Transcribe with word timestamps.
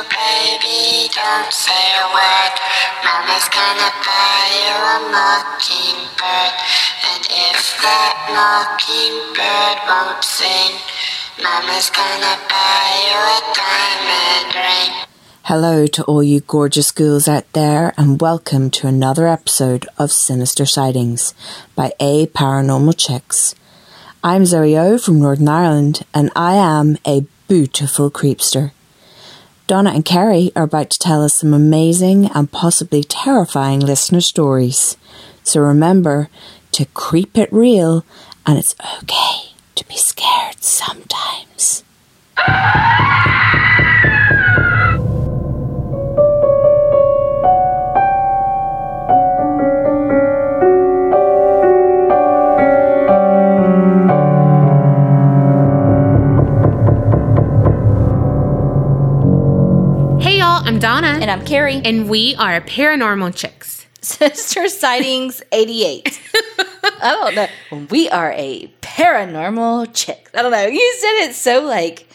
Baby, 0.00 1.10
don't 1.12 1.52
say 1.52 1.92
a 2.00 2.08
word. 2.08 2.54
Mama's 3.04 3.48
gonna 3.52 3.92
buy 4.00 4.48
you 4.56 4.72
a 4.72 4.98
mockingbird. 5.12 6.54
And 7.04 7.24
if 7.28 7.76
that 7.82 8.16
mockingbird 8.32 9.76
won't 9.84 10.24
sing, 10.24 10.80
Mama's 11.42 11.90
gonna 11.90 12.40
buy 12.48 12.88
you 13.04 13.18
a 13.28 13.40
diamond 13.52 14.54
ring. 14.56 15.04
Hello 15.42 15.86
to 15.88 16.02
all 16.04 16.22
you 16.22 16.40
gorgeous 16.40 16.92
ghouls 16.92 17.28
out 17.28 17.52
there, 17.52 17.92
and 17.98 18.18
welcome 18.22 18.70
to 18.70 18.86
another 18.86 19.28
episode 19.28 19.86
of 19.98 20.10
Sinister 20.10 20.64
Sightings 20.64 21.34
by 21.76 21.92
A 22.00 22.26
Paranormal 22.28 22.96
Chicks. 22.96 23.54
I'm 24.24 24.46
Zoe 24.46 24.78
O 24.78 24.96
from 24.96 25.20
Northern 25.20 25.48
Ireland, 25.48 26.06
and 26.14 26.30
I 26.34 26.54
am 26.54 26.96
a 27.06 27.26
beautiful 27.48 28.10
creepster. 28.10 28.72
Donna 29.70 29.90
and 29.90 30.04
Carrie 30.04 30.50
are 30.56 30.64
about 30.64 30.90
to 30.90 30.98
tell 30.98 31.22
us 31.22 31.34
some 31.34 31.54
amazing 31.54 32.26
and 32.32 32.50
possibly 32.50 33.04
terrifying 33.04 33.78
listener 33.78 34.20
stories. 34.20 34.96
So 35.44 35.60
remember 35.60 36.28
to 36.72 36.86
creep 36.86 37.38
it 37.38 37.52
real, 37.52 38.04
and 38.44 38.58
it's 38.58 38.74
okay 39.00 39.52
to 39.76 39.86
be 39.86 39.96
scared 39.96 40.60
sometimes. 40.64 41.84
Donna. 60.80 61.18
And 61.20 61.30
I'm 61.30 61.44
Carrie. 61.44 61.82
And 61.84 62.08
we 62.08 62.34
are 62.36 62.58
Paranormal 62.62 63.36
Chicks. 63.36 63.86
Sister 64.00 64.66
Sightings 64.66 65.42
88. 65.52 66.18
I 67.02 67.12
don't 67.12 67.34
know. 67.34 67.86
We 67.90 68.08
are 68.08 68.32
a 68.32 68.72
paranormal 68.80 69.90
chick. 69.92 70.30
I 70.32 70.40
don't 70.40 70.52
know. 70.52 70.66
You 70.66 70.96
said 70.98 71.28
it 71.28 71.34
so 71.34 71.64
like, 71.64 72.08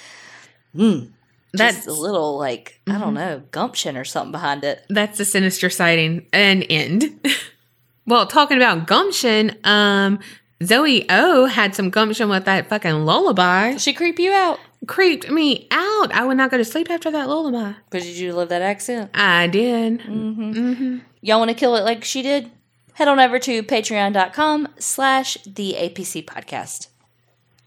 hmm. 0.76 1.06
That's 1.54 1.86
a 1.86 1.94
little 1.94 2.40
like, 2.40 2.82
I 2.88 2.98
don't 2.98 3.14
know, 3.14 3.44
gumption 3.52 3.98
or 3.98 4.04
something 4.04 4.32
behind 4.32 4.64
it. 4.64 4.84
that's 4.90 5.20
a 5.20 5.26
sinister 5.26 5.70
sighting 5.70 6.26
and 6.34 6.66
end. 6.68 7.24
well, 8.08 8.26
talking 8.26 8.58
about 8.58 8.88
gumption, 8.88 9.56
um, 9.64 10.18
Zoe 10.64 11.06
O 11.10 11.46
had 11.46 11.76
some 11.76 11.92
gumption 11.92 12.30
with 12.30 12.46
that 12.46 12.68
fucking 12.68 13.06
lullaby. 13.06 13.78
She 13.78 13.94
creep 13.94 14.18
you 14.18 14.32
out. 14.32 14.60
Creeped 14.88 15.30
me 15.30 15.68
out. 15.72 16.14
I 16.14 16.26
would 16.26 16.38
not 16.38 16.52
go 16.52 16.58
to 16.58 16.66
sleep 16.66 16.90
after 16.90 17.10
that 17.12 17.28
lullaby. 17.28 17.74
But 17.90 18.02
did 18.02 18.16
you 18.18 18.34
love 18.34 18.50
that 18.50 18.62
accent? 18.62 19.12
I 19.14 19.48
did. 19.48 20.00
Mm-hmm. 20.02 21.00
Y'all 21.22 21.40
want 21.40 21.50
to 21.50 21.56
kill 21.56 21.76
it 21.76 21.84
like 21.84 22.04
she 22.04 22.22
did? 22.22 22.52
Head 22.94 23.08
on 23.08 23.20
over 23.20 23.40
to 23.40 23.64
patreon.com 23.64 24.70
slash 24.80 25.38
the 25.46 25.76
APC 25.78 26.24
podcast. 26.24 26.88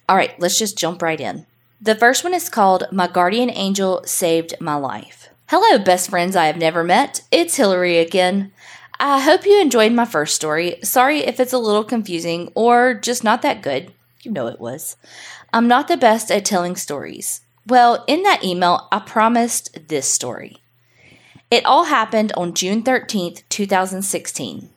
All 0.08 0.16
right, 0.16 0.38
let's 0.40 0.58
just 0.58 0.78
jump 0.78 1.02
right 1.02 1.20
in. 1.20 1.46
The 1.80 1.94
first 1.94 2.24
one 2.24 2.34
is 2.34 2.48
called 2.48 2.84
My 2.90 3.06
Guardian 3.06 3.50
Angel 3.50 4.02
Saved 4.04 4.54
My 4.60 4.74
Life. 4.74 5.28
Hello, 5.48 5.78
best 5.78 6.10
friends 6.10 6.34
I 6.34 6.46
have 6.46 6.56
never 6.56 6.82
met. 6.82 7.22
It's 7.30 7.56
Hillary 7.56 7.98
again. 7.98 8.52
I 9.00 9.20
hope 9.20 9.46
you 9.46 9.60
enjoyed 9.60 9.92
my 9.92 10.04
first 10.04 10.34
story. 10.34 10.76
Sorry 10.82 11.20
if 11.20 11.38
it's 11.38 11.52
a 11.52 11.58
little 11.58 11.84
confusing 11.84 12.50
or 12.54 12.94
just 12.94 13.22
not 13.22 13.42
that 13.42 13.62
good. 13.62 13.92
You 14.22 14.32
know 14.32 14.48
it 14.48 14.58
was. 14.58 14.96
I'm 15.52 15.66
not 15.66 15.88
the 15.88 15.96
best 15.96 16.30
at 16.30 16.44
telling 16.44 16.76
stories. 16.76 17.40
Well, 17.66 18.04
in 18.06 18.22
that 18.22 18.44
email, 18.44 18.86
I 18.92 18.98
promised 18.98 19.88
this 19.88 20.06
story. 20.06 20.58
It 21.50 21.64
all 21.64 21.84
happened 21.84 22.32
on 22.36 22.52
June 22.52 22.82
13th, 22.82 23.42
2016. 23.48 24.68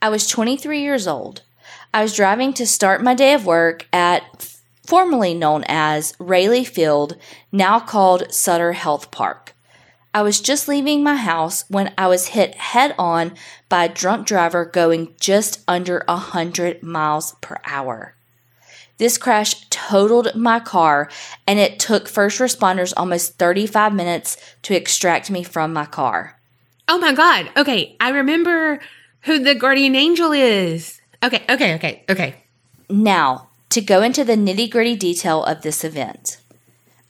I 0.00 0.08
was 0.08 0.28
23 0.28 0.80
years 0.80 1.08
old. 1.08 1.42
I 1.92 2.02
was 2.02 2.14
driving 2.14 2.52
to 2.54 2.66
start 2.66 3.02
my 3.02 3.14
day 3.14 3.34
of 3.34 3.46
work 3.46 3.88
at 3.92 4.54
formerly 4.86 5.34
known 5.34 5.64
as 5.66 6.14
Raley 6.18 6.64
Field, 6.64 7.16
now 7.50 7.80
called 7.80 8.32
Sutter 8.32 8.72
Health 8.74 9.10
Park. 9.10 9.54
I 10.12 10.22
was 10.22 10.40
just 10.40 10.68
leaving 10.68 11.02
my 11.02 11.16
house 11.16 11.64
when 11.68 11.92
I 11.98 12.06
was 12.06 12.28
hit 12.28 12.54
head 12.54 12.94
on 12.96 13.34
by 13.68 13.86
a 13.86 13.92
drunk 13.92 14.28
driver 14.28 14.64
going 14.64 15.14
just 15.18 15.64
under 15.66 16.04
100 16.06 16.82
miles 16.84 17.34
per 17.40 17.58
hour. 17.64 18.13
This 18.98 19.18
crash 19.18 19.68
totaled 19.70 20.34
my 20.34 20.60
car, 20.60 21.10
and 21.46 21.58
it 21.58 21.78
took 21.78 22.08
first 22.08 22.38
responders 22.38 22.92
almost 22.96 23.38
35 23.38 23.92
minutes 23.92 24.36
to 24.62 24.74
extract 24.74 25.30
me 25.30 25.42
from 25.42 25.72
my 25.72 25.86
car. 25.86 26.38
Oh 26.86 26.98
my 26.98 27.12
god. 27.12 27.50
Okay, 27.56 27.96
I 28.00 28.10
remember 28.10 28.80
who 29.22 29.38
the 29.38 29.54
guardian 29.54 29.96
angel 29.96 30.32
is. 30.32 31.00
Okay, 31.22 31.42
okay, 31.48 31.74
okay, 31.74 32.04
okay. 32.08 32.36
Now, 32.88 33.48
to 33.70 33.80
go 33.80 34.02
into 34.02 34.24
the 34.24 34.36
nitty 34.36 34.70
gritty 34.70 34.94
detail 34.94 35.42
of 35.42 35.62
this 35.62 35.82
event. 35.82 36.38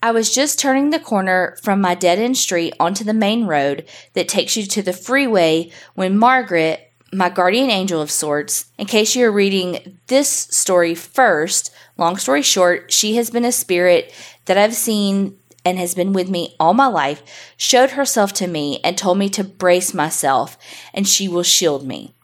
I 0.02 0.12
was 0.12 0.34
just 0.34 0.58
turning 0.58 0.90
the 0.90 1.00
corner 1.00 1.56
from 1.62 1.80
my 1.80 1.94
dead 1.94 2.18
end 2.18 2.36
street 2.36 2.74
onto 2.78 3.04
the 3.04 3.14
main 3.14 3.46
road 3.46 3.86
that 4.12 4.28
takes 4.28 4.56
you 4.56 4.64
to 4.66 4.82
the 4.82 4.92
freeway 4.92 5.72
when 5.94 6.18
Margaret, 6.18 6.92
my 7.12 7.30
guardian 7.30 7.70
angel 7.70 8.00
of 8.00 8.10
sorts, 8.10 8.66
in 8.78 8.86
case 8.86 9.16
you're 9.16 9.32
reading 9.32 9.98
this 10.06 10.28
story 10.28 10.94
first, 10.94 11.73
long 11.96 12.16
story 12.16 12.42
short, 12.42 12.92
she 12.92 13.16
has 13.16 13.30
been 13.30 13.44
a 13.44 13.52
spirit 13.52 14.12
that 14.46 14.58
I've 14.58 14.74
seen 14.74 15.38
and 15.64 15.78
has 15.78 15.94
been 15.94 16.12
with 16.12 16.28
me 16.28 16.54
all 16.60 16.74
my 16.74 16.86
life, 16.86 17.22
showed 17.56 17.92
herself 17.92 18.32
to 18.34 18.46
me 18.46 18.80
and 18.84 18.98
told 18.98 19.18
me 19.18 19.28
to 19.30 19.44
brace 19.44 19.94
myself 19.94 20.58
and 20.92 21.08
she 21.08 21.26
will 21.26 21.42
shield 21.42 21.86
me. 21.86 22.14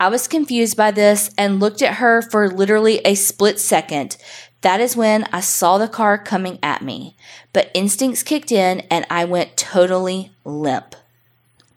I 0.00 0.08
was 0.08 0.26
confused 0.26 0.76
by 0.76 0.90
this 0.90 1.30
and 1.38 1.60
looked 1.60 1.80
at 1.80 1.94
her 1.94 2.22
for 2.22 2.48
literally 2.48 2.98
a 3.04 3.14
split 3.14 3.60
second. 3.60 4.16
That 4.62 4.80
is 4.80 4.96
when 4.96 5.24
I 5.32 5.40
saw 5.40 5.78
the 5.78 5.86
car 5.86 6.18
coming 6.18 6.58
at 6.62 6.82
me, 6.82 7.16
but 7.52 7.70
instincts 7.74 8.22
kicked 8.22 8.50
in 8.50 8.80
and 8.90 9.06
I 9.10 9.24
went 9.24 9.56
totally 9.56 10.32
limp. 10.44 10.96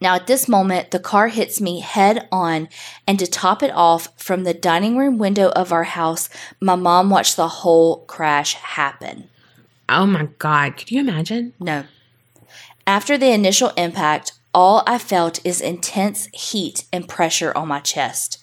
Now, 0.06 0.14
at 0.14 0.28
this 0.28 0.48
moment, 0.48 0.92
the 0.92 1.00
car 1.00 1.30
hits 1.30 1.60
me 1.60 1.80
head 1.80 2.28
on, 2.32 2.70
and 3.08 3.18
to 3.18 3.26
top 3.26 3.64
it 3.64 3.72
off, 3.72 4.10
from 4.22 4.44
the 4.44 4.54
dining 4.54 4.98
room 4.98 5.18
window 5.18 5.50
of 5.50 5.72
our 5.72 5.86
house, 5.86 6.30
my 6.62 6.76
mom 6.76 7.10
watched 7.10 7.36
the 7.36 7.48
whole 7.48 8.02
crash 8.06 8.54
happen. 8.54 9.30
Oh 9.90 10.06
my 10.06 10.28
god. 10.38 10.78
Could 10.78 10.92
you 10.92 11.00
imagine? 11.00 11.54
No. 11.60 11.86
After 12.86 13.18
the 13.18 13.32
initial 13.32 13.70
impact, 13.78 14.34
all 14.54 14.84
I 14.86 15.00
felt 15.00 15.44
is 15.44 15.60
intense 15.60 16.28
heat 16.28 16.86
and 16.94 17.10
pressure 17.10 17.52
on 17.58 17.70
my 17.70 17.80
chest. 17.80 18.38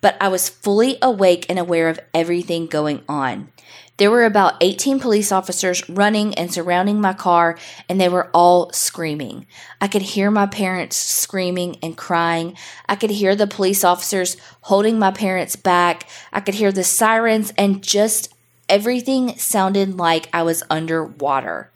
But 0.00 0.16
I 0.20 0.28
was 0.28 0.48
fully 0.48 0.98
awake 1.02 1.46
and 1.48 1.58
aware 1.58 1.88
of 1.88 1.98
everything 2.14 2.68
going 2.68 3.02
on. 3.08 3.50
There 3.98 4.12
were 4.12 4.24
about 4.24 4.54
18 4.60 5.00
police 5.00 5.32
officers 5.32 5.88
running 5.88 6.32
and 6.36 6.52
surrounding 6.52 7.00
my 7.00 7.12
car, 7.12 7.58
and 7.88 8.00
they 8.00 8.08
were 8.08 8.30
all 8.32 8.72
screaming. 8.72 9.46
I 9.80 9.88
could 9.88 10.02
hear 10.02 10.30
my 10.30 10.46
parents 10.46 10.96
screaming 10.96 11.78
and 11.82 11.96
crying. 11.96 12.56
I 12.88 12.94
could 12.94 13.10
hear 13.10 13.34
the 13.34 13.48
police 13.48 13.82
officers 13.82 14.36
holding 14.62 15.00
my 15.00 15.10
parents 15.10 15.56
back. 15.56 16.08
I 16.32 16.38
could 16.40 16.54
hear 16.54 16.70
the 16.70 16.84
sirens, 16.84 17.52
and 17.58 17.82
just 17.82 18.32
everything 18.68 19.36
sounded 19.36 19.96
like 19.96 20.28
I 20.32 20.42
was 20.42 20.62
underwater 20.70 21.72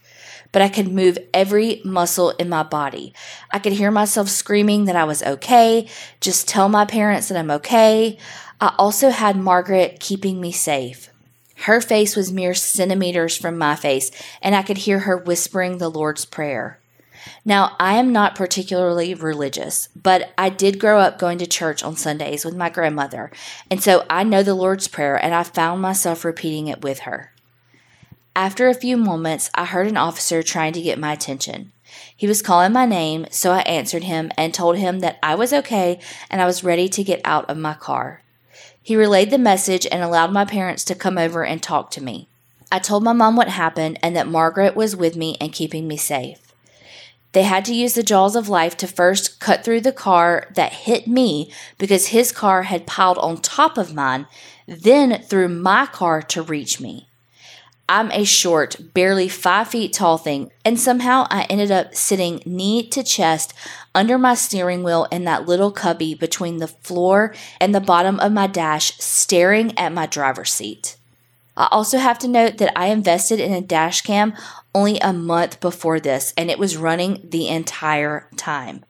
but 0.53 0.61
I 0.61 0.69
could 0.69 0.93
move 0.93 1.17
every 1.33 1.81
muscle 1.83 2.31
in 2.33 2.51
my 2.51 2.63
body. 2.63 3.15
I 3.51 3.59
could 3.59 3.73
hear 3.73 3.91
myself 3.91 4.29
screaming 4.29 4.85
that 4.85 4.97
I 4.97 5.05
was 5.05 5.23
okay, 5.23 5.89
just 6.21 6.47
tell 6.47 6.69
my 6.69 6.85
parents 6.85 7.29
that 7.29 7.39
I'm 7.39 7.51
okay. 7.53 8.19
I 8.61 8.75
also 8.77 9.09
had 9.09 9.39
Margaret 9.39 9.99
keeping 9.99 10.43
me 10.43 10.53
safe. 10.53 11.12
Her 11.63 11.81
face 11.81 12.17
was 12.17 12.33
mere 12.33 12.55
centimeters 12.55 13.37
from 13.37 13.57
my 13.57 13.77
face, 13.77 14.11
and 14.41 14.55
I 14.55 14.63
could 14.63 14.79
hear 14.79 15.01
her 15.01 15.17
whispering 15.17 15.79
the 15.79 15.89
Lord's 15.89 16.25
Prayer. 16.25 16.81
Now, 17.45 17.77
I 17.79 17.95
am 17.95 18.13
not 18.13 18.35
particularly 18.35 19.15
religious, 19.15 19.89
but 19.95 20.33
I 20.37 20.49
did 20.49 20.81
grow 20.81 20.99
up 20.99 21.21
going 21.21 21.39
to 21.39 21.47
church 21.47 21.85
on 21.85 21.95
Sundays 21.95 22.45
with 22.45 22.57
my 22.57 22.69
grandmother, 22.69 23.31
and 23.71 23.81
so 23.81 24.05
I 24.11 24.25
know 24.25 24.43
the 24.43 24.55
Lord's 24.55 24.89
Prayer, 24.89 25.15
and 25.15 25.33
I 25.33 25.45
found 25.45 25.81
myself 25.81 26.25
repeating 26.25 26.67
it 26.67 26.83
with 26.83 27.01
her. 27.01 27.33
After 28.35 28.69
a 28.69 28.75
few 28.75 28.97
moments, 28.97 29.49
I 29.55 29.67
heard 29.67 29.87
an 29.87 29.97
officer 29.97 30.43
trying 30.43 30.73
to 30.73 30.83
get 30.83 30.99
my 30.99 31.13
attention. 31.13 31.71
He 32.17 32.27
was 32.27 32.43
calling 32.43 32.73
my 32.73 32.87
name, 32.87 33.27
so 33.31 33.53
I 33.53 33.61
answered 33.61 34.03
him 34.03 34.33
and 34.37 34.53
told 34.53 34.79
him 34.79 34.99
that 34.99 35.19
I 35.23 35.37
was 35.37 35.53
okay 35.53 36.01
and 36.29 36.41
I 36.41 36.47
was 36.47 36.65
ready 36.65 36.89
to 36.89 37.05
get 37.05 37.21
out 37.25 37.49
of 37.49 37.57
my 37.57 37.75
car. 37.75 38.22
He 38.83 38.97
relayed 38.97 39.31
the 39.31 39.39
message 39.39 39.87
and 39.91 40.03
allowed 40.03 40.33
my 40.33 40.45
parents 40.45 40.85
to 40.85 40.95
come 40.95 41.17
over 41.17 41.45
and 41.45 41.63
talk 41.63 41.91
to 41.93 42.03
me. 42.03 42.29
I 42.71 42.79
told 42.79 43.05
my 43.05 43.13
mom 43.13 43.37
what 43.37 43.49
happened 43.49 43.99
and 44.03 44.17
that 44.17 44.27
Margaret 44.27 44.75
was 44.75 44.97
with 44.97 45.15
me 45.15 45.37
and 45.41 45.53
keeping 45.53 45.87
me 45.87 45.97
safe. 45.97 46.53
They 47.33 47.45
had 47.45 47.65
to 47.67 47.75
use 47.75 47.95
the 47.95 48.03
jaws 48.03 48.37
of 48.37 48.49
life 48.49 48.77
to 48.79 48.87
first 48.87 49.41
cut 49.41 49.65
through 49.65 49.83
the 49.83 49.93
car 49.93 50.49
that 50.55 50.73
hit 50.73 51.07
me 51.07 51.51
because 51.79 52.09
his 52.09 52.33
car 52.33 52.65
had 52.65 52.87
piled 52.87 53.19
on 53.19 53.39
top 53.39 53.79
of 53.79 53.95
mine, 53.95 54.27
then 54.67 55.23
through 55.23 55.49
my 55.49 55.87
car 55.87 56.21
to 56.23 56.43
reach 56.43 56.81
me. 56.81 57.09
I'm 57.89 58.11
a 58.13 58.25
short, 58.25 58.95
barely 58.95 59.29
five 59.29 59.69
feet 59.69 59.93
tall 59.93 60.17
thing, 60.17 60.51
and 60.65 60.79
somehow 60.79 61.27
I 61.31 61.45
ended 61.51 61.71
up 61.71 61.95
sitting 61.95 62.43
knee 62.47 62.89
to 62.89 63.03
chest 63.03 63.53
under 63.95 64.17
my 64.19 64.35
steering 64.35 64.83
wheel 64.83 65.07
in 65.11 65.25
that 65.25 65.47
little 65.47 65.71
cubby 65.71 66.15
between 66.15 66.59
the 66.59 66.69
floor 66.69 67.35
and 67.61 67.75
the 67.75 67.81
bottom 67.81 68.19
of 68.21 68.33
my 68.33 68.47
dash, 68.47 68.97
staring 68.99 69.77
at 69.79 69.93
my 69.93 70.07
driver's 70.07 70.53
seat. 70.53 70.97
I 71.57 71.69
also 71.71 71.99
have 71.99 72.19
to 72.21 72.29
note 72.29 72.59
that 72.59 72.73
I 72.79 72.87
invested 72.87 73.39
in 73.39 73.53
a 73.53 73.61
dash 73.61 74.01
cam 74.01 74.35
only 74.75 74.99
a 75.01 75.13
month 75.13 75.61
before 75.61 76.01
this, 76.01 76.33
and 76.37 76.51
it 76.51 76.59
was 76.59 76.77
running 76.77 77.21
the 77.29 77.49
entire 77.49 78.29
time. 78.37 78.85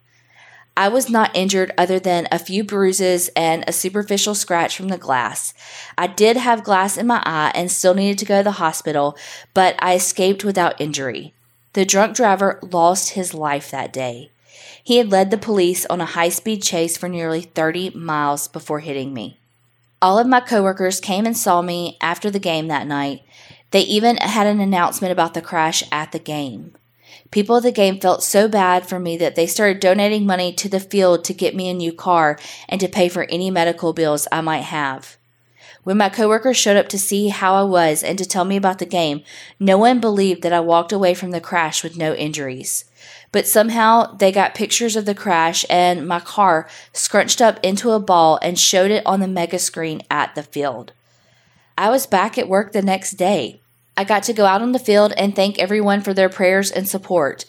I 0.76 0.88
was 0.88 1.10
not 1.10 1.36
injured 1.36 1.72
other 1.76 1.98
than 1.98 2.26
a 2.32 2.38
few 2.38 2.64
bruises 2.64 3.28
and 3.36 3.62
a 3.66 3.72
superficial 3.72 4.34
scratch 4.34 4.76
from 4.76 4.88
the 4.88 4.96
glass. 4.96 5.52
I 5.98 6.06
did 6.06 6.36
have 6.38 6.64
glass 6.64 6.96
in 6.96 7.06
my 7.06 7.22
eye 7.26 7.52
and 7.54 7.70
still 7.70 7.94
needed 7.94 8.19
to 8.19 8.24
go 8.24 8.38
to 8.38 8.44
the 8.44 8.52
hospital, 8.52 9.16
but 9.52 9.76
I 9.80 9.94
escaped 9.94 10.44
without 10.44 10.80
injury. 10.80 11.34
The 11.74 11.84
drunk 11.84 12.16
driver 12.16 12.58
lost 12.62 13.10
his 13.10 13.34
life 13.34 13.70
that 13.70 13.92
day. 13.92 14.30
He 14.82 14.96
had 14.96 15.10
led 15.10 15.30
the 15.30 15.38
police 15.38 15.86
on 15.86 16.00
a 16.00 16.06
high 16.06 16.30
speed 16.30 16.62
chase 16.62 16.96
for 16.96 17.08
nearly 17.08 17.42
30 17.42 17.90
miles 17.90 18.48
before 18.48 18.80
hitting 18.80 19.14
me. 19.14 19.38
All 20.00 20.18
of 20.18 20.26
my 20.26 20.40
coworkers 20.40 21.00
came 21.00 21.26
and 21.26 21.36
saw 21.36 21.62
me 21.62 21.96
after 22.00 22.30
the 22.30 22.40
game 22.40 22.68
that 22.68 22.86
night. 22.86 23.22
They 23.70 23.82
even 23.82 24.16
had 24.16 24.46
an 24.46 24.60
announcement 24.60 25.12
about 25.12 25.34
the 25.34 25.40
crash 25.40 25.84
at 25.92 26.12
the 26.12 26.18
game. 26.18 26.75
People 27.32 27.56
at 27.56 27.62
the 27.62 27.73
game 27.73 27.99
felt 27.99 28.23
so 28.23 28.46
bad 28.46 28.87
for 28.87 29.00
me 29.00 29.17
that 29.17 29.37
they 29.37 29.46
started 29.46 29.81
donating 29.81 30.26
money 30.26 30.52
to 30.52 30.69
the 30.69 30.79
field 30.79 31.25
to 31.25 31.34
get 31.34 31.56
me 31.56 31.70
a 31.70 31.75
new 31.75 31.90
car 31.90 32.38
and 32.69 32.79
to 32.81 32.88
pay 32.88 33.08
for 33.08 33.25
any 33.25 33.50
medical 33.50 33.94
bills 33.94 34.29
I 34.31 34.43
might 34.43 34.64
have. 34.64 35.17
When 35.82 35.96
my 35.96 36.11
coworkers 36.11 36.58
showed 36.58 36.76
up 36.76 36.88
to 36.90 36.99
see 36.99 37.29
how 37.29 37.55
I 37.55 37.64
was 37.64 38.05
and 38.05 38.19
to 38.19 38.26
tell 38.26 38.44
me 38.44 38.56
about 38.56 38.79
the 38.79 38.87
game, 38.87 39.23
no 39.58 39.79
one 39.79 39.99
believed 39.99 40.43
that 40.43 40.52
I 40.52 40.61
walked 40.61 40.93
away 40.93 41.14
from 41.14 41.31
the 41.31 41.40
crash 41.40 41.82
with 41.82 41.96
no 41.96 42.14
injuries. 42.14 42.84
But 43.32 43.49
somehow 43.49 44.14
they 44.14 44.31
got 44.31 44.55
pictures 44.55 44.94
of 44.94 45.06
the 45.06 45.14
crash 45.14 45.64
and 45.70 46.06
my 46.06 46.20
car 46.20 46.69
scrunched 46.93 47.40
up 47.40 47.58
into 47.62 47.93
a 47.93 47.99
ball 47.99 48.38
and 48.43 48.58
showed 48.58 48.90
it 48.90 49.05
on 49.06 49.20
the 49.20 49.26
mega 49.26 49.58
screen 49.58 50.02
at 50.11 50.35
the 50.35 50.43
field. 50.43 50.93
I 51.78 51.88
was 51.88 52.06
back 52.06 52.37
at 52.37 52.46
work 52.46 52.73
the 52.73 52.82
next 52.82 53.12
day. 53.12 53.62
I 53.96 54.04
got 54.04 54.22
to 54.24 54.32
go 54.32 54.46
out 54.46 54.62
on 54.62 54.72
the 54.72 54.78
field 54.78 55.12
and 55.16 55.34
thank 55.34 55.58
everyone 55.58 56.00
for 56.00 56.14
their 56.14 56.28
prayers 56.28 56.70
and 56.70 56.88
support. 56.88 57.44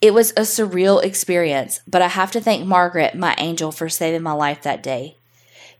It 0.00 0.14
was 0.14 0.30
a 0.32 0.40
surreal 0.40 1.02
experience, 1.02 1.80
but 1.86 2.02
I 2.02 2.08
have 2.08 2.32
to 2.32 2.40
thank 2.40 2.66
Margaret, 2.66 3.14
my 3.14 3.34
angel, 3.38 3.70
for 3.70 3.88
saving 3.88 4.22
my 4.22 4.32
life 4.32 4.62
that 4.62 4.82
day. 4.82 5.16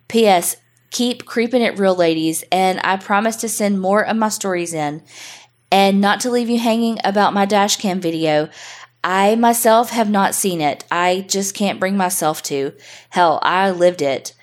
P.S. 0.08 0.56
Keep 0.90 1.24
creeping 1.24 1.62
it 1.62 1.78
real, 1.78 1.94
ladies, 1.94 2.44
and 2.52 2.78
I 2.84 2.98
promise 2.98 3.36
to 3.36 3.48
send 3.48 3.80
more 3.80 4.06
of 4.06 4.16
my 4.16 4.28
stories 4.28 4.74
in. 4.74 5.02
And 5.70 6.02
not 6.02 6.20
to 6.20 6.30
leave 6.30 6.50
you 6.50 6.58
hanging 6.58 6.98
about 7.02 7.32
my 7.32 7.46
dashcam 7.46 7.98
video, 7.98 8.50
I 9.02 9.34
myself 9.34 9.90
have 9.90 10.10
not 10.10 10.34
seen 10.34 10.60
it. 10.60 10.84
I 10.90 11.24
just 11.28 11.54
can't 11.54 11.80
bring 11.80 11.96
myself 11.96 12.42
to. 12.44 12.74
Hell, 13.10 13.40
I 13.42 13.70
lived 13.70 14.02
it. 14.02 14.34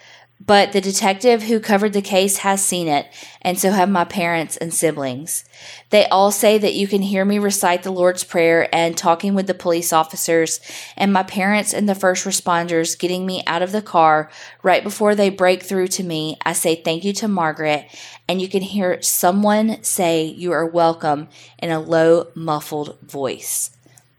But 0.41 0.71
the 0.71 0.79
detective 0.79 1.43
who 1.43 1.59
covered 1.59 1.91
the 1.91 2.01
case 2.01 2.37
has 2.37 2.63
seen 2.63 2.87
it, 2.87 3.07
and 3.41 3.59
so 3.59 3.71
have 3.71 3.89
my 3.89 4.05
parents 4.05 4.55
and 4.55 4.73
siblings. 4.73 5.43
They 5.89 6.05
all 6.05 6.31
say 6.31 6.57
that 6.57 6.73
you 6.73 6.87
can 6.87 7.01
hear 7.01 7.25
me 7.25 7.37
recite 7.39 7.83
the 7.83 7.91
Lord's 7.91 8.23
Prayer 8.23 8.73
and 8.73 8.97
talking 8.97 9.35
with 9.35 9.47
the 9.47 9.53
police 9.53 9.91
officers, 9.91 10.61
and 10.95 11.11
my 11.11 11.23
parents 11.23 11.73
and 11.73 11.89
the 11.89 11.93
first 11.93 12.25
responders 12.25 12.97
getting 12.97 13.25
me 13.25 13.43
out 13.47 13.61
of 13.61 13.73
the 13.73 13.81
car 13.81 14.31
right 14.63 14.81
before 14.81 15.13
they 15.13 15.29
break 15.29 15.61
through 15.61 15.89
to 15.89 16.03
me. 16.03 16.37
I 16.45 16.53
say 16.53 16.75
thank 16.75 17.03
you 17.03 17.11
to 17.13 17.27
Margaret, 17.27 17.87
and 18.27 18.41
you 18.41 18.47
can 18.47 18.61
hear 18.61 19.01
someone 19.01 19.83
say 19.83 20.23
you 20.23 20.53
are 20.53 20.65
welcome 20.65 21.27
in 21.57 21.69
a 21.69 21.81
low, 21.81 22.27
muffled 22.33 22.97
voice. 23.01 23.71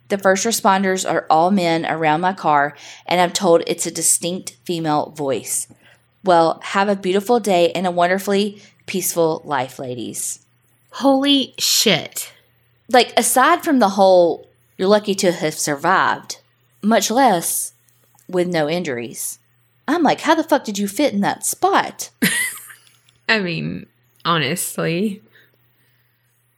The 0.09 0.19
first 0.19 0.45
responders 0.45 1.11
are 1.11 1.25
all 1.31 1.51
men 1.51 1.87
around 1.87 2.21
my 2.21 2.35
car, 2.35 2.77
and 3.07 3.23
I'm 3.23 3.33
told 3.33 3.63
it's 3.67 3.87
a 3.87 3.91
distinct 3.91 4.59
female 4.65 5.11
voice. 5.17 5.67
Well, 6.25 6.61
have 6.63 6.89
a 6.89 6.97
beautiful 6.97 7.41
day 7.41 7.73
and 7.73 7.87
a 7.87 7.91
wonderfully 7.91 8.63
peaceful 8.87 9.43
life, 9.45 9.79
ladies. 9.79 10.45
Holy 10.93 11.55
shit. 11.59 12.33
Like, 12.93 13.13
aside 13.17 13.63
from 13.63 13.79
the 13.79 13.91
whole, 13.91 14.49
you're 14.77 14.89
lucky 14.89 15.15
to 15.17 15.33
have 15.33 15.55
survived, 15.55 16.41
much 16.83 17.11
less 17.11 17.73
with 18.29 18.49
no 18.49 18.69
injuries. 18.69 19.39
I'm 19.87 20.03
like, 20.03 20.21
how 20.21 20.35
the 20.35 20.45
fuck 20.45 20.65
did 20.65 20.79
you 20.79 20.89
fit 20.89 21.13
in 21.13 21.21
that 21.21 21.45
spot? 21.45 22.11
I 23.29 23.41
mean, 23.41 23.87
honestly, 24.25 25.23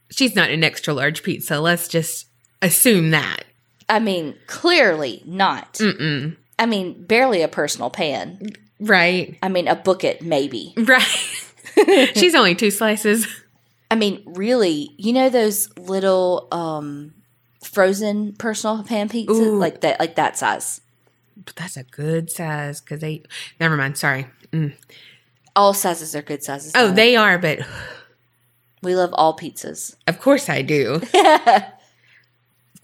she's 0.09 0.35
not 0.35 0.49
an 0.49 0.63
extra 0.63 0.93
large 0.93 1.23
pizza. 1.23 1.59
Let's 1.59 1.87
just 1.87 2.27
assume 2.61 3.11
that. 3.11 3.43
I 3.89 3.99
mean, 3.99 4.35
clearly 4.47 5.21
not. 5.25 5.73
Mm-mm. 5.75 6.35
I 6.57 6.65
mean, 6.65 7.03
barely 7.03 7.41
a 7.41 7.47
personal 7.47 7.89
pan. 7.89 8.51
Right. 8.87 9.37
I 9.41 9.49
mean, 9.49 9.67
a 9.67 9.75
bucket, 9.75 10.21
maybe. 10.21 10.73
Right. 10.77 12.11
she's 12.15 12.35
only 12.35 12.55
two 12.55 12.71
slices. 12.71 13.27
I 13.89 13.95
mean, 13.95 14.21
really, 14.25 14.93
you 14.97 15.13
know 15.13 15.29
those 15.29 15.69
little 15.77 16.47
um 16.51 17.13
frozen 17.63 18.33
personal 18.33 18.83
pan 18.83 19.09
pizzas 19.09 19.29
Ooh. 19.29 19.57
like 19.57 19.81
that 19.81 19.99
like 19.99 20.15
that 20.15 20.37
size. 20.37 20.81
But 21.37 21.55
that's 21.55 21.77
a 21.77 21.83
good 21.83 22.29
size 22.29 22.81
because 22.81 22.99
they. 22.99 23.23
Never 23.59 23.75
mind. 23.77 23.97
Sorry. 23.97 24.27
Mm. 24.51 24.73
All 25.55 25.73
sizes 25.73 26.15
are 26.15 26.21
good 26.21 26.43
sizes. 26.43 26.71
Oh, 26.75 26.85
Donna. 26.85 26.95
they 26.95 27.15
are, 27.15 27.37
but 27.37 27.59
we 28.81 28.95
love 28.95 29.11
all 29.13 29.35
pizzas. 29.37 29.95
of 30.07 30.19
course 30.19 30.49
I 30.49 30.61
do. 30.61 31.01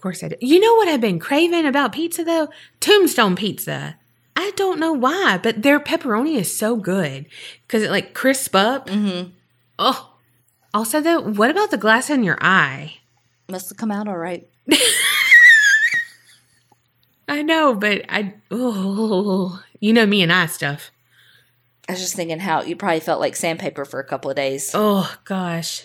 course 0.00 0.22
I 0.22 0.28
do. 0.28 0.36
You 0.40 0.60
know 0.60 0.74
what 0.76 0.88
I've 0.88 1.00
been 1.00 1.18
craving 1.18 1.66
about 1.66 1.92
pizza 1.92 2.24
though? 2.24 2.48
Tombstone 2.80 3.36
pizza. 3.36 3.96
I 4.40 4.52
don't 4.52 4.80
know 4.80 4.94
why, 4.94 5.38
but 5.42 5.60
their 5.60 5.78
pepperoni 5.78 6.36
is 6.36 6.56
so 6.56 6.74
good 6.74 7.26
because 7.66 7.82
it 7.82 7.90
like 7.90 8.14
crisp 8.14 8.56
up. 8.56 8.86
mm-hmm. 8.88 9.32
Oh. 9.78 10.14
Also 10.72 11.02
though, 11.02 11.20
what 11.20 11.50
about 11.50 11.70
the 11.70 11.76
glass 11.76 12.08
in 12.08 12.24
your 12.24 12.38
eye? 12.40 13.00
Must 13.50 13.68
have 13.68 13.76
come 13.76 13.90
out 13.90 14.08
all 14.08 14.16
right. 14.16 14.48
I 17.28 17.42
know, 17.42 17.74
but 17.74 18.06
I 18.08 18.32
oh, 18.50 19.62
you 19.78 19.92
know 19.92 20.06
me 20.06 20.22
and 20.22 20.32
I 20.32 20.46
stuff. 20.46 20.90
I 21.86 21.92
was 21.92 22.00
just 22.00 22.16
thinking 22.16 22.38
how 22.38 22.62
you 22.62 22.76
probably 22.76 23.00
felt 23.00 23.20
like 23.20 23.36
sandpaper 23.36 23.84
for 23.84 24.00
a 24.00 24.04
couple 24.04 24.30
of 24.30 24.36
days. 24.36 24.70
Oh 24.72 25.18
gosh. 25.26 25.84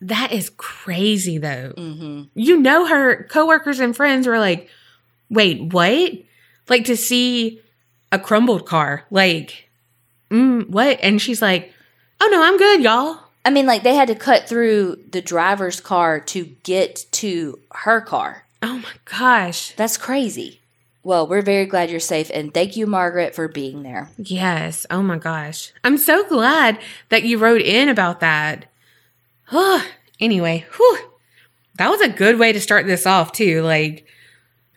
That 0.00 0.32
is 0.32 0.50
crazy 0.50 1.38
though. 1.38 1.72
Mm-hmm. 1.76 2.22
You 2.34 2.58
know 2.58 2.86
her 2.86 3.28
coworkers 3.30 3.78
and 3.78 3.94
friends 3.94 4.26
were 4.26 4.40
like, 4.40 4.68
"Wait, 5.30 5.72
what?" 5.72 6.14
Like 6.68 6.84
to 6.86 6.96
see 6.96 7.60
a 8.10 8.18
crumbled 8.18 8.66
car. 8.66 9.04
Like, 9.10 9.68
mm, 10.30 10.68
what? 10.68 10.98
And 11.02 11.20
she's 11.20 11.42
like, 11.42 11.72
"Oh 12.20 12.28
no, 12.30 12.42
I'm 12.42 12.56
good, 12.58 12.82
y'all." 12.82 13.18
I 13.44 13.50
mean, 13.50 13.66
like 13.66 13.82
they 13.82 13.94
had 13.94 14.08
to 14.08 14.14
cut 14.14 14.48
through 14.48 14.98
the 15.10 15.20
driver's 15.20 15.80
car 15.80 16.20
to 16.20 16.44
get 16.62 17.04
to 17.12 17.58
her 17.72 18.00
car. 18.00 18.46
Oh 18.62 18.78
my 18.78 18.92
gosh. 19.04 19.72
That's 19.76 19.98
crazy. 19.98 20.60
Well, 21.02 21.26
we're 21.26 21.42
very 21.42 21.66
glad 21.66 21.90
you're 21.90 22.00
safe, 22.00 22.30
and 22.32 22.54
thank 22.54 22.78
you, 22.78 22.86
Margaret, 22.86 23.34
for 23.34 23.46
being 23.46 23.82
there. 23.82 24.08
Yes. 24.16 24.86
Oh 24.88 25.02
my 25.02 25.18
gosh. 25.18 25.70
I'm 25.84 25.98
so 25.98 26.26
glad 26.26 26.78
that 27.10 27.24
you 27.24 27.36
wrote 27.36 27.60
in 27.60 27.90
about 27.90 28.20
that. 28.20 28.64
Oh, 29.52 29.86
anyway, 30.18 30.64
whew, 30.74 30.98
that 31.76 31.90
was 31.90 32.00
a 32.00 32.08
good 32.08 32.38
way 32.38 32.54
to 32.54 32.60
start 32.60 32.86
this 32.86 33.04
off, 33.04 33.32
too. 33.32 33.60
Like, 33.60 34.06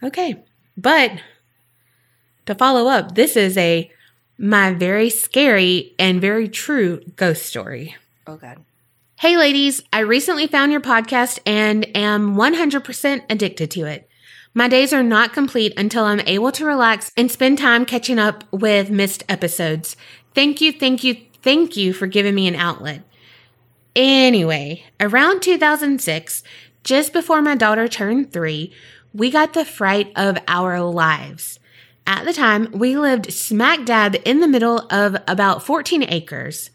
okay. 0.04 0.44
But 0.76 1.14
to 2.48 2.56
follow 2.56 2.88
up, 2.88 3.16
this 3.16 3.36
is 3.36 3.58
a 3.58 3.92
my 4.38 4.74
very 4.74 5.10
scary 5.10 5.96
and 5.98 6.22
very 6.22 6.48
true 6.48 7.02
ghost 7.16 7.46
story. 7.46 7.96
Oh 8.26 8.36
God. 8.36 8.60
Hey, 9.20 9.36
ladies, 9.36 9.82
I 9.92 10.00
recently 10.00 10.46
found 10.46 10.72
your 10.72 10.82
podcast 10.82 11.40
and 11.46 11.88
am 11.98 12.36
100% 12.36 13.24
addicted 13.30 13.72
to 13.72 13.86
it. 13.86 14.08
My 14.54 14.68
days 14.68 14.94
are 14.94 15.04
not 15.04 15.34
complete 15.34 15.74
until 15.78 16.04
I'm 16.04 16.20
able 16.22 16.52
to 16.52 16.66
relax 16.66 17.12
and 17.18 17.32
spend 17.32 17.58
time 17.58 17.86
catching 17.86 18.20
up 18.20 18.44
with 18.52 18.92
missed 18.92 19.24
episodes. 19.28 19.96
Thank 20.36 20.62
you, 20.62 20.72
thank 20.72 21.04
you, 21.04 21.16
thank 21.42 21.76
you 21.76 21.94
for 21.94 22.06
giving 22.06 22.36
me 22.36 22.48
an 22.48 22.56
outlet. 22.56 23.02
Anyway, 23.96 24.84
around 25.00 25.42
2006, 25.42 26.44
just 26.84 27.12
before 27.12 27.42
my 27.42 27.56
daughter 27.56 27.88
turned 27.88 28.32
three, 28.32 28.72
we 29.14 29.32
got 29.32 29.54
the 29.54 29.66
fright 29.66 30.12
of 30.16 30.38
our 30.48 30.80
lives. 30.82 31.60
At 32.08 32.24
the 32.24 32.32
time, 32.32 32.70
we 32.72 32.98
lived 32.98 33.34
smack 33.34 33.84
dab 33.84 34.16
in 34.24 34.40
the 34.40 34.48
middle 34.48 34.88
of 34.90 35.18
about 35.28 35.62
14 35.62 36.04
acres. 36.04 36.70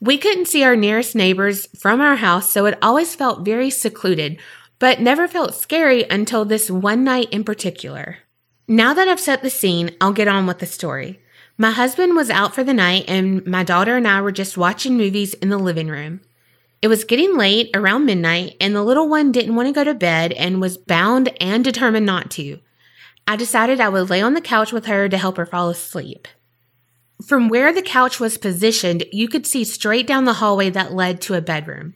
We 0.00 0.18
couldn't 0.18 0.48
see 0.48 0.64
our 0.64 0.74
nearest 0.74 1.14
neighbors 1.14 1.68
from 1.78 2.00
our 2.00 2.16
house, 2.16 2.50
so 2.50 2.66
it 2.66 2.76
always 2.82 3.14
felt 3.14 3.44
very 3.44 3.70
secluded, 3.70 4.36
but 4.80 5.00
never 5.00 5.28
felt 5.28 5.54
scary 5.54 6.02
until 6.10 6.44
this 6.44 6.72
one 6.72 7.04
night 7.04 7.28
in 7.30 7.44
particular. 7.44 8.18
Now 8.66 8.92
that 8.94 9.06
I've 9.06 9.20
set 9.20 9.42
the 9.42 9.48
scene, 9.48 9.94
I'll 10.00 10.12
get 10.12 10.26
on 10.26 10.44
with 10.44 10.58
the 10.58 10.66
story. 10.66 11.20
My 11.56 11.70
husband 11.70 12.16
was 12.16 12.28
out 12.28 12.52
for 12.52 12.64
the 12.64 12.74
night, 12.74 13.04
and 13.06 13.46
my 13.46 13.62
daughter 13.62 13.96
and 13.96 14.08
I 14.08 14.20
were 14.22 14.32
just 14.32 14.58
watching 14.58 14.96
movies 14.96 15.34
in 15.34 15.50
the 15.50 15.58
living 15.58 15.86
room. 15.86 16.20
It 16.82 16.88
was 16.88 17.04
getting 17.04 17.36
late, 17.36 17.70
around 17.74 18.06
midnight, 18.06 18.56
and 18.60 18.74
the 18.74 18.82
little 18.82 19.08
one 19.08 19.30
didn't 19.30 19.54
want 19.54 19.68
to 19.68 19.72
go 19.72 19.84
to 19.84 19.94
bed 19.94 20.32
and 20.32 20.60
was 20.60 20.76
bound 20.76 21.32
and 21.40 21.62
determined 21.62 22.06
not 22.06 22.28
to. 22.32 22.58
I 23.26 23.36
decided 23.36 23.80
I 23.80 23.88
would 23.88 24.10
lay 24.10 24.20
on 24.20 24.34
the 24.34 24.40
couch 24.40 24.72
with 24.72 24.86
her 24.86 25.08
to 25.08 25.16
help 25.16 25.36
her 25.36 25.46
fall 25.46 25.70
asleep. 25.70 26.28
From 27.26 27.48
where 27.48 27.72
the 27.72 27.82
couch 27.82 28.20
was 28.20 28.36
positioned, 28.36 29.04
you 29.12 29.28
could 29.28 29.46
see 29.46 29.64
straight 29.64 30.06
down 30.06 30.24
the 30.24 30.34
hallway 30.34 30.68
that 30.70 30.92
led 30.92 31.20
to 31.22 31.34
a 31.34 31.40
bedroom. 31.40 31.94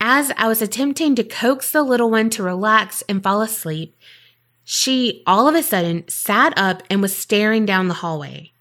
As 0.00 0.32
I 0.36 0.46
was 0.46 0.62
attempting 0.62 1.14
to 1.16 1.24
coax 1.24 1.72
the 1.72 1.82
little 1.82 2.10
one 2.10 2.30
to 2.30 2.42
relax 2.42 3.02
and 3.08 3.22
fall 3.22 3.42
asleep, 3.42 3.96
she 4.62 5.22
all 5.26 5.48
of 5.48 5.54
a 5.54 5.62
sudden 5.62 6.06
sat 6.08 6.52
up 6.56 6.82
and 6.88 7.02
was 7.02 7.16
staring 7.16 7.66
down 7.66 7.88
the 7.88 7.94
hallway. 7.94 8.52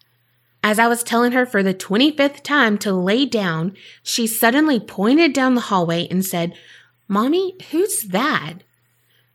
As 0.63 0.79
I 0.79 0.88
was 0.88 1.03
telling 1.03 1.31
her 1.33 1.45
for 1.45 1.63
the 1.63 1.73
25th 1.73 2.41
time 2.41 2.77
to 2.79 2.91
lay 2.91 3.25
down, 3.25 3.75
she 4.03 4.27
suddenly 4.27 4.79
pointed 4.79 5.33
down 5.33 5.55
the 5.55 5.61
hallway 5.61 6.07
and 6.09 6.25
said, 6.25 6.53
Mommy, 7.07 7.55
who's 7.71 8.01
that? 8.03 8.55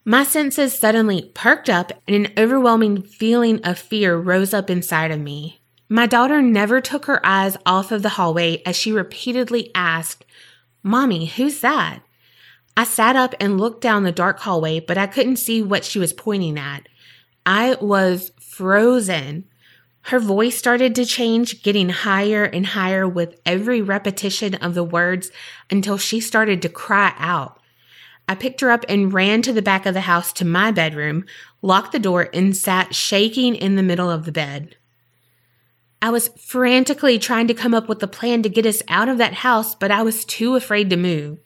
My 0.06 0.22
senses 0.22 0.78
suddenly 0.78 1.30
perked 1.34 1.70
up 1.70 1.90
and 2.06 2.26
an 2.26 2.32
overwhelming 2.36 3.02
feeling 3.02 3.64
of 3.64 3.78
fear 3.78 4.16
rose 4.16 4.52
up 4.52 4.68
inside 4.68 5.10
of 5.10 5.18
me. 5.18 5.62
My 5.88 6.06
daughter 6.06 6.42
never 6.42 6.82
took 6.82 7.06
her 7.06 7.24
eyes 7.24 7.56
off 7.64 7.90
of 7.90 8.02
the 8.02 8.10
hallway 8.10 8.62
as 8.66 8.76
she 8.76 8.92
repeatedly 8.92 9.70
asked, 9.74 10.26
Mommy, 10.82 11.24
who's 11.24 11.60
that? 11.60 12.00
I 12.76 12.84
sat 12.84 13.16
up 13.16 13.34
and 13.40 13.58
looked 13.58 13.80
down 13.80 14.02
the 14.02 14.12
dark 14.12 14.40
hallway, 14.40 14.80
but 14.80 14.98
I 14.98 15.06
couldn't 15.06 15.36
see 15.36 15.62
what 15.62 15.84
she 15.84 15.98
was 15.98 16.12
pointing 16.12 16.58
at. 16.58 16.86
I 17.46 17.76
was 17.80 18.32
frozen. 18.38 19.44
Her 20.02 20.18
voice 20.18 20.56
started 20.56 20.94
to 20.96 21.06
change, 21.06 21.62
getting 21.62 21.88
higher 21.88 22.44
and 22.44 22.66
higher 22.66 23.08
with 23.08 23.40
every 23.46 23.80
repetition 23.80 24.54
of 24.56 24.74
the 24.74 24.84
words 24.84 25.30
until 25.70 25.96
she 25.96 26.20
started 26.20 26.60
to 26.62 26.68
cry 26.68 27.14
out. 27.16 27.58
I 28.28 28.34
picked 28.34 28.60
her 28.62 28.70
up 28.70 28.84
and 28.88 29.12
ran 29.12 29.42
to 29.42 29.52
the 29.52 29.62
back 29.62 29.84
of 29.86 29.94
the 29.94 30.02
house 30.02 30.32
to 30.34 30.44
my 30.44 30.70
bedroom, 30.70 31.26
locked 31.60 31.92
the 31.92 31.98
door, 31.98 32.30
and 32.32 32.56
sat 32.56 32.94
shaking 32.94 33.54
in 33.54 33.76
the 33.76 33.82
middle 33.82 34.10
of 34.10 34.24
the 34.24 34.32
bed. 34.32 34.76
I 36.00 36.10
was 36.10 36.28
frantically 36.38 37.18
trying 37.18 37.48
to 37.48 37.54
come 37.54 37.74
up 37.74 37.88
with 37.88 38.02
a 38.02 38.06
plan 38.08 38.42
to 38.42 38.48
get 38.48 38.66
us 38.66 38.82
out 38.88 39.08
of 39.08 39.18
that 39.18 39.34
house, 39.34 39.74
but 39.74 39.90
I 39.90 40.02
was 40.02 40.24
too 40.24 40.54
afraid 40.54 40.90
to 40.90 40.96
move. 40.96 41.38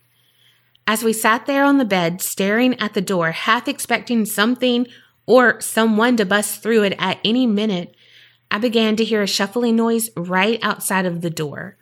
As 0.87 1.05
we 1.05 1.13
sat 1.13 1.47
there 1.47 1.65
on 1.65 1.79
the 1.79 1.85
bed, 1.85 2.23
staring 2.23 2.79
at 2.81 2.95
the 2.95 3.01
door, 3.01 3.33
half 3.33 3.69
expecting 3.69 4.25
something 4.25 4.87
or 5.27 5.61
someone 5.61 6.17
to 6.17 6.25
bust 6.25 6.63
through 6.63 6.85
it 6.85 6.97
at 6.99 7.21
any 7.25 7.47
minute, 7.47 7.95
I 8.51 8.59
began 8.59 8.97
to 8.97 9.05
hear 9.05 9.23
a 9.23 9.27
shuffling 9.27 9.77
noise 9.77 10.11
right 10.17 10.59
outside 10.63 11.07
of 11.07 11.21
the 11.21 11.31
door. 11.31 11.77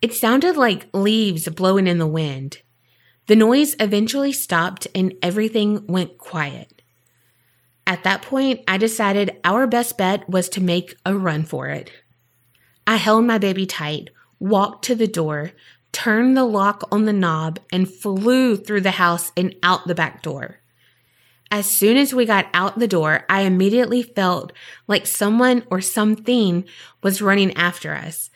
It 0.00 0.14
sounded 0.14 0.56
like 0.56 0.88
leaves 0.94 1.48
blowing 1.48 1.86
in 1.86 1.98
the 1.98 2.06
wind. 2.06 2.62
The 3.26 3.36
noise 3.36 3.76
eventually 3.78 4.32
stopped 4.32 4.86
and 4.94 5.14
everything 5.22 5.86
went 5.86 6.18
quiet. 6.18 6.82
At 7.86 8.04
that 8.04 8.22
point, 8.22 8.60
I 8.66 8.78
decided 8.78 9.38
our 9.44 9.66
best 9.66 9.98
bet 9.98 10.28
was 10.28 10.48
to 10.50 10.60
make 10.60 10.96
a 11.04 11.14
run 11.16 11.44
for 11.44 11.68
it. 11.68 11.90
I 12.86 12.96
held 12.96 13.24
my 13.24 13.38
baby 13.38 13.66
tight, 13.66 14.10
walked 14.38 14.84
to 14.86 14.94
the 14.94 15.06
door, 15.06 15.52
turned 15.92 16.36
the 16.36 16.44
lock 16.44 16.88
on 16.90 17.04
the 17.04 17.12
knob, 17.12 17.60
and 17.70 17.92
flew 17.92 18.56
through 18.56 18.80
the 18.80 18.92
house 18.92 19.30
and 19.36 19.54
out 19.62 19.86
the 19.86 19.94
back 19.94 20.22
door. 20.22 20.58
As 21.50 21.66
soon 21.66 21.96
as 21.98 22.14
we 22.14 22.24
got 22.24 22.46
out 22.54 22.78
the 22.78 22.88
door, 22.88 23.24
I 23.28 23.42
immediately 23.42 24.02
felt 24.02 24.52
like 24.88 25.06
someone 25.06 25.64
or 25.70 25.80
something 25.80 26.64
was 27.02 27.20
running 27.20 27.52
after 27.54 27.92
us. 27.92 28.30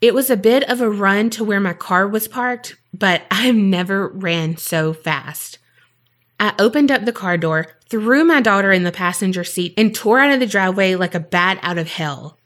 It 0.00 0.14
was 0.14 0.30
a 0.30 0.36
bit 0.36 0.68
of 0.70 0.80
a 0.80 0.90
run 0.90 1.30
to 1.30 1.44
where 1.44 1.60
my 1.60 1.72
car 1.72 2.06
was 2.06 2.28
parked, 2.28 2.76
but 2.94 3.22
I've 3.30 3.54
never 3.54 4.08
ran 4.08 4.56
so 4.56 4.92
fast. 4.92 5.58
I 6.40 6.54
opened 6.58 6.92
up 6.92 7.04
the 7.04 7.12
car 7.12 7.36
door, 7.36 7.66
threw 7.88 8.22
my 8.22 8.40
daughter 8.40 8.70
in 8.70 8.84
the 8.84 8.92
passenger 8.92 9.42
seat, 9.42 9.74
and 9.76 9.94
tore 9.94 10.20
out 10.20 10.32
of 10.32 10.40
the 10.40 10.46
driveway 10.46 10.94
like 10.94 11.14
a 11.14 11.20
bat 11.20 11.58
out 11.62 11.78
of 11.78 11.88
hell. 11.88 12.38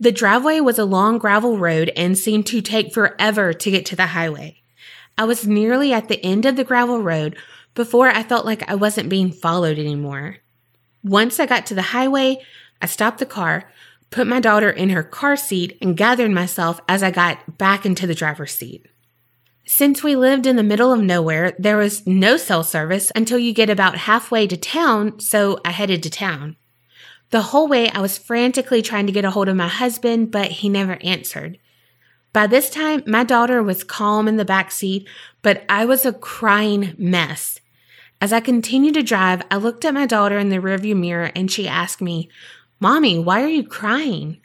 The 0.00 0.10
driveway 0.10 0.58
was 0.58 0.80
a 0.80 0.84
long 0.84 1.18
gravel 1.18 1.56
road 1.56 1.92
and 1.96 2.18
seemed 2.18 2.46
to 2.46 2.60
take 2.60 2.92
forever 2.92 3.52
to 3.52 3.70
get 3.70 3.86
to 3.86 3.96
the 3.96 4.06
highway. 4.06 4.60
I 5.16 5.24
was 5.24 5.46
nearly 5.46 5.92
at 5.92 6.08
the 6.08 6.24
end 6.24 6.44
of 6.44 6.56
the 6.56 6.64
gravel 6.64 7.00
road 7.00 7.36
before 7.74 8.08
I 8.08 8.24
felt 8.24 8.44
like 8.44 8.68
I 8.68 8.74
wasn't 8.74 9.08
being 9.08 9.30
followed 9.30 9.78
anymore. 9.78 10.38
Once 11.04 11.38
I 11.38 11.46
got 11.46 11.66
to 11.66 11.74
the 11.74 11.82
highway, 11.82 12.38
I 12.80 12.86
stopped 12.86 13.18
the 13.18 13.26
car, 13.26 13.70
put 14.12 14.26
my 14.26 14.38
daughter 14.38 14.70
in 14.70 14.90
her 14.90 15.02
car 15.02 15.36
seat, 15.36 15.76
and 15.80 15.96
gathered 15.96 16.30
myself 16.30 16.80
as 16.88 17.02
I 17.02 17.10
got 17.10 17.58
back 17.58 17.84
into 17.84 18.06
the 18.06 18.14
driver's 18.14 18.54
seat. 18.54 18.86
Since 19.64 20.02
we 20.02 20.16
lived 20.16 20.46
in 20.46 20.56
the 20.56 20.62
middle 20.62 20.92
of 20.92 21.00
nowhere, 21.00 21.54
there 21.58 21.76
was 21.76 22.06
no 22.06 22.36
cell 22.36 22.62
service 22.62 23.10
until 23.14 23.38
you 23.38 23.52
get 23.52 23.70
about 23.70 23.96
halfway 23.96 24.46
to 24.46 24.56
town, 24.56 25.18
so 25.18 25.58
I 25.64 25.70
headed 25.70 26.02
to 26.02 26.10
town. 26.10 26.56
The 27.30 27.42
whole 27.42 27.66
way 27.66 27.88
I 27.88 28.00
was 28.00 28.18
frantically 28.18 28.82
trying 28.82 29.06
to 29.06 29.12
get 29.12 29.24
a 29.24 29.30
hold 29.30 29.48
of 29.48 29.56
my 29.56 29.68
husband, 29.68 30.30
but 30.30 30.50
he 30.50 30.68
never 30.68 30.98
answered. 31.02 31.58
By 32.32 32.46
this 32.46 32.70
time, 32.70 33.02
my 33.06 33.24
daughter 33.24 33.62
was 33.62 33.84
calm 33.84 34.28
in 34.28 34.36
the 34.36 34.44
back 34.44 34.70
seat, 34.70 35.08
but 35.42 35.64
I 35.68 35.84
was 35.84 36.04
a 36.04 36.12
crying 36.12 36.94
mess. 36.98 37.60
As 38.20 38.32
I 38.32 38.40
continued 38.40 38.94
to 38.94 39.02
drive, 39.02 39.42
I 39.50 39.56
looked 39.56 39.84
at 39.84 39.94
my 39.94 40.06
daughter 40.06 40.38
in 40.38 40.48
the 40.48 40.58
rearview 40.58 40.96
mirror 40.96 41.30
and 41.34 41.50
she 41.50 41.66
asked 41.66 42.00
me, 42.00 42.28
Mommy, 42.82 43.16
why 43.16 43.44
are 43.44 43.48
you 43.48 43.62
crying? 43.62 44.40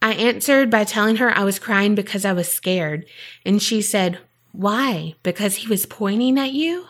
I 0.00 0.14
answered 0.14 0.70
by 0.70 0.84
telling 0.84 1.16
her 1.16 1.36
I 1.36 1.44
was 1.44 1.58
crying 1.58 1.94
because 1.94 2.24
I 2.24 2.32
was 2.32 2.48
scared, 2.48 3.04
and 3.44 3.62
she 3.62 3.82
said, 3.82 4.18
why? 4.52 5.14
Because 5.22 5.56
he 5.56 5.68
was 5.68 5.84
pointing 5.84 6.38
at 6.38 6.54
you? 6.54 6.86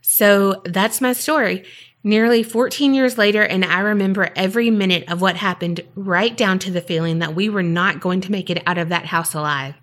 So 0.00 0.60
that's 0.64 1.00
my 1.00 1.12
story. 1.12 1.64
Nearly 2.02 2.42
14 2.42 2.94
years 2.94 3.16
later, 3.16 3.42
and 3.42 3.64
I 3.64 3.78
remember 3.78 4.30
every 4.34 4.70
minute 4.70 5.08
of 5.08 5.20
what 5.20 5.36
happened, 5.36 5.82
right 5.94 6.36
down 6.36 6.58
to 6.60 6.72
the 6.72 6.80
feeling 6.80 7.20
that 7.20 7.36
we 7.36 7.48
were 7.48 7.62
not 7.62 8.00
going 8.00 8.20
to 8.22 8.32
make 8.32 8.50
it 8.50 8.64
out 8.66 8.78
of 8.78 8.88
that 8.88 9.06
house 9.06 9.34
alive. 9.34 9.76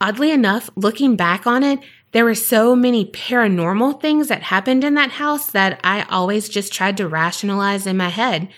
Oddly 0.00 0.32
enough, 0.32 0.68
looking 0.74 1.14
back 1.14 1.46
on 1.46 1.62
it, 1.62 1.78
there 2.10 2.24
were 2.24 2.34
so 2.34 2.74
many 2.74 3.06
paranormal 3.06 4.00
things 4.00 4.26
that 4.26 4.42
happened 4.42 4.82
in 4.82 4.94
that 4.94 5.12
house 5.12 5.52
that 5.52 5.78
I 5.84 6.02
always 6.10 6.48
just 6.48 6.72
tried 6.72 6.96
to 6.96 7.06
rationalize 7.06 7.86
in 7.86 7.96
my 7.96 8.08
head. 8.08 8.48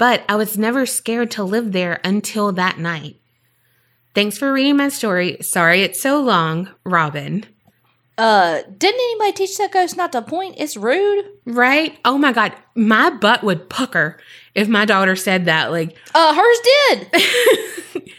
But 0.00 0.24
I 0.30 0.36
was 0.36 0.56
never 0.56 0.86
scared 0.86 1.30
to 1.32 1.44
live 1.44 1.72
there 1.72 2.00
until 2.02 2.52
that 2.52 2.78
night. 2.78 3.16
Thanks 4.14 4.38
for 4.38 4.50
reading 4.50 4.78
my 4.78 4.88
story. 4.88 5.36
Sorry 5.42 5.82
it's 5.82 6.00
so 6.00 6.22
long, 6.22 6.70
Robin. 6.84 7.44
Uh, 8.16 8.62
didn't 8.78 8.98
anybody 8.98 9.32
teach 9.32 9.58
that 9.58 9.72
ghost 9.72 9.98
not 9.98 10.10
to 10.12 10.22
point? 10.22 10.54
It's 10.56 10.74
rude. 10.74 11.26
Right? 11.44 11.98
Oh 12.06 12.16
my 12.16 12.32
god, 12.32 12.54
my 12.74 13.10
butt 13.10 13.44
would 13.44 13.68
pucker 13.68 14.18
if 14.54 14.68
my 14.68 14.86
daughter 14.86 15.16
said 15.16 15.44
that. 15.44 15.70
Like, 15.70 15.94
Uh, 16.14 16.34
hers 16.34 16.58
did. 16.64 18.02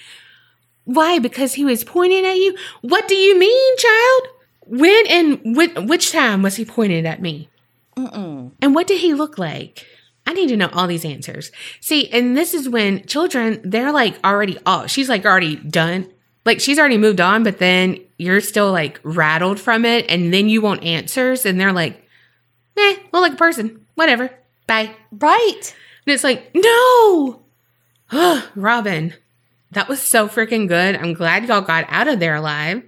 why? 0.86 1.18
Because 1.18 1.56
he 1.56 1.66
was 1.66 1.84
pointing 1.84 2.28
at 2.28 2.38
you? 2.38 2.56
What 2.82 3.08
do 3.08 3.16
you 3.16 3.40
mean, 3.40 3.78
child? 3.78 4.22
When 4.68 5.08
and 5.08 5.40
whi- 5.56 5.80
which 5.88 6.12
time 6.12 6.44
was 6.44 6.58
he 6.58 6.64
pointing 6.64 7.08
at 7.08 7.24
me? 7.24 7.50
Mm-mm. 7.98 8.52
And 8.62 8.76
what 8.76 8.86
did 8.86 9.02
he 9.02 9.16
look 9.16 9.40
like? 9.40 9.88
I 10.26 10.34
need 10.34 10.50
to 10.50 10.58
know 10.58 10.70
all 10.72 10.88
these 10.88 11.06
answers. 11.06 11.52
See, 11.80 12.10
and 12.10 12.38
this 12.38 12.54
is 12.54 12.70
when 12.70 13.06
children, 13.06 13.62
they're 13.64 13.92
like 13.92 14.24
already 14.24 14.58
off. 14.66 14.90
She's 14.90 15.10
like 15.10 15.26
already 15.26 15.56
done. 15.56 16.12
Like 16.46 16.60
she's 16.60 16.80
already 16.80 16.98
moved 16.98 17.22
on, 17.22 17.44
but 17.44 17.60
then 17.60 18.00
you're 18.18 18.42
still 18.42 18.72
like 18.72 19.00
rattled 19.04 19.60
from 19.60 19.86
it. 19.86 20.10
And 20.10 20.34
then 20.34 20.48
you 20.50 20.62
want 20.62 20.84
answers. 20.84 21.46
And 21.46 21.60
they're 21.60 21.74
like, 21.74 22.04
eh, 22.78 22.96
look 23.12 23.22
like 23.22 23.34
a 23.34 23.38
person. 23.38 23.86
Whatever. 23.96 24.30
Bye. 24.68 24.96
Right. 25.12 25.76
And 26.06 26.14
it's 26.14 26.24
like, 26.24 26.52
no. 26.54 27.42
Robin, 28.56 29.14
that 29.72 29.88
was 29.88 30.02
so 30.02 30.28
freaking 30.28 30.68
good. 30.68 30.96
I'm 30.96 31.14
glad 31.14 31.48
y'all 31.48 31.62
got 31.62 31.86
out 31.90 32.08
of 32.08 32.20
there 32.20 32.36
alive. 32.36 32.84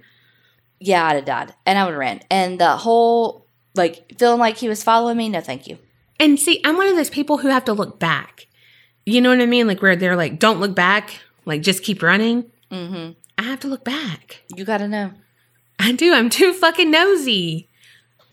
Yeah, 0.80 1.06
I'd 1.06 1.16
have 1.16 1.24
died, 1.24 1.54
and 1.64 1.78
I 1.78 1.84
would 1.84 1.92
have 1.92 1.98
ran. 1.98 2.20
And 2.30 2.60
the 2.60 2.76
whole 2.76 3.46
like 3.74 4.18
feeling 4.18 4.38
like 4.38 4.58
he 4.58 4.68
was 4.68 4.84
following 4.84 5.16
me. 5.16 5.28
No, 5.28 5.40
thank 5.40 5.66
you. 5.66 5.78
And 6.18 6.38
see, 6.38 6.60
I'm 6.64 6.76
one 6.76 6.88
of 6.88 6.96
those 6.96 7.10
people 7.10 7.38
who 7.38 7.48
have 7.48 7.64
to 7.66 7.72
look 7.72 7.98
back. 7.98 8.46
You 9.06 9.20
know 9.20 9.30
what 9.30 9.40
I 9.40 9.46
mean? 9.46 9.66
Like 9.66 9.82
where 9.82 9.96
they're 9.96 10.16
like, 10.16 10.38
don't 10.38 10.60
look 10.60 10.74
back, 10.74 11.20
like 11.44 11.62
just 11.62 11.82
keep 11.82 12.02
running. 12.02 12.50
Mm-hmm. 12.70 13.12
I 13.36 13.42
have 13.42 13.60
to 13.60 13.68
look 13.68 13.84
back. 13.84 14.42
You 14.54 14.64
got 14.64 14.78
to 14.78 14.88
know. 14.88 15.12
I 15.78 15.92
do. 15.92 16.12
I'm 16.12 16.30
too 16.30 16.52
fucking 16.52 16.90
nosy. 16.90 17.68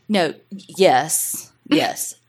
No. 0.08 0.34
Yes. 0.52 1.52
Yes. 1.68 2.16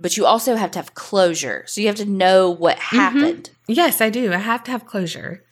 but 0.00 0.16
you 0.16 0.26
also 0.26 0.54
have 0.56 0.70
to 0.72 0.78
have 0.78 0.94
closure, 0.94 1.64
so 1.66 1.80
you 1.80 1.88
have 1.88 1.96
to 1.96 2.04
know 2.04 2.50
what 2.50 2.78
happened. 2.78 3.50
Yes, 3.66 4.00
I 4.00 4.10
do. 4.10 4.32
I 4.32 4.38
have 4.38 4.62
to 4.64 4.70
have 4.70 4.86
closure. 4.86 5.44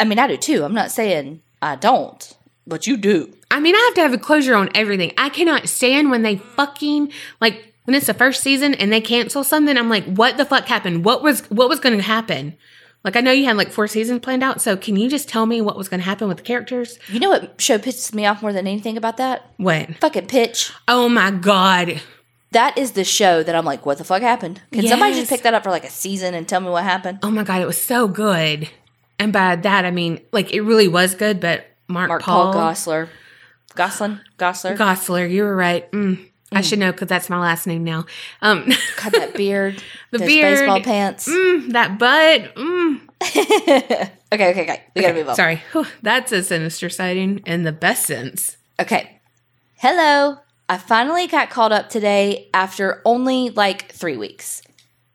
I 0.00 0.04
mean, 0.04 0.18
I 0.18 0.26
do 0.26 0.36
too. 0.36 0.64
I'm 0.64 0.74
not 0.74 0.90
saying 0.90 1.42
I 1.60 1.76
don't, 1.76 2.36
but 2.66 2.86
you 2.86 2.96
do. 2.96 3.34
I 3.50 3.60
mean, 3.60 3.74
I 3.74 3.78
have 3.78 3.94
to 3.94 4.00
have 4.00 4.14
a 4.14 4.18
closure 4.18 4.54
on 4.54 4.70
everything. 4.74 5.12
I 5.18 5.28
cannot 5.28 5.68
stand 5.68 6.10
when 6.10 6.22
they 6.22 6.36
fucking 6.36 7.12
like 7.40 7.73
when 7.84 7.94
it's 7.94 8.06
the 8.06 8.14
first 8.14 8.42
season 8.42 8.74
and 8.74 8.92
they 8.92 9.00
cancel 9.00 9.44
something. 9.44 9.76
I'm 9.76 9.88
like, 9.88 10.04
what 10.04 10.36
the 10.36 10.44
fuck 10.44 10.66
happened? 10.66 11.04
What 11.04 11.22
was 11.22 11.40
what 11.50 11.68
was 11.68 11.80
going 11.80 11.96
to 11.96 12.02
happen? 12.02 12.56
Like 13.04 13.16
I 13.16 13.20
know 13.20 13.32
you 13.32 13.44
had 13.44 13.56
like 13.58 13.70
four 13.70 13.86
seasons 13.86 14.20
planned 14.20 14.42
out, 14.42 14.60
so 14.60 14.76
can 14.76 14.96
you 14.96 15.10
just 15.10 15.28
tell 15.28 15.44
me 15.44 15.60
what 15.60 15.76
was 15.76 15.88
going 15.88 16.00
to 16.00 16.06
happen 16.06 16.26
with 16.26 16.38
the 16.38 16.42
characters? 16.42 16.98
You 17.08 17.20
know 17.20 17.28
what 17.28 17.60
show 17.60 17.78
pisses 17.78 18.14
me 18.14 18.24
off 18.24 18.40
more 18.40 18.52
than 18.52 18.66
anything 18.66 18.96
about 18.96 19.18
that? 19.18 19.52
What? 19.58 19.96
Fucking 20.00 20.26
Pitch. 20.26 20.72
Oh 20.88 21.08
my 21.08 21.30
god. 21.30 22.00
That 22.52 22.78
is 22.78 22.92
the 22.92 23.04
show 23.04 23.42
that 23.42 23.54
I'm 23.54 23.64
like, 23.64 23.84
what 23.84 23.98
the 23.98 24.04
fuck 24.04 24.22
happened? 24.22 24.62
Can 24.72 24.86
somebody 24.86 25.14
just 25.14 25.28
pick 25.28 25.42
that 25.42 25.54
up 25.54 25.64
for 25.64 25.70
like 25.70 25.84
a 25.84 25.90
season 25.90 26.34
and 26.34 26.48
tell 26.48 26.60
me 26.60 26.70
what 26.70 26.84
happened? 26.84 27.18
Oh 27.22 27.30
my 27.30 27.44
god, 27.44 27.60
it 27.60 27.66
was 27.66 27.82
so 27.82 28.08
good. 28.08 28.70
And 29.18 29.32
by 29.32 29.56
that 29.56 29.84
I 29.84 29.90
mean 29.90 30.20
like 30.32 30.52
it 30.52 30.62
really 30.62 30.88
was 30.88 31.14
good, 31.14 31.40
but 31.40 31.66
Mark, 31.88 32.08
Mark 32.08 32.22
Paul, 32.22 32.52
Paul, 32.52 32.62
Gossler. 32.72 33.08
Goslin? 33.74 34.20
Gossler? 34.38 34.76
Gosler, 34.76 35.30
you 35.30 35.42
were 35.42 35.54
right. 35.54 35.90
Mm. 35.92 36.30
I 36.54 36.60
should 36.60 36.78
know 36.78 36.92
because 36.92 37.08
that's 37.08 37.28
my 37.28 37.38
last 37.38 37.66
name 37.66 37.84
now. 37.84 38.06
Um, 38.42 38.70
God, 39.02 39.12
that 39.12 39.34
beard. 39.36 39.82
The 40.10 40.18
beard. 40.18 40.58
baseball 40.58 40.80
pants. 40.80 41.28
mm, 41.28 41.72
that 41.72 41.98
butt. 41.98 42.54
Mm. 42.54 43.00
okay, 44.32 44.50
okay, 44.50 44.62
okay. 44.62 44.82
We 44.94 45.02
gotta 45.02 45.14
move 45.14 45.28
on. 45.28 45.36
Sorry, 45.36 45.62
Whew, 45.72 45.86
that's 46.02 46.32
a 46.32 46.42
sinister 46.42 46.88
sighting 46.88 47.40
in 47.46 47.62
the 47.62 47.72
best 47.72 48.06
sense. 48.06 48.56
Okay. 48.80 49.20
Hello. 49.76 50.38
I 50.68 50.78
finally 50.78 51.26
got 51.26 51.50
called 51.50 51.72
up 51.72 51.90
today 51.90 52.48
after 52.54 53.02
only 53.04 53.50
like 53.50 53.92
three 53.92 54.16
weeks. 54.16 54.62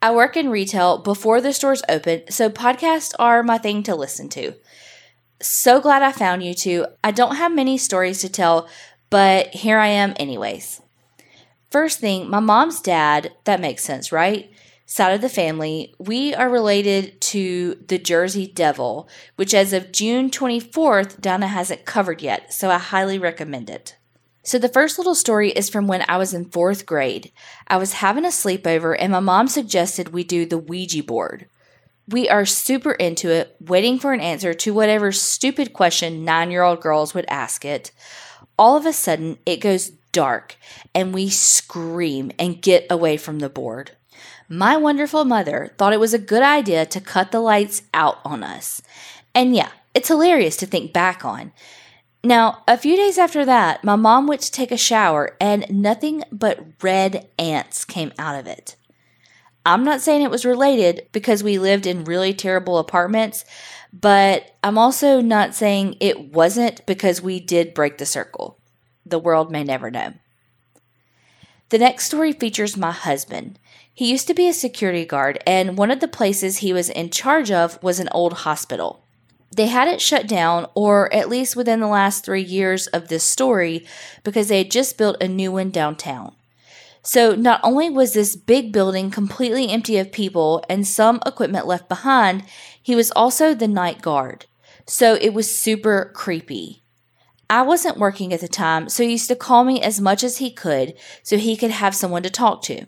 I 0.01 0.13
work 0.13 0.38
in 0.38 0.50
retail 0.50 1.00
before 1.00 1.41
the 1.41 1.51
stores 1.51 1.81
open, 1.89 2.24
so 2.29 2.50
podcasts 2.50 3.13
are 3.19 3.43
my 3.43 3.58
thing 3.58 3.84
to 3.84 3.96
listen 3.96 4.29
to. 4.29 4.53
So 5.41 5.81
glad 5.81 6.03
I 6.03 6.12
found 6.12 6.43
you 6.43 6.53
two. 6.53 6.86
I 7.03 7.12
don't 7.12 7.36
have 7.36 7.53
many 7.53 7.77
stories 7.77 8.22
to 8.22 8.29
tell, 8.29 8.69
but 9.10 9.48
here 9.48 9.77
I 9.77 9.88
am, 9.88 10.13
anyways. 10.17 10.81
First 11.70 12.00
thing, 12.00 12.30
my 12.30 12.40
mom's 12.40 12.82
dad, 12.82 13.32
that 13.44 13.62
makes 13.62 13.84
sense, 13.84 14.12
right? 14.12 14.52
Side 14.88 15.14
of 15.14 15.22
the 15.22 15.30
family, 15.30 15.94
we 16.00 16.34
are 16.34 16.50
related 16.50 17.22
to 17.22 17.76
the 17.88 18.00
Jersey 18.00 18.48
Devil, 18.48 19.08
which 19.36 19.54
as 19.54 19.72
of 19.72 19.92
June 19.92 20.32
24th, 20.32 21.22
Donna 21.22 21.46
hasn't 21.46 21.86
covered 21.86 22.24
yet, 22.24 22.52
so 22.52 22.72
I 22.72 22.80
highly 22.80 23.20
recommend 23.20 23.70
it. 23.70 23.98
So, 24.42 24.58
the 24.58 24.68
first 24.68 24.98
little 24.98 25.14
story 25.14 25.52
is 25.52 25.70
from 25.70 25.86
when 25.86 26.04
I 26.08 26.18
was 26.18 26.34
in 26.34 26.46
fourth 26.46 26.88
grade. 26.88 27.32
I 27.68 27.78
was 27.78 27.94
having 27.94 28.26
a 28.26 28.30
sleepover, 28.30 28.96
and 28.98 29.12
my 29.12 29.20
mom 29.20 29.48
suggested 29.48 30.10
we 30.10 30.24
do 30.24 30.48
the 30.48 30.58
Ouija 30.58 31.04
board. 31.04 31.46
We 32.08 32.28
are 32.28 32.46
super 32.48 32.94
into 32.94 33.30
it, 33.30 33.56
waiting 33.60 34.00
for 34.00 34.12
an 34.12 34.22
answer 34.22 34.56
to 34.56 34.74
whatever 34.74 35.12
stupid 35.12 35.74
question 35.74 36.26
nine 36.26 36.50
year 36.50 36.64
old 36.64 36.82
girls 36.82 37.14
would 37.14 37.26
ask 37.30 37.64
it. 37.64 37.92
All 38.58 38.76
of 38.76 38.88
a 38.88 38.94
sudden, 38.94 39.38
it 39.46 39.58
goes 39.58 39.92
dark, 40.12 40.58
and 40.94 41.13
we 41.13 41.30
scream 41.30 42.32
and 42.39 42.62
get 42.62 42.86
away 42.89 43.18
from 43.18 43.39
the 43.39 43.50
board. 43.50 43.92
My 44.48 44.78
wonderful 44.78 45.25
mother 45.25 45.74
thought 45.78 45.94
it 45.94 46.00
was 46.00 46.13
a 46.13 46.20
good 46.20 46.44
idea 46.44 46.86
to 46.88 47.00
cut 47.00 47.32
the 47.32 47.39
lights 47.39 47.84
out 47.94 48.20
on 48.25 48.44
us. 48.44 48.82
And 49.36 49.56
yeah, 49.56 49.70
it's 49.94 50.08
hilarious 50.08 50.58
to 50.58 50.66
think 50.66 50.92
back 50.92 51.24
on. 51.24 51.51
Now, 52.24 52.63
a 52.68 52.78
few 52.78 52.98
days 52.98 53.18
after 53.18 53.46
that, 53.46 53.84
my 53.84 53.96
mom 53.96 54.28
went 54.28 54.42
to 54.42 54.51
take 54.51 54.72
a 54.72 54.78
shower 54.78 55.38
and 55.39 55.66
nothing 55.70 56.24
but 56.32 56.60
red 56.82 57.28
ants 57.38 57.86
came 57.86 58.12
out 58.18 58.38
of 58.38 58.48
it. 58.48 58.75
I'm 59.66 59.84
not 59.84 60.01
saying 60.01 60.24
it 60.24 60.32
was 60.32 60.46
related 60.46 61.08
because 61.12 61.44
we 61.44 61.60
lived 61.60 61.86
in 61.86 62.04
really 62.04 62.34
terrible 62.34 62.78
apartments, 62.78 63.46
but 63.94 64.56
I'm 64.63 64.78
also 64.78 65.22
not 65.22 65.56
saying 65.56 65.98
it 66.00 66.34
wasn't 66.34 66.86
because 66.86 67.22
we 67.22 67.39
did 67.39 67.74
break 67.74 67.98
the 67.98 68.06
circle. 68.06 68.58
The 69.10 69.20
world 69.20 69.51
may 69.51 69.63
never 69.63 69.89
know. 69.92 70.13
The 71.70 71.78
next 71.78 72.06
story 72.06 72.34
features 72.34 72.75
my 72.75 72.92
husband. 72.92 73.60
He 73.94 74.10
used 74.10 74.28
to 74.28 74.34
be 74.34 74.48
a 74.48 74.54
security 74.54 75.06
guard, 75.06 75.44
and 75.46 75.78
one 75.78 75.92
of 75.92 76.00
the 76.00 76.08
places 76.08 76.58
he 76.58 76.74
was 76.74 76.89
in 76.89 77.10
charge 77.10 77.51
of 77.51 77.82
was 77.84 78.00
an 78.00 78.10
old 78.12 78.34
hospital. 78.34 79.04
They 79.56 79.68
had 79.68 79.88
it 79.88 80.01
shut 80.01 80.28
down, 80.28 80.68
or 80.74 81.13
at 81.13 81.30
least 81.30 81.56
within 81.56 81.80
the 81.80 81.88
last 81.88 82.24
three 82.24 82.42
years 82.42 82.88
of 82.88 83.08
this 83.08 83.24
story, 83.24 83.86
because 84.24 84.48
they 84.48 84.60
had 84.60 84.72
just 84.72 84.98
built 84.98 85.22
a 85.22 85.28
new 85.28 85.51
one 85.51 85.70
downtown. 85.70 86.36
So, 87.01 87.36
not 87.36 87.60
only 87.63 87.89
was 87.89 88.13
this 88.13 88.36
big 88.36 88.72
building 88.72 89.10
completely 89.10 89.70
empty 89.70 89.98
of 89.98 90.12
people 90.12 90.63
and 90.70 90.88
some 90.88 91.20
equipment 91.25 91.65
left 91.65 91.89
behind, 91.89 92.43
he 92.82 92.95
was 92.95 93.12
also 93.12 93.54
the 93.54 93.67
night 93.67 94.02
guard. 94.02 94.45
So, 94.86 95.15
it 95.15 95.34
was 95.34 95.54
super 95.54 96.12
creepy. 96.13 96.79
I 97.50 97.64
wasn't 97.64 97.98
working 97.98 98.32
at 98.32 98.42
the 98.42 98.48
time, 98.48 98.90
so 98.90 99.04
he 99.04 99.12
used 99.12 99.28
to 99.30 99.36
call 99.36 99.64
me 99.64 99.82
as 99.82 100.00
much 100.00 100.24
as 100.24 100.38
he 100.38 100.52
could 100.52 100.94
so 101.24 101.38
he 101.38 101.58
could 101.58 101.72
have 101.72 101.96
someone 101.96 102.24
to 102.24 102.30
talk 102.30 102.62
to. 102.64 102.86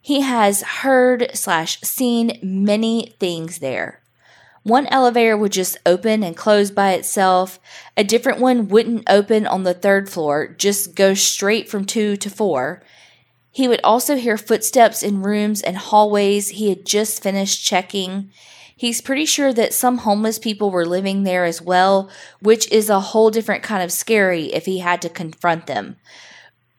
He 0.00 0.22
has 0.22 0.62
heard 0.62 1.30
slash 1.34 1.80
seen 1.80 2.38
many 2.42 3.14
things 3.20 3.60
there. 3.60 4.02
One 4.64 4.86
elevator 4.86 5.36
would 5.36 5.52
just 5.52 5.76
open 5.86 6.22
and 6.22 6.36
close 6.36 6.70
by 6.70 6.92
itself. 6.92 7.60
A 7.96 8.02
different 8.02 8.40
one 8.40 8.68
wouldn't 8.68 9.08
open 9.08 9.46
on 9.46 9.62
the 9.62 9.74
third 9.74 10.08
floor, 10.10 10.48
just 10.48 10.94
go 10.94 11.14
straight 11.14 11.68
from 11.68 11.84
two 11.84 12.16
to 12.16 12.30
four. 12.30 12.82
He 13.50 13.68
would 13.68 13.80
also 13.84 14.16
hear 14.16 14.36
footsteps 14.36 15.02
in 15.02 15.22
rooms 15.22 15.62
and 15.62 15.76
hallways 15.76 16.48
he 16.48 16.70
had 16.70 16.84
just 16.84 17.22
finished 17.22 17.64
checking. 17.64 18.30
He's 18.76 19.00
pretty 19.00 19.24
sure 19.24 19.52
that 19.52 19.72
some 19.72 19.98
homeless 19.98 20.38
people 20.38 20.70
were 20.70 20.86
living 20.86 21.22
there 21.22 21.44
as 21.44 21.62
well, 21.62 22.10
which 22.40 22.70
is 22.72 22.90
a 22.90 23.00
whole 23.00 23.30
different 23.30 23.62
kind 23.62 23.82
of 23.82 23.92
scary 23.92 24.46
if 24.52 24.66
he 24.66 24.80
had 24.80 25.00
to 25.02 25.08
confront 25.08 25.66
them. 25.66 25.96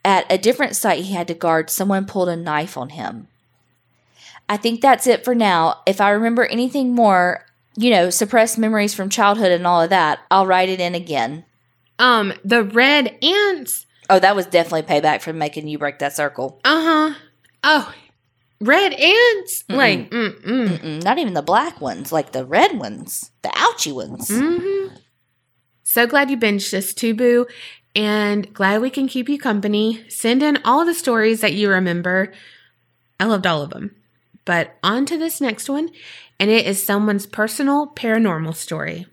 At 0.04 0.32
a 0.32 0.38
different 0.38 0.76
site 0.76 1.06
he 1.06 1.14
had 1.14 1.28
to 1.30 1.34
guard, 1.34 1.70
someone 1.70 2.06
pulled 2.06 2.30
a 2.30 2.36
knife 2.36 2.78
on 2.78 2.90
him. 2.90 3.28
I 4.48 4.58
think 4.58 4.82
that's 4.82 5.08
it 5.08 5.26
for 5.26 5.34
now. 5.34 5.82
If 5.86 6.00
I 6.00 6.12
remember 6.12 6.46
anything 6.46 6.94
more, 6.94 7.46
you 7.76 7.90
know, 7.90 8.10
suppressed 8.10 8.58
memories 8.58 8.94
from 8.94 9.10
childhood 9.10 9.52
and 9.52 9.66
all 9.66 9.82
of 9.82 9.90
that, 9.90 10.20
I'll 10.30 10.46
write 10.46 10.70
it 10.70 10.80
in 10.80 10.94
again. 10.96 11.46
Um, 11.98 12.34
the 12.44 12.64
red 12.64 13.18
ants. 13.24 13.86
Oh, 14.10 14.20
that 14.20 14.36
was 14.36 14.46
definitely 14.46 14.84
payback 14.84 15.22
for 15.22 15.34
making 15.34 15.68
you 15.68 15.80
break 15.80 16.00
that 16.00 16.16
circle. 16.16 16.60
Uh 16.64 16.84
huh. 16.84 17.20
Oh, 17.64 17.94
red 18.62 18.94
ants. 18.94 19.64
Like, 19.70 20.10
mm 20.12 20.42
mm. 20.42 20.68
Mm-mm, 20.68 21.04
not 21.04 21.18
even 21.18 21.34
the 21.34 21.42
black 21.42 21.82
ones, 21.82 22.12
like 22.12 22.32
the 22.32 22.46
red 22.46 22.78
ones, 22.78 23.32
the 23.42 23.52
ouchy 23.56 23.92
ones. 23.92 24.30
hmm 24.30 24.88
So 25.84 26.08
glad 26.08 26.30
you 26.30 26.38
binged 26.38 26.72
this 26.72 26.94
Tubu, 26.94 27.46
and 27.96 28.54
glad 28.54 28.82
we 28.82 28.90
can 28.90 29.08
keep 29.08 29.30
you 29.30 29.38
company. 29.38 30.04
Send 30.10 30.44
in 30.44 30.60
all 30.64 30.86
the 30.86 30.94
stories 30.94 31.42
that 31.42 31.54
you 31.54 31.70
remember. 31.70 32.34
I 33.20 33.26
loved 33.26 33.48
all 33.48 33.62
of 33.62 33.70
them. 33.70 33.96
But 34.44 34.76
on 34.84 35.06
to 35.08 35.18
this 35.18 35.42
next 35.42 35.70
one, 35.70 35.90
and 36.40 36.52
it 36.52 36.68
is 36.68 36.82
someone's 36.84 37.26
personal 37.26 37.88
paranormal 37.88 38.56
story. 38.56 39.08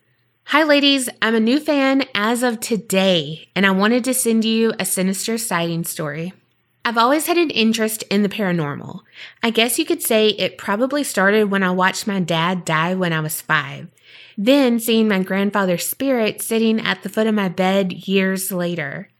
Hi, 0.47 0.65
ladies. 0.65 1.09
I'm 1.23 1.35
a 1.35 1.41
new 1.41 1.59
fan 1.61 2.05
as 2.15 2.43
of 2.43 2.61
today, 2.61 3.49
and 3.55 3.65
I 3.65 3.71
wanted 3.71 4.05
to 4.05 4.13
send 4.15 4.45
you 4.45 4.75
a 4.79 4.85
sinister 4.85 5.39
sighting 5.39 5.85
story. 5.85 6.35
I've 6.85 6.99
always 6.99 7.27
had 7.27 7.39
an 7.39 7.51
interest 7.51 8.03
in 8.11 8.23
the 8.23 8.29
paranormal. 8.29 9.01
I 9.43 9.51
guess 9.51 9.79
you 9.79 9.85
could 9.85 10.03
say 10.03 10.31
it 10.31 10.59
probably 10.59 11.05
started 11.05 11.51
when 11.51 11.63
I 11.63 11.71
watched 11.71 12.09
my 12.09 12.19
dad 12.19 12.65
die 12.65 12.95
when 12.95 13.13
I 13.13 13.21
was 13.21 13.41
five. 13.41 13.89
Then 14.37 14.81
seeing 14.81 15.07
my 15.07 15.23
grandfather's 15.23 15.87
spirit 15.87 16.43
sitting 16.43 16.81
at 16.81 17.03
the 17.03 17.09
foot 17.09 17.29
of 17.29 17.35
my 17.35 17.49
bed 17.49 17.93
years 18.09 18.51
later. 18.51 19.11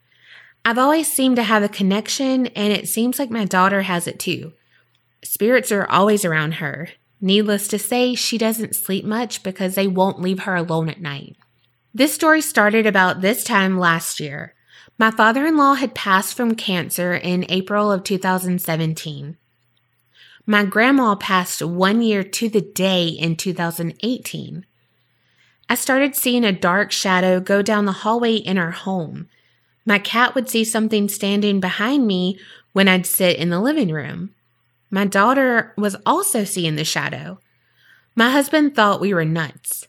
I've 0.65 0.79
always 0.79 1.13
seemed 1.13 1.37
to 1.37 1.43
have 1.43 1.63
a 1.63 1.69
connection, 1.69 2.47
and 2.49 2.73
it 2.73 2.89
seems 2.89 3.19
like 3.19 3.31
my 3.31 3.45
daughter 3.45 3.83
has 3.83 4.07
it 4.07 4.19
too. 4.19 4.53
Spirits 5.23 5.71
are 5.71 5.89
always 5.89 6.25
around 6.25 6.55
her. 6.55 6.89
Needless 7.21 7.69
to 7.69 7.79
say, 7.79 8.17
she 8.17 8.39
doesn't 8.39 8.75
sleep 8.75 9.05
much 9.05 9.45
because 9.45 9.77
they 9.77 9.87
won't 9.87 10.21
leave 10.21 10.41
her 10.41 10.57
alone 10.57 10.89
at 10.89 11.01
night. 11.01 11.37
This 11.95 12.15
story 12.15 12.41
started 12.41 12.87
about 12.87 13.21
this 13.21 13.45
time 13.45 13.79
last 13.79 14.19
year. 14.19 14.55
My 15.03 15.11
father 15.11 15.45
in 15.45 15.57
law 15.57 15.75
had 15.75 15.97
passed 15.97 16.37
from 16.37 16.55
cancer 16.55 17.13
in 17.13 17.45
April 17.49 17.91
of 17.91 18.05
2017. 18.05 19.37
My 20.47 20.65
grandma 20.65 21.17
passed 21.17 21.61
one 21.61 22.03
year 22.03 22.23
to 22.23 22.49
the 22.49 22.61
day 22.61 23.09
in 23.09 23.35
2018. 23.35 24.65
I 25.69 25.75
started 25.75 26.15
seeing 26.15 26.45
a 26.45 26.53
dark 26.53 26.93
shadow 26.93 27.41
go 27.41 27.63
down 27.63 27.85
the 27.85 27.91
hallway 27.91 28.37
in 28.37 28.59
our 28.59 28.71
home. 28.71 29.29
My 29.85 29.99
cat 29.99 30.37
would 30.37 30.49
see 30.49 30.63
something 30.63 31.09
standing 31.09 31.59
behind 31.59 32.07
me 32.07 32.39
when 32.73 32.87
I'd 32.87 33.05
sit 33.05 33.39
in 33.39 33.51
the 33.51 33.61
living 33.61 33.91
room. 33.91 34.33
My 34.89 35.05
daughter 35.05 35.75
was 35.77 35.97
also 36.07 36.45
seeing 36.45 36.77
the 36.77 36.85
shadow. 36.85 37.41
My 38.15 38.31
husband 38.31 38.77
thought 38.77 39.01
we 39.01 39.13
were 39.13 39.25
nuts 39.25 39.89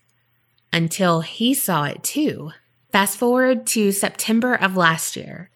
until 0.71 1.21
he 1.21 1.53
saw 1.53 1.83
it 1.83 2.03
too. 2.03 2.51
Fast 2.93 3.17
forward 3.17 3.65
to 3.65 3.91
September 3.91 4.53
of 4.53 4.77
last 4.77 5.15
year. 5.15 5.49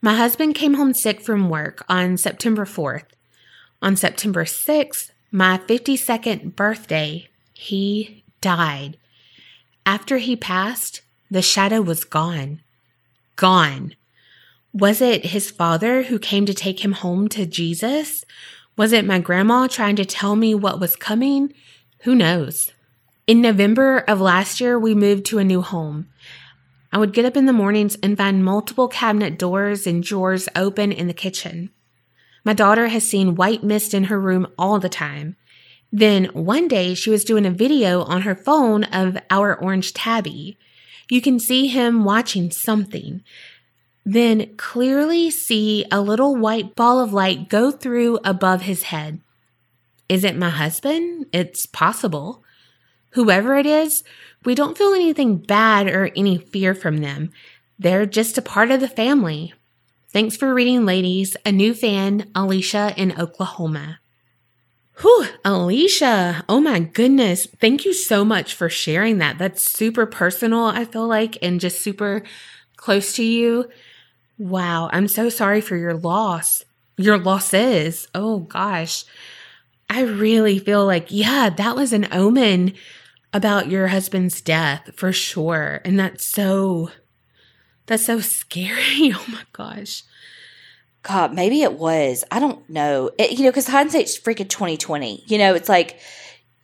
My 0.00 0.14
husband 0.14 0.54
came 0.54 0.74
home 0.74 0.94
sick 0.94 1.20
from 1.20 1.50
work 1.50 1.84
on 1.88 2.16
September 2.16 2.64
4th. 2.64 3.06
On 3.82 3.96
September 3.96 4.44
6th, 4.44 5.10
my 5.32 5.58
52nd 5.58 6.54
birthday, 6.54 7.28
he 7.52 8.22
died. 8.40 8.98
After 9.84 10.18
he 10.18 10.36
passed, 10.36 11.00
the 11.28 11.42
shadow 11.42 11.82
was 11.82 12.04
gone. 12.04 12.60
Gone. 13.34 13.96
Was 14.72 15.00
it 15.00 15.26
his 15.26 15.50
father 15.50 16.04
who 16.04 16.20
came 16.20 16.46
to 16.46 16.54
take 16.54 16.84
him 16.84 16.92
home 16.92 17.26
to 17.30 17.46
Jesus? 17.46 18.24
Was 18.76 18.92
it 18.92 19.04
my 19.04 19.18
grandma 19.18 19.66
trying 19.66 19.96
to 19.96 20.04
tell 20.04 20.36
me 20.36 20.54
what 20.54 20.78
was 20.78 20.94
coming? 20.94 21.52
Who 22.02 22.14
knows? 22.14 22.70
In 23.26 23.40
November 23.40 24.04
of 24.06 24.20
last 24.20 24.60
year, 24.60 24.78
we 24.78 24.94
moved 24.94 25.24
to 25.26 25.38
a 25.38 25.44
new 25.44 25.62
home. 25.62 26.06
I 26.92 26.98
would 26.98 27.12
get 27.12 27.24
up 27.24 27.36
in 27.36 27.46
the 27.46 27.52
mornings 27.52 27.96
and 28.02 28.16
find 28.16 28.44
multiple 28.44 28.88
cabinet 28.88 29.38
doors 29.38 29.86
and 29.86 30.02
drawers 30.02 30.48
open 30.54 30.92
in 30.92 31.06
the 31.06 31.14
kitchen. 31.14 31.70
My 32.44 32.52
daughter 32.52 32.88
has 32.88 33.06
seen 33.06 33.34
white 33.34 33.64
mist 33.64 33.92
in 33.92 34.04
her 34.04 34.20
room 34.20 34.46
all 34.56 34.78
the 34.78 34.88
time. 34.88 35.36
Then 35.92 36.26
one 36.26 36.68
day 36.68 36.94
she 36.94 37.10
was 37.10 37.24
doing 37.24 37.46
a 37.46 37.50
video 37.50 38.02
on 38.02 38.22
her 38.22 38.34
phone 38.34 38.84
of 38.84 39.18
our 39.30 39.54
orange 39.54 39.94
tabby. 39.94 40.56
You 41.08 41.20
can 41.20 41.38
see 41.40 41.68
him 41.68 42.04
watching 42.04 42.50
something. 42.50 43.22
Then 44.04 44.54
clearly 44.56 45.30
see 45.30 45.84
a 45.90 46.00
little 46.00 46.36
white 46.36 46.76
ball 46.76 47.00
of 47.00 47.12
light 47.12 47.48
go 47.48 47.72
through 47.72 48.20
above 48.24 48.62
his 48.62 48.84
head. 48.84 49.20
Is 50.08 50.22
it 50.22 50.36
my 50.36 50.50
husband? 50.50 51.26
It's 51.32 51.66
possible. 51.66 52.44
Whoever 53.10 53.56
it 53.56 53.66
is, 53.66 54.04
we 54.44 54.54
don't 54.54 54.76
feel 54.76 54.94
anything 54.94 55.36
bad 55.36 55.88
or 55.88 56.10
any 56.14 56.38
fear 56.38 56.74
from 56.74 56.98
them. 56.98 57.32
They're 57.78 58.06
just 58.06 58.38
a 58.38 58.42
part 58.42 58.70
of 58.70 58.80
the 58.80 58.88
family. 58.88 59.52
Thanks 60.08 60.36
for 60.36 60.54
reading, 60.54 60.86
ladies. 60.86 61.36
A 61.44 61.52
new 61.52 61.74
fan, 61.74 62.30
Alicia 62.34 62.94
in 62.96 63.18
Oklahoma. 63.18 63.98
Whew, 65.00 65.26
Alicia. 65.44 66.44
Oh 66.48 66.60
my 66.60 66.80
goodness. 66.80 67.46
Thank 67.60 67.84
you 67.84 67.92
so 67.92 68.24
much 68.24 68.54
for 68.54 68.70
sharing 68.70 69.18
that. 69.18 69.36
That's 69.36 69.70
super 69.70 70.06
personal, 70.06 70.64
I 70.64 70.86
feel 70.86 71.06
like, 71.06 71.36
and 71.42 71.60
just 71.60 71.82
super 71.82 72.22
close 72.76 73.12
to 73.14 73.24
you. 73.24 73.68
Wow. 74.38 74.88
I'm 74.92 75.08
so 75.08 75.28
sorry 75.28 75.60
for 75.60 75.76
your 75.76 75.94
loss. 75.94 76.64
Your 76.96 77.18
losses. 77.18 78.08
Oh 78.14 78.38
gosh. 78.38 79.04
I 79.88 80.02
really 80.02 80.58
feel 80.58 80.84
like, 80.84 81.06
yeah, 81.10 81.50
that 81.50 81.76
was 81.76 81.92
an 81.92 82.08
omen 82.12 82.74
about 83.32 83.70
your 83.70 83.88
husband's 83.88 84.40
death 84.40 84.90
for 84.94 85.12
sure. 85.12 85.80
And 85.84 85.98
that's 85.98 86.26
so, 86.26 86.90
that's 87.86 88.06
so 88.06 88.20
scary. 88.20 89.12
Oh 89.14 89.24
my 89.28 89.42
gosh. 89.52 90.02
God, 91.02 91.32
maybe 91.34 91.62
it 91.62 91.74
was. 91.74 92.24
I 92.32 92.40
don't 92.40 92.68
know. 92.68 93.10
It, 93.16 93.38
you 93.38 93.44
know, 93.44 93.50
because 93.50 93.68
hindsight's 93.68 94.18
freaking 94.18 94.48
twenty 94.48 94.76
twenty. 94.76 95.22
You 95.28 95.38
know, 95.38 95.54
it's 95.54 95.68
like 95.68 96.00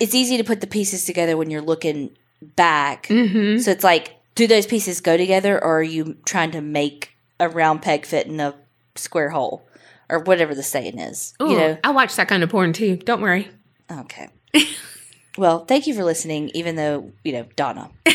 it's 0.00 0.16
easy 0.16 0.37
to 0.37 0.42
put 0.42 0.61
the 0.61 0.66
pieces 0.66 1.04
together 1.04 1.37
when 1.37 1.48
you're 1.48 1.62
looking 1.62 2.16
back. 2.40 3.06
Mm-hmm. 3.06 3.58
So 3.58 3.70
it's 3.70 3.85
like, 3.85 4.16
do 4.35 4.48
those 4.48 4.66
pieces 4.66 5.00
go 5.00 5.16
together, 5.16 5.62
or 5.62 5.78
are 5.78 5.82
you 5.82 6.16
trying 6.24 6.50
to 6.52 6.61
make 6.61 7.12
a 7.38 7.48
round 7.48 7.82
peg 7.82 8.04
fit 8.04 8.26
in 8.26 8.40
a 8.40 8.54
square 8.96 9.30
hole, 9.30 9.64
or 10.08 10.20
whatever 10.20 10.54
the 10.54 10.62
saying 10.62 10.98
is? 10.98 11.34
Ooh, 11.42 11.50
you 11.50 11.56
know. 11.56 11.78
I 11.84 11.90
watch 11.90 12.16
that 12.16 12.28
kind 12.28 12.42
of 12.42 12.50
porn 12.50 12.72
too. 12.72 12.96
Don't 12.96 13.20
worry. 13.20 13.48
Okay. 13.90 14.28
well, 15.38 15.64
thank 15.64 15.86
you 15.86 15.94
for 15.94 16.04
listening, 16.04 16.50
even 16.54 16.76
though 16.76 17.12
you 17.24 17.32
know 17.32 17.46
Donna. 17.56 17.90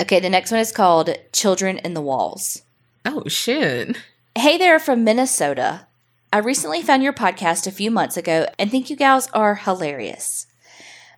okay, 0.00 0.20
the 0.20 0.30
next 0.30 0.50
one 0.50 0.60
is 0.60 0.72
called 0.72 1.10
"Children 1.32 1.78
in 1.78 1.94
the 1.94 2.02
Walls." 2.02 2.62
Oh 3.04 3.24
shit. 3.26 3.96
Hey 4.36 4.58
there 4.58 4.78
from 4.78 5.04
Minnesota. 5.04 5.86
I 6.32 6.38
recently 6.38 6.82
found 6.82 7.02
your 7.02 7.14
podcast 7.14 7.66
a 7.66 7.72
few 7.72 7.90
months 7.90 8.18
ago 8.18 8.46
and 8.58 8.70
think 8.70 8.90
you 8.90 8.96
gals 8.96 9.28
are 9.32 9.54
hilarious. 9.54 10.46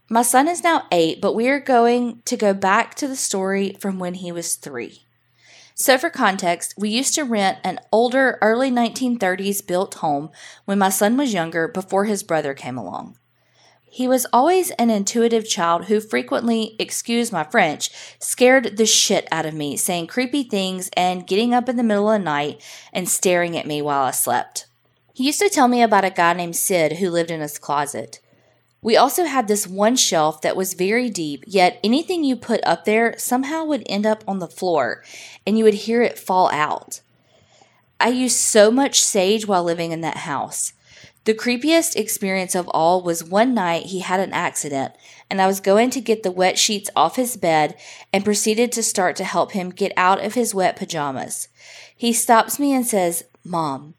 My 0.09 0.23
son 0.23 0.49
is 0.49 0.63
now 0.63 0.87
eight, 0.93 1.21
but 1.21 1.35
we 1.35 1.49
are 1.49 1.61
going 1.61 2.23
to 2.25 2.37
go 2.37 2.55
back 2.55 2.95
to 2.97 3.09
the 3.09 3.17
story 3.17 3.77
from 3.81 3.99
when 3.99 4.15
he 4.15 4.31
was 4.31 4.55
three. 4.55 5.03
So, 5.81 5.97
for 5.97 6.11
context, 6.11 6.75
we 6.77 6.91
used 6.91 7.15
to 7.15 7.25
rent 7.25 7.57
an 7.65 7.81
older, 7.91 8.37
early 8.43 8.71
1930s 8.71 9.67
built 9.67 9.95
home 9.95 10.29
when 10.67 10.79
my 10.79 10.91
son 10.91 11.17
was 11.17 11.33
younger 11.33 11.69
before 11.69 12.05
his 12.05 12.23
brother 12.23 12.53
came 12.53 12.77
along. 12.77 13.17
He 13.85 14.07
was 14.07 14.27
always 14.31 14.73
an 14.73 14.91
intuitive 14.91 15.49
child 15.49 15.87
who 15.87 15.99
frequently, 16.01 16.77
excuse 16.79 17.33
my 17.33 17.45
French, 17.45 17.89
scared 18.19 18.77
the 18.77 18.85
shit 18.85 19.27
out 19.33 19.47
of 19.47 19.55
me, 19.55 19.79
saying 19.79 20.09
creepy 20.09 20.43
things 20.43 20.91
and 20.99 21.27
getting 21.27 21.55
up 21.55 21.67
in 21.67 21.77
the 21.77 21.83
middle 21.83 22.11
of 22.11 22.21
the 22.21 22.25
night 22.27 22.63
and 22.93 23.09
staring 23.09 23.57
at 23.57 23.67
me 23.67 23.81
while 23.81 24.03
I 24.03 24.11
slept. 24.11 24.67
He 25.15 25.25
used 25.25 25.41
to 25.41 25.49
tell 25.49 25.67
me 25.67 25.83
about 25.83 26.05
a 26.05 26.11
guy 26.11 26.35
named 26.35 26.57
Sid 26.57 26.99
who 26.99 27.09
lived 27.09 27.31
in 27.31 27.41
his 27.41 27.59
closet. 27.59 28.21
We 28.83 28.97
also 28.97 29.25
had 29.25 29.47
this 29.47 29.67
one 29.67 29.97
shelf 29.97 30.41
that 30.41 30.57
was 30.57 30.73
very 30.75 31.11
deep, 31.11 31.45
yet 31.47 31.79
anything 31.85 32.25
you 32.25 32.35
put 32.35 32.61
up 32.65 32.85
there 32.85 33.15
somehow 33.19 33.65
would 33.65 33.83
end 33.87 34.07
up 34.07 34.25
on 34.27 34.39
the 34.39 34.49
floor 34.49 35.05
and 35.47 35.59
you 35.59 35.65
would 35.65 35.75
hear 35.75 36.03
it 36.03 36.19
fall 36.19 36.51
out. 36.51 37.01
I 37.99 38.09
used 38.09 38.37
so 38.37 38.71
much 38.71 39.03
sage 39.03 39.47
while 39.47 39.63
living 39.63 39.93
in 39.93 40.01
that 40.01 40.19
house. 40.19 40.73
The 41.25 41.35
creepiest 41.35 41.97
experience 41.97 42.55
of 42.55 42.67
all 42.69 43.03
was 43.03 43.23
one 43.23 43.53
night 43.53 43.87
he 43.87 44.01
had 44.01 44.21
an 44.21 44.33
accident, 44.33 44.95
and 45.29 45.43
I 45.43 45.47
was 45.47 45.61
going 45.61 45.91
to 45.91 46.01
get 46.01 46.23
the 46.23 46.31
wet 46.31 46.59
sheets 46.59 46.89
off 46.97 47.17
his 47.17 47.37
bed 47.37 47.77
and 48.11 48.25
proceeded 48.25 48.73
to 48.73 48.83
start 48.83 49.17
to 49.17 49.25
help 49.25 49.53
him 49.53 49.69
get 49.69 49.93
out 49.99 50.25
of 50.25 50.33
his 50.33 50.55
wet 50.55 50.77
pajamas. 50.77 51.49
He 51.95 52.15
stops 52.15 52.59
me 52.59 52.73
and 52.73 52.87
says, 52.87 53.25
Mom, 53.45 53.95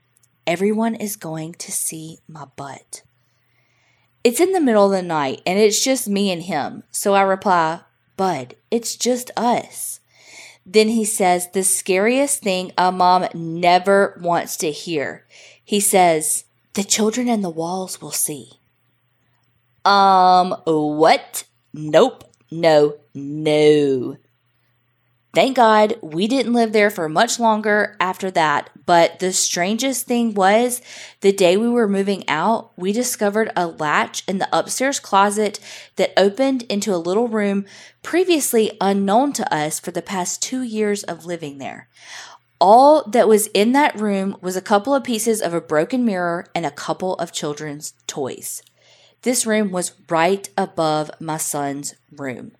everyone 0.48 0.96
is 0.96 1.16
going 1.16 1.54
to 1.54 1.72
see 1.72 2.18
my 2.28 2.46
butt. 2.56 3.04
It's 4.24 4.40
in 4.40 4.52
the 4.52 4.62
middle 4.62 4.86
of 4.86 4.92
the 4.92 5.02
night 5.02 5.42
and 5.46 5.58
it's 5.58 5.84
just 5.84 6.08
me 6.08 6.32
and 6.32 6.44
him. 6.44 6.84
So 6.92 7.14
I 7.14 7.22
reply, 7.22 7.82
Bud, 8.18 8.56
it's 8.70 8.96
just 8.96 9.32
us. 9.36 10.00
Then 10.66 10.90
he 10.90 11.06
says 11.06 11.50
the 11.52 11.64
scariest 11.64 12.44
thing 12.44 12.72
a 12.78 12.92
mom 12.92 13.28
never 13.34 14.20
wants 14.22 14.58
to 14.58 14.72
hear. 14.72 15.26
He 15.64 15.80
says, 15.80 16.46
The 16.74 16.84
children 16.84 17.28
in 17.28 17.42
the 17.42 17.50
walls 17.50 18.02
will 18.02 18.12
see. 18.12 18.60
Um, 19.84 20.56
what? 20.66 21.46
Nope. 21.74 22.26
No, 22.52 22.98
no. 23.16 24.18
Thank 25.34 25.56
God 25.56 25.96
we 26.02 26.28
didn't 26.28 26.54
live 26.54 26.74
there 26.74 26.90
for 26.90 27.08
much 27.08 27.40
longer 27.40 27.96
after 28.02 28.30
that. 28.32 28.70
But 28.86 29.20
the 29.20 29.32
strangest 29.32 30.06
thing 30.06 30.34
was 30.34 30.82
the 31.22 31.32
day 31.32 31.56
we 31.56 31.70
were 31.70 31.88
moving 31.88 32.28
out, 32.28 32.78
we 32.78 32.92
discovered 32.92 33.50
a 33.56 33.68
latch 33.68 34.24
in 34.28 34.40
the 34.40 34.50
upstairs 34.52 35.00
closet 35.00 35.60
that 35.96 36.12
opened 36.18 36.64
into 36.64 36.94
a 36.94 36.98
little 36.98 37.30
room 37.30 37.66
previously 38.04 38.76
unknown 38.82 39.32
to 39.34 39.54
us 39.54 39.80
for 39.80 39.92
the 39.92 40.02
past 40.02 40.44
two 40.44 40.64
years 40.64 41.04
of 41.04 41.26
living 41.26 41.60
there. 41.60 41.88
All 42.60 43.10
that 43.10 43.30
was 43.30 43.48
in 43.48 43.72
that 43.72 44.00
room 44.00 44.36
was 44.42 44.58
a 44.58 44.62
couple 44.62 44.94
of 44.94 45.04
pieces 45.04 45.42
of 45.42 45.54
a 45.54 45.62
broken 45.62 46.04
mirror 46.04 46.46
and 46.54 46.66
a 46.66 46.72
couple 46.72 47.16
of 47.16 47.32
children's 47.32 47.94
toys. 48.06 48.62
This 49.22 49.46
room 49.46 49.72
was 49.72 49.94
right 50.10 50.50
above 50.58 51.10
my 51.22 51.38
son's 51.38 51.96
room. 52.12 52.52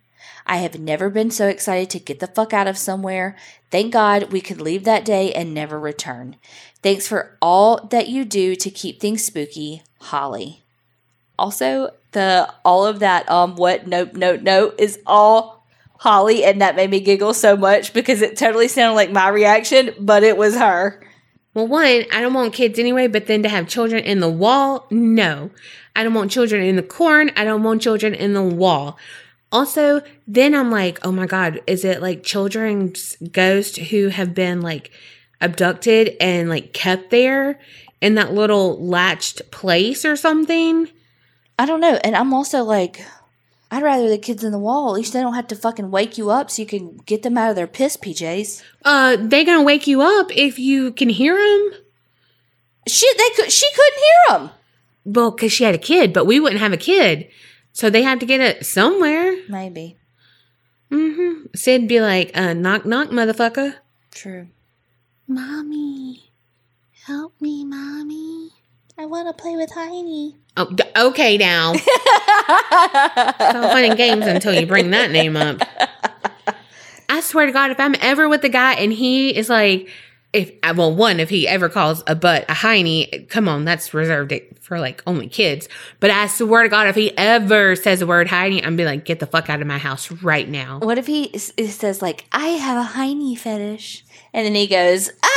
I 0.46 0.56
have 0.58 0.78
never 0.78 1.10
been 1.10 1.30
so 1.30 1.48
excited 1.48 1.90
to 1.90 1.98
get 1.98 2.20
the 2.20 2.26
fuck 2.26 2.52
out 2.52 2.66
of 2.66 2.78
somewhere. 2.78 3.36
Thank 3.70 3.92
God 3.92 4.32
we 4.32 4.40
could 4.40 4.60
leave 4.60 4.84
that 4.84 5.04
day 5.04 5.32
and 5.32 5.54
never 5.54 5.78
return. 5.78 6.36
Thanks 6.82 7.06
for 7.06 7.36
all 7.40 7.86
that 7.90 8.08
you 8.08 8.24
do 8.24 8.54
to 8.56 8.70
keep 8.70 9.00
things 9.00 9.24
spooky, 9.24 9.82
Holly. 10.00 10.62
Also, 11.38 11.90
the 12.12 12.52
all 12.64 12.86
of 12.86 12.98
that 12.98 13.28
um 13.30 13.56
what 13.56 13.86
nope 13.86 14.12
nope 14.14 14.42
nope 14.42 14.74
is 14.78 14.98
all 15.06 15.64
Holly 15.98 16.44
and 16.44 16.60
that 16.60 16.76
made 16.76 16.90
me 16.90 17.00
giggle 17.00 17.32
so 17.32 17.56
much 17.56 17.92
because 17.92 18.22
it 18.22 18.36
totally 18.36 18.68
sounded 18.68 18.96
like 18.96 19.12
my 19.12 19.28
reaction, 19.28 19.94
but 19.98 20.22
it 20.22 20.36
was 20.36 20.56
her. 20.56 21.00
Well, 21.54 21.68
one, 21.68 22.04
I 22.12 22.20
don't 22.20 22.34
want 22.34 22.54
kids 22.54 22.78
anyway, 22.78 23.06
but 23.06 23.26
then 23.26 23.42
to 23.42 23.48
have 23.48 23.68
children 23.68 24.02
in 24.04 24.20
the 24.20 24.30
wall, 24.30 24.86
no. 24.90 25.50
I 25.94 26.02
don't 26.02 26.14
want 26.14 26.30
children 26.30 26.62
in 26.62 26.76
the 26.76 26.82
corn. 26.82 27.30
I 27.36 27.44
don't 27.44 27.62
want 27.62 27.82
children 27.82 28.14
in 28.14 28.32
the 28.32 28.42
wall. 28.42 28.98
Also, 29.52 30.00
then 30.26 30.54
I'm 30.54 30.70
like, 30.70 30.98
oh 31.04 31.12
my 31.12 31.26
God, 31.26 31.60
is 31.66 31.84
it 31.84 32.00
like 32.00 32.24
children's 32.24 33.16
ghosts 33.30 33.76
who 33.76 34.08
have 34.08 34.34
been 34.34 34.62
like 34.62 34.90
abducted 35.42 36.16
and 36.20 36.48
like 36.48 36.72
kept 36.72 37.10
there 37.10 37.60
in 38.00 38.14
that 38.14 38.32
little 38.32 38.82
latched 38.82 39.50
place 39.50 40.06
or 40.06 40.16
something? 40.16 40.88
I 41.58 41.66
don't 41.66 41.80
know. 41.80 42.00
And 42.02 42.16
I'm 42.16 42.32
also 42.32 42.64
like, 42.64 43.04
I'd 43.70 43.82
rather 43.82 44.08
the 44.08 44.18
kids 44.18 44.42
in 44.42 44.52
the 44.52 44.58
wall. 44.58 44.88
At 44.88 44.94
least 44.94 45.12
they 45.12 45.20
don't 45.20 45.34
have 45.34 45.48
to 45.48 45.56
fucking 45.56 45.90
wake 45.90 46.16
you 46.16 46.30
up 46.30 46.50
so 46.50 46.62
you 46.62 46.66
can 46.66 46.96
get 47.04 47.22
them 47.22 47.36
out 47.36 47.50
of 47.50 47.56
their 47.56 47.66
piss 47.66 47.98
PJs. 47.98 48.62
Uh, 48.84 49.16
they 49.20 49.44
gonna 49.44 49.62
wake 49.62 49.86
you 49.86 50.00
up 50.00 50.34
if 50.34 50.58
you 50.58 50.92
can 50.92 51.10
hear 51.10 51.36
them? 51.36 51.72
Shit, 52.88 53.18
they 53.18 53.30
could. 53.36 53.52
She 53.52 53.66
couldn't 53.74 54.00
hear 54.00 54.38
them. 54.38 54.50
Well, 55.04 55.30
because 55.30 55.52
she 55.52 55.64
had 55.64 55.74
a 55.74 55.78
kid, 55.78 56.12
but 56.12 56.26
we 56.26 56.40
wouldn't 56.40 56.60
have 56.60 56.72
a 56.72 56.78
kid. 56.78 57.28
So 57.72 57.90
they 57.90 58.02
had 58.02 58.20
to 58.20 58.26
get 58.26 58.40
it 58.40 58.66
somewhere. 58.66 59.36
Maybe. 59.48 59.96
Mm-hmm. 60.90 61.46
Sid'd 61.54 61.88
be 61.88 62.00
like, 62.00 62.30
uh, 62.36 62.52
knock, 62.52 62.84
knock, 62.84 63.08
motherfucker. 63.08 63.76
True. 64.10 64.48
Mommy. 65.26 66.30
Help 67.06 67.34
me, 67.40 67.64
mommy. 67.64 68.50
I 68.98 69.06
want 69.06 69.26
to 69.26 69.42
play 69.42 69.56
with 69.56 69.70
Heiny. 69.70 70.36
Oh, 70.56 70.70
d- 70.70 70.84
okay 70.96 71.38
now. 71.38 71.72
It's 71.74 73.54
all 73.54 73.68
fun 73.70 73.84
and 73.84 73.96
games 73.96 74.26
until 74.26 74.52
you 74.54 74.66
bring 74.66 74.90
that 74.90 75.10
name 75.10 75.36
up. 75.36 75.62
I 77.08 77.20
swear 77.20 77.46
to 77.46 77.52
God, 77.52 77.70
if 77.70 77.80
I'm 77.80 77.94
ever 78.00 78.28
with 78.28 78.42
the 78.42 78.48
guy 78.48 78.74
and 78.74 78.92
he 78.92 79.34
is 79.36 79.48
like 79.48 79.88
if 80.32 80.50
uh, 80.62 80.72
well, 80.76 80.94
one, 80.94 81.20
if 81.20 81.28
he 81.30 81.46
ever 81.46 81.68
calls 81.68 82.02
a 82.06 82.14
butt 82.14 82.44
a 82.48 82.52
hiney, 82.54 83.28
come 83.28 83.48
on, 83.48 83.64
that's 83.64 83.92
reserved 83.92 84.32
for 84.60 84.78
like 84.80 85.02
only 85.06 85.28
kids. 85.28 85.68
But 86.00 86.10
I 86.10 86.26
swear 86.26 86.62
to 86.62 86.68
God, 86.68 86.88
if 86.88 86.94
he 86.96 87.16
ever 87.18 87.76
says 87.76 87.98
the 87.98 88.06
word 88.06 88.28
hiney, 88.28 88.64
I'm 88.64 88.76
be 88.76 88.84
like, 88.84 89.04
get 89.04 89.20
the 89.20 89.26
fuck 89.26 89.50
out 89.50 89.60
of 89.60 89.66
my 89.66 89.78
house 89.78 90.10
right 90.10 90.48
now. 90.48 90.78
What 90.80 90.98
if 90.98 91.06
he 91.06 91.34
s- 91.34 91.52
says 91.74 92.00
like, 92.00 92.24
"I 92.32 92.46
have 92.48 92.78
a 92.84 92.88
hiney 92.90 93.36
fetish," 93.36 94.04
and 94.32 94.46
then 94.46 94.54
he 94.54 94.66
goes, 94.66 95.10
"Ah." 95.22 95.28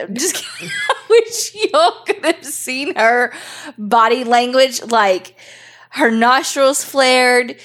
I'm 0.00 0.14
Just 0.14 0.34
kidding. 0.36 0.72
I 0.88 0.94
wish 1.10 1.54
y'all 1.72 2.04
could 2.06 2.24
have 2.24 2.44
seen 2.44 2.94
her 2.96 3.32
body 3.76 4.24
language. 4.24 4.82
Like 4.82 5.36
her 5.90 6.10
nostrils 6.10 6.82
flared. 6.82 7.56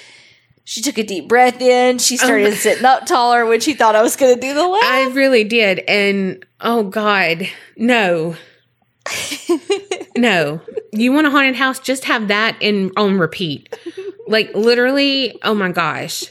She 0.67 0.82
took 0.82 0.97
a 0.97 1.04
deep 1.04 1.28
breath 1.30 1.62
in. 1.62 1.99
She 1.99 2.15
um, 2.15 2.25
started 2.25 2.47
Oh. 2.47 2.51
sitting 2.56 2.86
up 2.86 3.06
taller 3.06 3.45
when 3.45 3.60
she 3.62 3.73
thought 3.75 3.95
I 3.95 4.01
was 4.01 4.15
going 4.15 4.34
to 4.36 4.41
do 4.41 4.54
the 4.54 4.67
laugh. 4.67 4.84
I 4.84 5.10
really 5.13 5.43
did. 5.43 5.80
And 5.88 6.43
oh 6.60 6.84
God, 6.84 7.47
no. 7.78 8.36
no. 10.17 10.62
You 10.91 11.12
want 11.12 11.28
a 11.28 11.30
haunted 11.30 11.56
house? 11.56 11.80
Just 11.80 12.06
have 12.06 12.28
that 12.30 12.58
in 12.62 12.91
on 12.97 13.19
repeat. 13.19 13.78
Like 14.28 14.54
literally, 14.56 15.39
oh 15.43 15.54
my 15.54 15.71
gosh. 15.71 16.25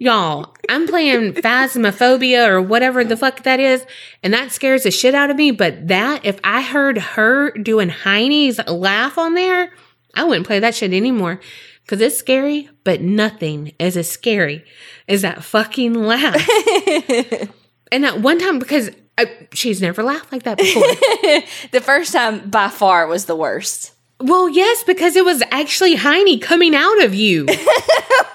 Y'all, 0.00 0.54
I'm 0.68 0.86
playing 0.86 1.34
phasmophobia 1.34 2.48
or 2.48 2.62
whatever 2.62 3.02
the 3.02 3.16
fuck 3.16 3.42
that 3.42 3.58
is, 3.58 3.84
and 4.22 4.32
that 4.32 4.52
scares 4.52 4.84
the 4.84 4.92
shit 4.92 5.12
out 5.14 5.28
of 5.28 5.36
me. 5.36 5.50
But 5.50 5.88
that, 5.88 6.24
if 6.24 6.38
I 6.44 6.62
heard 6.62 6.98
her 6.98 7.50
doing 7.50 7.88
Heine's 7.88 8.58
laugh 8.68 9.18
on 9.18 9.34
there, 9.34 9.72
I 10.14 10.22
wouldn't 10.22 10.46
play 10.46 10.60
that 10.60 10.76
shit 10.76 10.92
anymore. 10.92 11.40
Cause 11.88 12.00
it's 12.00 12.16
scary, 12.16 12.68
but 12.84 13.00
nothing 13.00 13.72
is 13.80 13.96
as 13.96 14.08
scary 14.08 14.64
as 15.08 15.22
that 15.22 15.42
fucking 15.42 15.94
laugh. 15.94 16.46
And 17.90 18.04
that 18.04 18.20
one 18.20 18.38
time, 18.38 18.58
because 18.58 18.90
I, 19.16 19.48
she's 19.52 19.80
never 19.80 20.02
laughed 20.02 20.30
like 20.30 20.42
that 20.44 20.58
before. 20.58 20.82
the 21.72 21.80
first 21.80 22.12
time 22.12 22.48
by 22.50 22.68
far 22.68 23.06
was 23.06 23.24
the 23.24 23.36
worst. 23.36 23.92
well, 24.20 24.48
yes, 24.48 24.84
because 24.84 25.16
it 25.16 25.24
was 25.24 25.42
actually 25.50 25.94
Heine 25.94 26.38
coming 26.40 26.74
out 26.74 27.02
of 27.02 27.14
you. 27.14 27.46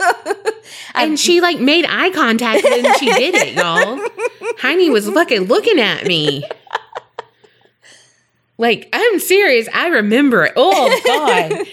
and 0.95 1.19
she 1.19 1.41
like 1.41 1.59
made 1.59 1.85
eye 1.87 2.09
contact 2.11 2.65
and 2.65 2.97
she 2.97 3.11
did 3.13 3.35
it, 3.35 3.53
y'all. 3.53 3.99
Heine 4.59 4.91
was 4.91 5.09
fucking 5.09 5.43
looking 5.43 5.79
at 5.79 6.05
me. 6.05 6.43
Like, 8.57 8.87
I'm 8.93 9.19
serious. 9.19 9.67
I 9.73 9.87
remember 9.87 10.45
it. 10.45 10.53
Oh, 10.55 11.01
God. 11.05 11.67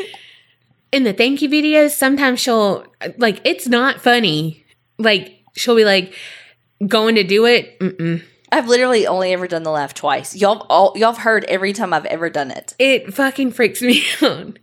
In 0.92 1.05
the 1.05 1.12
thank 1.12 1.40
you 1.40 1.48
videos, 1.48 1.90
sometimes 1.90 2.40
she'll, 2.40 2.85
like, 3.16 3.40
it's 3.44 3.68
not 3.68 4.00
funny. 4.00 4.64
Like, 4.98 5.44
she'll 5.55 5.76
be 5.76 5.85
like, 5.85 6.14
going 6.87 7.14
to 7.14 7.24
do 7.24 7.46
it. 7.46 7.79
Mm-mm. 7.79 8.22
I've 8.53 8.66
literally 8.66 9.07
only 9.07 9.33
ever 9.33 9.46
done 9.46 9.62
the 9.62 9.70
laugh 9.70 9.94
twice. 9.94 10.35
Y'all, 10.35 10.66
all, 10.68 10.92
y'all 10.96 11.12
have 11.12 11.22
heard 11.22 11.44
every 11.44 11.72
time 11.72 11.92
I've 11.92 12.07
ever 12.07 12.29
done 12.29 12.50
it. 12.50 12.74
it 12.79 13.14
fucking 13.14 13.53
freaks 13.53 13.81
me 13.81 14.03
out. 14.22 14.59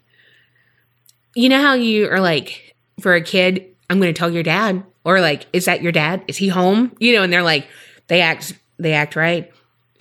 You 1.35 1.49
know 1.49 1.61
how 1.61 1.75
you 1.75 2.09
are 2.09 2.19
like, 2.19 2.75
for 2.99 3.13
a 3.13 3.21
kid, 3.21 3.65
I'm 3.89 3.99
going 3.99 4.13
to 4.13 4.17
tell 4.17 4.29
your 4.29 4.43
dad, 4.43 4.83
or 5.05 5.21
like, 5.21 5.45
is 5.53 5.65
that 5.65 5.81
your 5.81 5.91
dad? 5.91 6.23
Is 6.27 6.35
he 6.35 6.49
home? 6.49 6.95
You 6.99 7.15
know, 7.15 7.23
and 7.23 7.31
they're 7.31 7.43
like, 7.43 7.67
they 8.07 8.21
act, 8.21 8.53
they 8.77 8.93
act 8.93 9.15
right. 9.15 9.51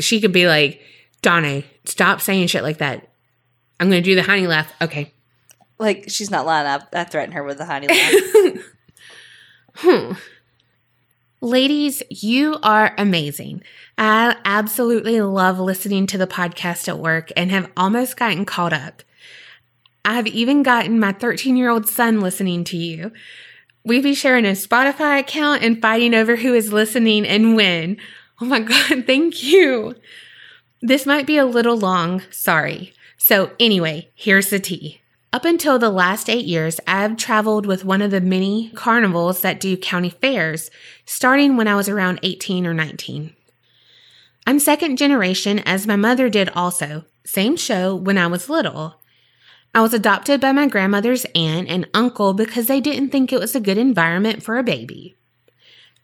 She 0.01 0.21
could 0.21 0.33
be 0.33 0.49
like, 0.49 0.81
Donna, 1.23 1.63
stop 1.85 2.21
saying 2.21 2.49
shit 2.49 2.63
like 2.63 2.79
that. 2.79 3.09
I'm 3.79 3.91
going 3.91 4.03
to 4.03 4.11
do 4.11 4.15
the 4.15 4.23
honey 4.23 4.47
laugh. 4.47 4.73
Okay. 4.81 5.13
Like 5.79 6.05
she's 6.09 6.31
not 6.31 6.47
lying. 6.47 6.67
I, 6.67 7.01
I 7.01 7.05
threatened 7.05 7.35
her 7.35 7.45
with 7.45 7.59
the 7.59 7.67
honey. 7.67 7.89
Hmm. 9.79 10.13
Ladies, 11.43 12.03
you 12.09 12.57
are 12.63 12.95
amazing. 12.97 13.63
I 13.99 14.37
absolutely 14.47 15.21
love 15.21 15.59
listening 15.59 16.07
to 16.07 16.19
the 16.19 16.27
podcast 16.27 16.89
at 16.89 16.99
work 16.99 17.31
and 17.37 17.51
have 17.51 17.71
almost 17.77 18.17
gotten 18.17 18.47
caught 18.47 18.73
up. 18.73 19.03
I've 20.03 20.27
even 20.29 20.63
gotten 20.63 20.99
my 20.99 21.13
13 21.13 21.57
year 21.57 21.69
old 21.69 21.87
son 21.87 22.21
listening 22.21 22.65
to 22.65 22.77
you. 22.79 23.13
We 23.85 24.01
be 24.01 24.15
sharing 24.15 24.47
a 24.47 24.53
Spotify 24.53 25.21
account 25.21 25.63
and 25.63 25.81
fighting 25.81 26.15
over 26.15 26.37
who 26.37 26.55
is 26.55 26.73
listening 26.73 27.27
and 27.27 27.55
when. 27.55 27.99
Oh 28.41 28.47
my 28.47 28.61
God, 28.61 29.05
thank 29.07 29.43
you. 29.43 29.95
This 30.81 31.05
might 31.05 31.27
be 31.27 31.37
a 31.37 31.45
little 31.45 31.77
long, 31.77 32.23
sorry. 32.31 32.95
So, 33.19 33.51
anyway, 33.61 34.11
here's 34.15 34.51
the 34.51 34.61
tea. 34.61 35.01
Up 35.33 35.45
until 35.45 35.79
the 35.79 35.91
last 35.91 36.31
eight 36.31 36.47
years, 36.47 36.81
I've 36.87 37.17
traveled 37.17 37.67
with 37.67 37.85
one 37.85 38.01
of 38.01 38.11
the 38.11 38.21
many 38.21 38.71
carnivals 38.75 39.41
that 39.41 39.61
do 39.61 39.77
county 39.77 40.11
fairs, 40.11 40.71
starting 41.05 41.57
when 41.57 41.69
I 41.69 41.75
was 41.75 41.89
around 41.89 42.21
18 42.23 42.67
or 42.67 42.73
19. 42.73 43.35
I'm 44.47 44.59
second 44.61 44.97
generation, 44.97 45.59
as 45.61 45.87
my 45.87 45.97
mother 45.97 46.29
did 46.29 46.49
also, 46.51 47.05
same 47.25 47.57
show 47.57 47.95
when 47.95 48.17
I 48.17 48.29
was 48.29 48.49
little. 48.49 49.01
I 49.75 49.83
was 49.83 49.93
adopted 49.93 50.41
by 50.41 50.53
my 50.53 50.69
grandmother's 50.69 51.27
aunt 51.35 51.69
and 51.69 51.89
uncle 51.93 52.33
because 52.33 52.67
they 52.67 52.81
didn't 52.81 53.11
think 53.11 53.33
it 53.33 53.41
was 53.41 53.55
a 53.55 53.61
good 53.61 53.77
environment 53.77 54.43
for 54.43 54.57
a 54.57 54.63
baby. 54.63 55.17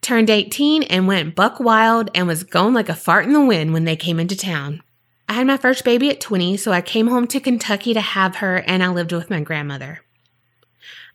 Turned 0.03 0.29
18 0.29 0.83
and 0.83 1.07
went 1.07 1.37
buck 1.37 1.61
wild 1.61 2.11
and 2.15 2.27
was 2.27 2.43
going 2.43 2.75
like 2.75 2.89
a 2.89 2.95
fart 2.95 3.25
in 3.25 3.33
the 3.33 3.45
wind 3.45 3.73
when 3.73 3.85
they 3.85 3.97
came 3.97 4.19
into 4.19 4.37
town. 4.37 4.83
I 5.33 5.37
had 5.37 5.47
my 5.47 5.57
first 5.57 5.83
baby 5.83 6.11
at 6.11 6.21
20, 6.21 6.59
so 6.59 6.73
I 6.73 6.83
came 6.83 7.07
home 7.07 7.27
to 7.29 7.41
Kentucky 7.41 7.95
to 7.95 8.03
have 8.03 8.37
her 8.37 8.59
and 8.67 8.83
I 8.83 8.89
lived 8.89 9.13
with 9.13 9.31
my 9.31 9.41
grandmother. 9.41 10.03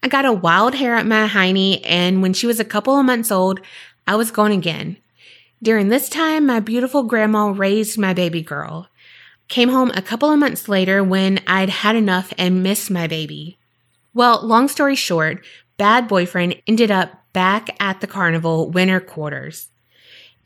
I 0.02 0.08
got 0.08 0.26
a 0.26 0.34
wild 0.34 0.74
hair 0.74 0.96
at 0.96 1.06
my 1.06 1.28
hiney, 1.28 1.82
and 1.84 2.20
when 2.24 2.34
she 2.34 2.48
was 2.48 2.60
a 2.60 2.66
couple 2.66 2.98
of 2.98 3.06
months 3.06 3.32
old, 3.32 3.60
I 4.08 4.16
was 4.16 4.32
gone 4.32 4.52
again. 4.52 4.98
During 5.62 5.90
this 5.90 6.10
time, 6.10 6.48
my 6.48 6.60
beautiful 6.60 7.04
grandma 7.04 7.50
raised 7.50 8.00
my 8.00 8.16
baby 8.16 8.42
girl. 8.42 8.88
Came 9.50 9.70
home 9.70 9.92
a 9.94 10.02
couple 10.02 10.32
of 10.32 10.40
months 10.40 10.68
later 10.68 11.04
when 11.04 11.40
I'd 11.46 11.70
had 11.70 11.96
enough 11.96 12.34
and 12.40 12.64
missed 12.64 12.90
my 12.90 13.06
baby. 13.06 13.60
Well, 14.16 14.44
long 14.44 14.68
story 14.68 14.96
short, 14.96 15.46
bad 15.78 16.08
boyfriend 16.08 16.60
ended 16.66 16.90
up 16.90 17.24
back 17.34 17.70
at 17.80 18.02
the 18.02 18.08
carnival 18.08 18.68
winter 18.72 19.00
quarters. 19.00 19.70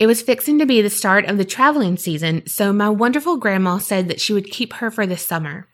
It 0.01 0.07
was 0.07 0.23
fixing 0.23 0.57
to 0.57 0.65
be 0.65 0.81
the 0.81 0.89
start 0.89 1.25
of 1.25 1.37
the 1.37 1.45
traveling 1.45 1.95
season, 1.95 2.47
so 2.47 2.73
my 2.73 2.89
wonderful 2.89 3.37
grandma 3.37 3.77
said 3.77 4.07
that 4.07 4.19
she 4.19 4.33
would 4.33 4.49
keep 4.49 4.73
her 4.73 4.89
for 4.89 5.05
the 5.05 5.15
summer. 5.15 5.67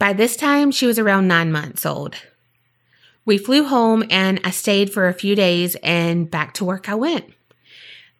By 0.00 0.12
this 0.12 0.36
time, 0.36 0.72
she 0.72 0.84
was 0.84 0.98
around 0.98 1.28
nine 1.28 1.52
months 1.52 1.86
old. 1.86 2.16
We 3.24 3.38
flew 3.38 3.62
home 3.62 4.02
and 4.10 4.40
I 4.42 4.50
stayed 4.50 4.92
for 4.92 5.06
a 5.06 5.14
few 5.14 5.36
days 5.36 5.76
and 5.80 6.28
back 6.28 6.54
to 6.54 6.64
work 6.64 6.88
I 6.88 6.96
went. 6.96 7.32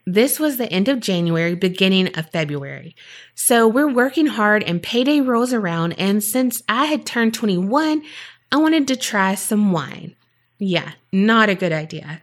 This 0.06 0.38
was 0.38 0.58
the 0.58 0.72
end 0.72 0.86
of 0.86 1.00
January, 1.00 1.56
beginning 1.56 2.16
of 2.16 2.30
February. 2.30 2.94
So 3.34 3.66
we're 3.66 3.92
working 3.92 4.28
hard 4.28 4.62
and 4.62 4.80
payday 4.80 5.20
rolls 5.20 5.52
around. 5.52 5.94
And 5.94 6.22
since 6.22 6.62
I 6.68 6.84
had 6.84 7.04
turned 7.04 7.34
21, 7.34 8.04
I 8.52 8.56
wanted 8.58 8.86
to 8.86 8.96
try 8.96 9.34
some 9.34 9.72
wine. 9.72 10.14
Yeah, 10.56 10.92
not 11.10 11.48
a 11.48 11.56
good 11.56 11.72
idea. 11.72 12.22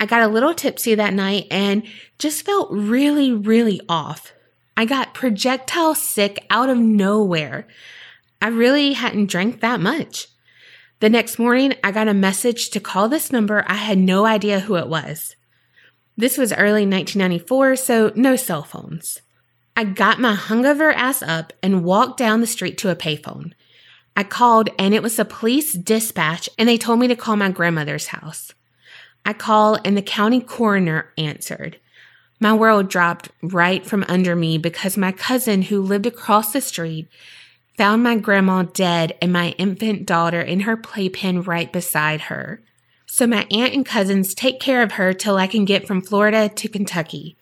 I 0.00 0.06
got 0.06 0.22
a 0.22 0.28
little 0.28 0.54
tipsy 0.54 0.94
that 0.94 1.12
night 1.12 1.46
and 1.50 1.82
just 2.18 2.46
felt 2.46 2.72
really, 2.72 3.30
really 3.32 3.80
off. 3.86 4.32
I 4.76 4.86
got 4.86 5.12
projectile 5.12 5.94
sick 5.94 6.46
out 6.48 6.70
of 6.70 6.78
nowhere. 6.78 7.68
I 8.40 8.48
really 8.48 8.94
hadn't 8.94 9.26
drank 9.26 9.60
that 9.60 9.78
much. 9.78 10.26
The 11.00 11.10
next 11.10 11.38
morning, 11.38 11.74
I 11.84 11.92
got 11.92 12.08
a 12.08 12.14
message 12.14 12.70
to 12.70 12.80
call 12.80 13.08
this 13.08 13.30
number. 13.30 13.62
I 13.66 13.74
had 13.74 13.98
no 13.98 14.24
idea 14.24 14.60
who 14.60 14.76
it 14.76 14.88
was. 14.88 15.36
This 16.16 16.38
was 16.38 16.52
early 16.52 16.86
1994, 16.86 17.76
so 17.76 18.12
no 18.16 18.36
cell 18.36 18.62
phones. 18.62 19.20
I 19.76 19.84
got 19.84 20.18
my 20.18 20.34
hungover 20.34 20.94
ass 20.94 21.22
up 21.22 21.52
and 21.62 21.84
walked 21.84 22.18
down 22.18 22.40
the 22.40 22.46
street 22.46 22.76
to 22.78 22.90
a 22.90 22.96
payphone. 22.96 23.52
I 24.16 24.24
called 24.24 24.68
and 24.78 24.92
it 24.94 25.02
was 25.02 25.18
a 25.18 25.24
police 25.24 25.72
dispatch 25.72 26.48
and 26.58 26.68
they 26.68 26.76
told 26.76 26.98
me 26.98 27.08
to 27.08 27.16
call 27.16 27.36
my 27.36 27.50
grandmother's 27.50 28.08
house. 28.08 28.52
I 29.24 29.32
called 29.32 29.80
and 29.84 29.96
the 29.96 30.02
county 30.02 30.40
coroner 30.40 31.12
answered. 31.16 31.78
My 32.40 32.54
world 32.54 32.88
dropped 32.88 33.30
right 33.42 33.84
from 33.84 34.04
under 34.08 34.34
me 34.34 34.56
because 34.56 34.96
my 34.96 35.12
cousin 35.12 35.62
who 35.62 35.82
lived 35.82 36.06
across 36.06 36.52
the 36.52 36.60
street 36.60 37.08
found 37.76 38.02
my 38.02 38.16
grandma 38.16 38.62
dead 38.62 39.16
and 39.20 39.32
my 39.32 39.50
infant 39.58 40.06
daughter 40.06 40.40
in 40.40 40.60
her 40.60 40.76
playpen 40.76 41.42
right 41.42 41.72
beside 41.72 42.22
her. 42.22 42.62
So 43.06 43.26
my 43.26 43.46
aunt 43.50 43.74
and 43.74 43.84
cousins 43.84 44.34
take 44.34 44.60
care 44.60 44.82
of 44.82 44.92
her 44.92 45.12
till 45.12 45.36
I 45.36 45.46
can 45.46 45.64
get 45.64 45.86
from 45.86 46.00
Florida 46.00 46.48
to 46.48 46.68
Kentucky. 46.68 47.36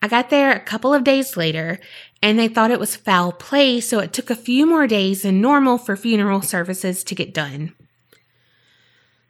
I 0.00 0.08
got 0.08 0.30
there 0.30 0.52
a 0.52 0.60
couple 0.60 0.94
of 0.94 1.04
days 1.04 1.36
later 1.36 1.78
and 2.22 2.38
they 2.38 2.48
thought 2.48 2.70
it 2.70 2.80
was 2.80 2.96
foul 2.96 3.32
play, 3.32 3.80
so 3.80 3.98
it 3.98 4.12
took 4.12 4.30
a 4.30 4.36
few 4.36 4.66
more 4.66 4.86
days 4.86 5.22
than 5.22 5.40
normal 5.40 5.78
for 5.78 5.96
funeral 5.96 6.42
services 6.42 7.04
to 7.04 7.14
get 7.14 7.34
done. 7.34 7.74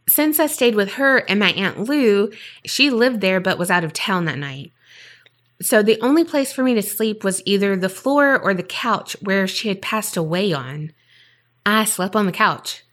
Since 0.09 0.39
I 0.39 0.47
stayed 0.47 0.75
with 0.75 0.95
her 0.95 1.19
and 1.19 1.41
my 1.41 1.51
Aunt 1.53 1.81
Lou, 1.81 2.31
she 2.65 2.91
lived 2.91 3.21
there 3.21 3.41
but 3.41 3.59
was 3.59 3.71
out 3.71 3.85
of 3.85 3.93
town 3.93 4.25
that 4.27 4.39
night. 4.39 4.73
So 5.61 5.83
the 5.83 6.01
only 6.01 6.23
place 6.23 6.53
for 6.53 6.63
me 6.63 6.75
to 6.75 6.83
sleep 6.83 7.25
was 7.25 7.43
either 7.45 7.77
the 7.77 7.89
floor 7.89 8.39
or 8.39 8.55
the 8.55 8.63
couch 8.63 9.17
where 9.23 9.47
she 9.47 9.69
had 9.69 9.83
passed 9.83 10.17
away 10.17 10.53
on. 10.53 10.93
I 11.65 11.85
slept 11.85 12.15
on 12.15 12.27
the 12.27 12.33
couch. 12.33 12.85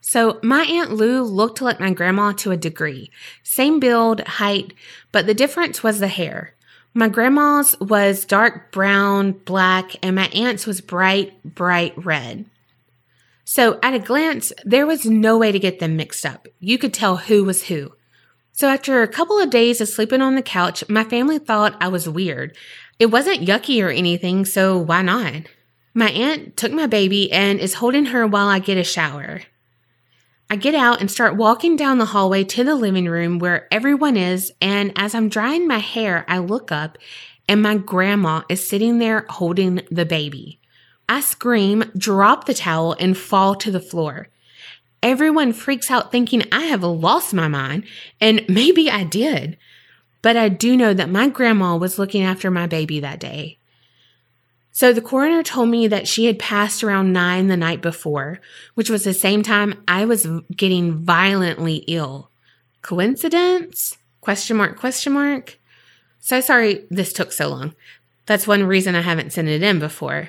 So 0.00 0.38
my 0.42 0.62
Aunt 0.62 0.92
Lou 0.92 1.22
looked 1.22 1.60
like 1.60 1.78
my 1.78 1.92
grandma 1.92 2.32
to 2.32 2.50
a 2.50 2.56
degree. 2.56 3.10
Same 3.42 3.78
build, 3.78 4.20
height, 4.20 4.74
but 5.12 5.26
the 5.26 5.34
difference 5.34 5.82
was 5.82 6.00
the 6.00 6.08
hair. 6.08 6.54
My 6.92 7.08
grandma's 7.08 7.78
was 7.80 8.24
dark 8.24 8.72
brown, 8.72 9.32
black, 9.32 9.94
and 10.02 10.16
my 10.16 10.26
aunt's 10.28 10.66
was 10.66 10.80
bright, 10.80 11.42
bright 11.44 11.94
red. 11.96 12.46
So 13.52 13.80
at 13.82 13.94
a 13.94 13.98
glance, 13.98 14.52
there 14.64 14.86
was 14.86 15.04
no 15.04 15.36
way 15.36 15.50
to 15.50 15.58
get 15.58 15.80
them 15.80 15.96
mixed 15.96 16.24
up. 16.24 16.46
You 16.60 16.78
could 16.78 16.94
tell 16.94 17.16
who 17.16 17.42
was 17.42 17.64
who. 17.64 17.90
So 18.52 18.68
after 18.68 19.02
a 19.02 19.08
couple 19.08 19.40
of 19.40 19.50
days 19.50 19.80
of 19.80 19.88
sleeping 19.88 20.22
on 20.22 20.36
the 20.36 20.40
couch, 20.40 20.88
my 20.88 21.02
family 21.02 21.40
thought 21.40 21.76
I 21.80 21.88
was 21.88 22.08
weird. 22.08 22.56
It 23.00 23.06
wasn't 23.06 23.44
yucky 23.44 23.84
or 23.84 23.90
anything, 23.90 24.44
so 24.44 24.78
why 24.78 25.02
not? 25.02 25.48
My 25.94 26.10
aunt 26.10 26.56
took 26.56 26.70
my 26.70 26.86
baby 26.86 27.32
and 27.32 27.58
is 27.58 27.74
holding 27.74 28.04
her 28.04 28.24
while 28.24 28.46
I 28.46 28.60
get 28.60 28.78
a 28.78 28.84
shower. 28.84 29.42
I 30.48 30.54
get 30.54 30.76
out 30.76 31.00
and 31.00 31.10
start 31.10 31.34
walking 31.34 31.74
down 31.74 31.98
the 31.98 32.04
hallway 32.04 32.44
to 32.44 32.62
the 32.62 32.76
living 32.76 33.06
room 33.06 33.40
where 33.40 33.66
everyone 33.74 34.16
is, 34.16 34.52
and 34.60 34.92
as 34.94 35.12
I'm 35.12 35.28
drying 35.28 35.66
my 35.66 35.78
hair, 35.78 36.24
I 36.28 36.38
look 36.38 36.70
up 36.70 36.98
and 37.48 37.60
my 37.60 37.78
grandma 37.78 38.42
is 38.48 38.68
sitting 38.68 38.98
there 38.98 39.26
holding 39.28 39.82
the 39.90 40.06
baby. 40.06 40.59
I 41.10 41.20
scream, 41.22 41.90
drop 41.98 42.44
the 42.44 42.54
towel, 42.54 42.92
and 43.00 43.18
fall 43.18 43.56
to 43.56 43.72
the 43.72 43.80
floor. 43.80 44.28
Everyone 45.02 45.52
freaks 45.52 45.90
out 45.90 46.12
thinking 46.12 46.44
I 46.52 46.66
have 46.66 46.84
lost 46.84 47.34
my 47.34 47.48
mind, 47.48 47.84
and 48.20 48.44
maybe 48.48 48.88
I 48.88 49.02
did. 49.02 49.58
But 50.22 50.36
I 50.36 50.48
do 50.48 50.76
know 50.76 50.94
that 50.94 51.10
my 51.10 51.28
grandma 51.28 51.76
was 51.76 51.98
looking 51.98 52.22
after 52.22 52.48
my 52.48 52.68
baby 52.68 53.00
that 53.00 53.18
day. 53.18 53.58
So 54.70 54.92
the 54.92 55.02
coroner 55.02 55.42
told 55.42 55.68
me 55.68 55.88
that 55.88 56.06
she 56.06 56.26
had 56.26 56.38
passed 56.38 56.84
around 56.84 57.12
nine 57.12 57.48
the 57.48 57.56
night 57.56 57.82
before, 57.82 58.38
which 58.74 58.88
was 58.88 59.02
the 59.02 59.12
same 59.12 59.42
time 59.42 59.82
I 59.88 60.04
was 60.04 60.28
getting 60.54 60.94
violently 60.94 61.82
ill. 61.88 62.30
Coincidence? 62.82 63.98
Question 64.20 64.58
mark, 64.58 64.78
question 64.78 65.14
mark. 65.14 65.58
So 66.20 66.40
sorry 66.40 66.84
this 66.88 67.12
took 67.12 67.32
so 67.32 67.48
long. 67.48 67.74
That's 68.26 68.46
one 68.46 68.62
reason 68.62 68.94
I 68.94 69.00
haven't 69.00 69.32
sent 69.32 69.48
it 69.48 69.64
in 69.64 69.80
before. 69.80 70.28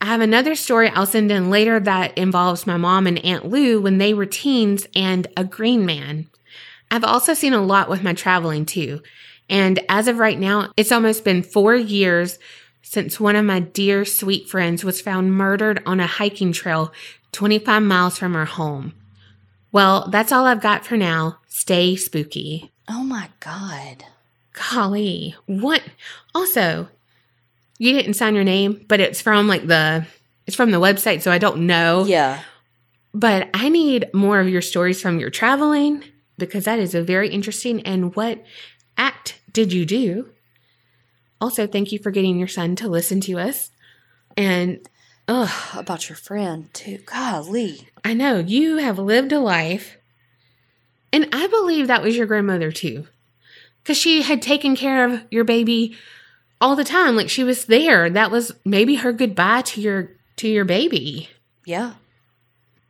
I 0.00 0.06
have 0.06 0.20
another 0.20 0.54
story 0.54 0.90
I'll 0.90 1.06
send 1.06 1.30
in 1.30 1.50
later 1.50 1.80
that 1.80 2.16
involves 2.18 2.66
my 2.66 2.76
mom 2.76 3.06
and 3.06 3.24
Aunt 3.24 3.46
Lou 3.46 3.80
when 3.80 3.98
they 3.98 4.12
were 4.12 4.26
teens 4.26 4.86
and 4.94 5.26
a 5.36 5.44
green 5.44 5.86
man. 5.86 6.28
I've 6.90 7.04
also 7.04 7.34
seen 7.34 7.54
a 7.54 7.62
lot 7.62 7.88
with 7.88 8.02
my 8.02 8.12
traveling 8.12 8.66
too. 8.66 9.02
And 9.48 9.80
as 9.88 10.08
of 10.08 10.18
right 10.18 10.38
now, 10.38 10.72
it's 10.76 10.92
almost 10.92 11.24
been 11.24 11.42
four 11.42 11.74
years 11.74 12.38
since 12.82 13.18
one 13.18 13.36
of 13.36 13.44
my 13.44 13.60
dear 13.60 14.04
sweet 14.04 14.48
friends 14.48 14.84
was 14.84 15.00
found 15.00 15.34
murdered 15.34 15.82
on 15.86 15.98
a 15.98 16.06
hiking 16.06 16.52
trail 16.52 16.92
25 17.32 17.82
miles 17.82 18.18
from 18.18 18.34
her 18.34 18.44
home. 18.44 18.94
Well, 19.72 20.08
that's 20.08 20.32
all 20.32 20.46
I've 20.46 20.62
got 20.62 20.86
for 20.86 20.96
now. 20.96 21.38
Stay 21.48 21.96
spooky. 21.96 22.70
Oh 22.88 23.02
my 23.02 23.30
God. 23.40 24.04
Golly, 24.52 25.34
what? 25.46 25.82
Also, 26.34 26.88
you 27.78 27.92
didn't 27.92 28.14
sign 28.14 28.34
your 28.34 28.44
name, 28.44 28.84
but 28.88 29.00
it's 29.00 29.20
from 29.20 29.48
like 29.48 29.66
the 29.66 30.06
it's 30.46 30.56
from 30.56 30.70
the 30.70 30.80
website, 30.80 31.22
so 31.22 31.30
I 31.30 31.38
don't 31.38 31.66
know. 31.66 32.04
Yeah. 32.04 32.40
But 33.12 33.48
I 33.54 33.68
need 33.68 34.12
more 34.12 34.40
of 34.40 34.48
your 34.48 34.62
stories 34.62 35.00
from 35.00 35.18
your 35.18 35.30
traveling 35.30 36.04
because 36.38 36.64
that 36.64 36.78
is 36.78 36.94
a 36.94 37.02
very 37.02 37.28
interesting. 37.30 37.80
And 37.82 38.14
what 38.14 38.44
act 38.96 39.40
did 39.52 39.72
you 39.72 39.84
do? 39.84 40.30
Also, 41.40 41.66
thank 41.66 41.92
you 41.92 41.98
for 41.98 42.10
getting 42.10 42.38
your 42.38 42.48
son 42.48 42.76
to 42.76 42.88
listen 42.88 43.20
to 43.22 43.38
us. 43.38 43.70
And 44.36 44.86
Ugh, 45.28 45.50
about 45.76 46.08
your 46.08 46.16
friend 46.16 46.72
too. 46.72 46.98
Golly. 46.98 47.88
I 48.04 48.14
know 48.14 48.38
you 48.38 48.76
have 48.76 48.98
lived 48.98 49.32
a 49.32 49.40
life. 49.40 49.96
And 51.12 51.28
I 51.32 51.46
believe 51.48 51.86
that 51.86 52.02
was 52.02 52.16
your 52.16 52.26
grandmother 52.26 52.70
too. 52.70 53.06
Because 53.82 53.96
she 53.96 54.22
had 54.22 54.40
taken 54.40 54.76
care 54.76 55.04
of 55.04 55.22
your 55.30 55.44
baby 55.44 55.96
all 56.60 56.76
the 56.76 56.84
time. 56.84 57.16
Like 57.16 57.30
she 57.30 57.44
was 57.44 57.66
there. 57.66 58.10
That 58.10 58.30
was 58.30 58.52
maybe 58.64 58.96
her 58.96 59.12
goodbye 59.12 59.62
to 59.62 59.80
your 59.80 60.10
to 60.36 60.48
your 60.48 60.64
baby. 60.64 61.30
Yeah. 61.64 61.94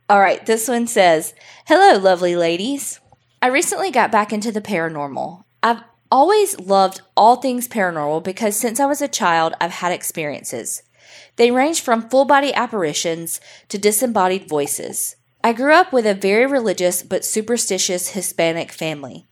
All 0.09 0.19
right, 0.19 0.45
this 0.45 0.67
one 0.67 0.87
says, 0.87 1.33
"Hello, 1.65 1.99
lovely 1.99 2.35
ladies. 2.35 2.99
I 3.41 3.47
recently 3.47 3.91
got 3.91 4.11
back 4.11 4.31
into 4.31 4.51
the 4.51 4.61
paranormal. 4.61 5.43
I've 5.61 5.83
always 6.11 6.59
loved 6.59 7.01
all 7.15 7.35
things 7.35 7.67
paranormal 7.67 8.23
because 8.23 8.55
since 8.55 8.79
I 8.79 8.85
was 8.85 9.01
a 9.01 9.07
child, 9.07 9.53
I've 9.59 9.71
had 9.71 9.91
experiences. 9.91 10.81
They 11.35 11.51
range 11.51 11.81
from 11.81 12.09
full 12.09 12.25
body 12.25 12.53
apparitions 12.53 13.39
to 13.69 13.77
disembodied 13.77 14.49
voices. 14.49 15.15
I 15.43 15.53
grew 15.53 15.73
up 15.73 15.93
with 15.93 16.05
a 16.05 16.15
very 16.15 16.45
religious 16.45 17.03
but 17.03 17.23
superstitious 17.23 18.09
Hispanic 18.09 18.71
family. 18.71 19.26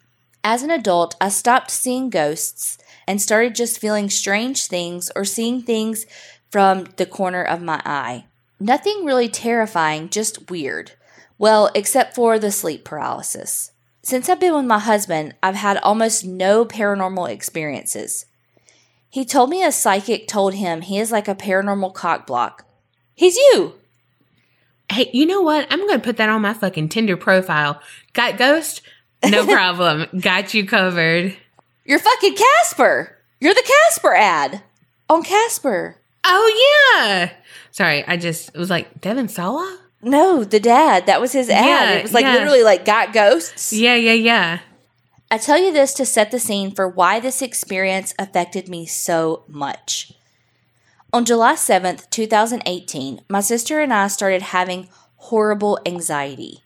As 0.48 0.62
an 0.62 0.70
adult, 0.70 1.16
I 1.20 1.30
stopped 1.30 1.72
seeing 1.72 2.12
ghosts 2.12 2.78
and 3.08 3.20
started 3.20 3.56
just 3.56 3.80
feeling 3.80 4.12
strange 4.12 4.68
things 4.68 5.10
or 5.16 5.26
seeing 5.26 5.64
things 5.64 6.06
from 6.52 6.84
the 6.98 7.08
corner 7.08 7.42
of 7.42 7.64
my 7.64 7.82
eye. 7.84 8.26
Nothing 8.60 9.06
really 9.06 9.28
terrifying, 9.28 10.08
just 10.08 10.52
weird. 10.52 10.92
Well, 11.40 11.72
except 11.74 12.14
for 12.14 12.38
the 12.38 12.52
sleep 12.52 12.86
paralysis. 12.86 13.72
Since 14.04 14.30
I've 14.30 14.40
been 14.40 14.54
with 14.54 14.66
my 14.66 14.78
husband, 14.78 15.34
I've 15.42 15.56
had 15.56 15.78
almost 15.78 16.24
no 16.24 16.64
paranormal 16.64 17.28
experiences. 17.28 18.28
He 19.10 19.26
told 19.26 19.50
me 19.50 19.64
a 19.64 19.72
psychic 19.72 20.28
told 20.28 20.54
him 20.54 20.82
he 20.82 21.00
is 21.00 21.12
like 21.12 21.28
a 21.28 21.34
paranormal 21.34 21.96
cock 21.96 22.28
block. 22.28 22.68
He's 23.16 23.36
you! 23.36 23.74
Hey, 24.92 25.10
you 25.12 25.26
know 25.26 25.42
what? 25.42 25.66
I'm 25.72 25.80
going 25.80 26.00
to 26.00 26.06
put 26.06 26.18
that 26.18 26.30
on 26.30 26.44
my 26.44 26.54
fucking 26.54 26.90
Tinder 26.90 27.18
profile. 27.18 27.82
Got 28.14 28.38
ghost? 28.38 28.84
No 29.30 29.46
problem. 29.46 30.08
Got 30.20 30.54
you 30.54 30.66
covered. 30.66 31.36
You're 31.86 32.00
fucking 32.00 32.36
Casper! 32.36 33.18
You're 33.40 33.54
the 33.54 33.72
Casper 33.88 34.16
ad! 34.16 34.62
On 35.10 35.24
Casper. 35.24 35.98
Oh, 36.24 36.98
yeah. 36.98 37.32
Sorry, 37.72 38.04
I 38.08 38.18
just 38.18 38.50
it 38.50 38.58
was 38.58 38.70
like, 38.70 39.02
Devon 39.02 39.28
Sawa? 39.28 39.80
No, 40.02 40.44
the 40.44 40.60
dad. 40.60 41.06
That 41.06 41.22
was 41.22 41.34
his 41.34 41.50
ad. 41.50 41.66
Yeah, 41.66 41.92
it 41.94 42.04
was 42.04 42.14
like 42.14 42.26
yeah. 42.26 42.34
literally 42.34 42.64
like 42.64 42.86
got 42.86 43.14
ghosts. 43.14 43.74
Yeah, 43.74 43.96
yeah, 43.96 44.14
yeah. 44.14 44.60
I 45.32 45.38
tell 45.38 45.58
you 45.58 45.74
this 45.74 45.94
to 45.96 46.06
set 46.06 46.32
the 46.32 46.40
scene 46.40 46.72
for 46.72 46.88
why 46.88 47.20
this 47.20 47.42
experience 47.42 48.14
affected 48.20 48.70
me 48.70 48.86
so 48.86 49.44
much. 49.48 50.14
On 51.12 51.26
July 51.26 51.54
7th, 51.56 52.10
2018, 52.10 53.22
my 53.30 53.42
sister 53.42 53.80
and 53.80 53.94
I 53.94 54.08
started 54.08 54.42
having 54.42 54.90
horrible 55.16 55.80
anxiety. 55.86 56.62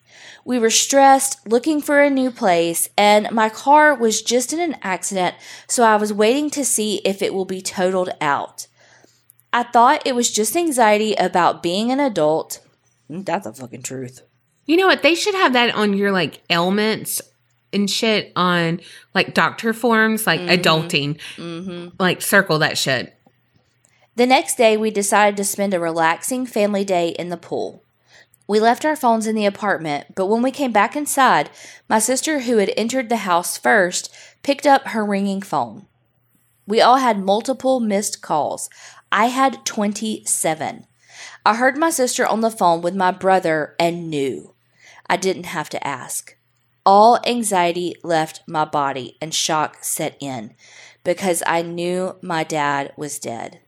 We 0.50 0.58
were 0.58 0.72
stressed, 0.72 1.48
looking 1.48 1.80
for 1.80 2.02
a 2.02 2.10
new 2.10 2.32
place, 2.32 2.90
and 2.98 3.30
my 3.30 3.50
car 3.50 3.94
was 3.94 4.24
just 4.24 4.52
in 4.52 4.60
an 4.60 4.78
accident, 4.82 5.36
so 5.68 5.84
I 5.84 5.96
was 5.96 6.12
waiting 6.12 6.50
to 6.50 6.66
see 6.66 7.02
if 7.06 7.22
it 7.22 7.36
will 7.36 7.46
be 7.46 7.62
totaled 7.62 8.10
out. 8.20 8.66
I 9.54 9.62
thought 9.62 10.08
it 10.08 10.16
was 10.16 10.32
just 10.32 10.58
anxiety 10.58 11.14
about 11.14 11.62
being 11.62 11.92
an 11.92 12.00
adult. 12.00 12.62
That's 13.08 13.46
the 13.46 13.54
fucking 13.54 13.84
truth. 13.84 14.24
You 14.66 14.78
know 14.78 14.88
what? 14.88 15.04
They 15.04 15.14
should 15.14 15.36
have 15.36 15.54
that 15.54 15.76
on 15.76 15.94
your 15.94 16.12
like 16.12 16.42
ailments 16.50 17.22
and 17.72 17.88
shit 17.88 18.32
on 18.36 18.82
like 19.14 19.36
doctor 19.36 19.72
forms, 19.72 20.26
like 20.26 20.40
mm-hmm. 20.40 20.50
adulting. 20.50 21.20
Mm-hmm. 21.36 21.90
Like 22.00 22.24
circle 22.24 22.58
that 22.58 22.76
shit. 22.76 23.16
The 24.16 24.26
next 24.26 24.56
day, 24.56 24.78
we 24.78 24.90
decided 24.90 25.38
to 25.38 25.44
spend 25.44 25.76
a 25.76 25.80
relaxing 25.80 26.48
family 26.48 26.84
day 26.84 27.10
in 27.10 27.30
the 27.30 27.38
pool. 27.38 27.84
We 28.50 28.60
left 28.60 28.84
our 28.84 28.96
phones 28.96 29.28
in 29.28 29.36
the 29.36 29.46
apartment, 29.46 30.16
but 30.16 30.26
when 30.26 30.42
we 30.42 30.50
came 30.50 30.72
back 30.72 30.96
inside, 30.96 31.52
my 31.88 32.00
sister, 32.00 32.40
who 32.40 32.58
had 32.58 32.74
entered 32.76 33.08
the 33.08 33.18
house 33.18 33.60
first, 33.60 34.12
picked 34.42 34.66
up 34.66 34.88
her 34.88 35.06
ringing 35.06 35.44
phone. 35.44 35.86
We 36.66 36.82
all 36.82 36.98
had 36.98 37.20
multiple 37.20 37.80
missed 37.80 38.24
calls. 38.24 38.68
I 39.12 39.28
had 39.28 39.64
27. 39.68 40.88
I 41.46 41.56
heard 41.58 41.78
my 41.78 41.92
sister 41.92 42.26
on 42.26 42.42
the 42.42 42.50
phone 42.50 42.82
with 42.82 42.96
my 42.96 43.12
brother 43.12 43.76
and 43.80 44.10
knew. 44.10 44.56
I 45.08 45.16
didn't 45.16 45.46
have 45.46 45.70
to 45.70 45.88
ask. 45.88 46.36
All 46.84 47.20
anxiety 47.28 47.94
left 48.04 48.42
my 48.48 48.66
body 48.66 49.16
and 49.22 49.32
shock 49.32 49.84
set 49.84 50.18
in 50.20 50.56
because 51.04 51.44
I 51.46 51.62
knew 51.62 52.16
my 52.24 52.44
dad 52.44 52.94
was 52.98 53.20
dead. 53.20 53.60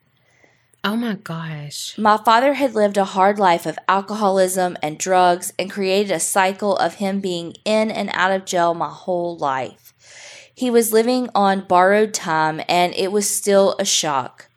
Oh 0.83 0.95
my 0.95 1.13
gosh. 1.13 1.95
My 1.95 2.17
father 2.17 2.55
had 2.55 2.73
lived 2.73 2.97
a 2.97 3.05
hard 3.05 3.37
life 3.37 3.67
of 3.67 3.77
alcoholism 3.87 4.77
and 4.81 4.97
drugs 4.97 5.53
and 5.59 5.69
created 5.69 6.11
a 6.11 6.19
cycle 6.19 6.75
of 6.75 6.95
him 6.95 7.19
being 7.19 7.53
in 7.65 7.91
and 7.91 8.09
out 8.13 8.31
of 8.31 8.45
jail 8.45 8.73
my 8.73 8.89
whole 8.89 9.37
life. 9.37 9.93
He 10.55 10.71
was 10.71 10.91
living 10.91 11.29
on 11.35 11.67
borrowed 11.67 12.15
time 12.15 12.61
and 12.67 12.95
it 12.95 13.11
was 13.11 13.29
still 13.29 13.75
a 13.77 13.85
shock. 13.85 14.49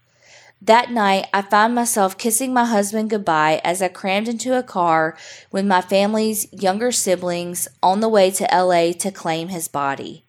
That 0.62 0.90
night, 0.90 1.26
I 1.34 1.42
found 1.42 1.74
myself 1.74 2.16
kissing 2.16 2.54
my 2.54 2.64
husband 2.64 3.10
goodbye 3.10 3.60
as 3.62 3.82
I 3.82 3.88
crammed 3.88 4.28
into 4.28 4.56
a 4.56 4.62
car 4.62 5.18
with 5.52 5.66
my 5.66 5.82
family's 5.82 6.50
younger 6.54 6.90
siblings 6.90 7.68
on 7.82 8.00
the 8.00 8.08
way 8.08 8.30
to 8.30 8.48
LA 8.50 8.92
to 8.92 9.10
claim 9.10 9.48
his 9.48 9.68
body. 9.68 10.24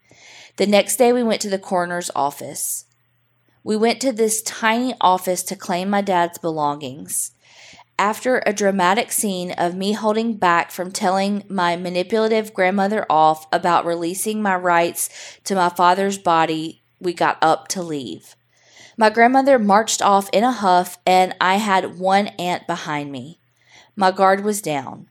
The 0.58 0.68
next 0.68 0.98
day, 0.98 1.14
we 1.14 1.24
went 1.24 1.40
to 1.42 1.50
the 1.50 1.60
coroner's 1.60 2.12
office. 2.14 2.85
We 3.66 3.76
went 3.76 4.00
to 4.02 4.12
this 4.12 4.44
tiny 4.44 4.94
office 5.02 5.42
to 5.42 5.56
claim 5.56 5.90
my 5.90 6.02
dad's 6.02 6.38
belongings. 6.38 7.32
After 7.98 8.44
a 8.46 8.54
dramatic 8.54 9.12
scene 9.12 9.54
of 9.54 9.74
me 9.74 9.94
holding 9.94 10.36
back 10.36 10.70
from 10.70 10.92
telling 10.92 11.44
my 11.50 11.76
manipulative 11.76 12.54
grandmother 12.54 13.08
off 13.10 13.48
about 13.52 13.84
releasing 13.84 14.40
my 14.40 14.56
rights 14.56 15.10
to 15.46 15.56
my 15.56 15.70
father's 15.70 16.20
body, 16.20 16.84
we 17.00 17.12
got 17.12 17.40
up 17.42 17.68
to 17.70 17.82
leave. 17.82 18.36
My 18.98 19.10
grandmother 19.10 19.58
marched 19.58 20.00
off 20.00 20.30
in 20.32 20.44
a 20.44 20.52
huff, 20.52 21.00
and 21.04 21.36
I 21.42 21.56
had 21.56 21.98
one 21.98 22.28
aunt 22.38 22.68
behind 22.68 23.12
me. 23.12 23.40
My 23.96 24.12
guard 24.12 24.44
was 24.44 24.62
down. 24.62 25.08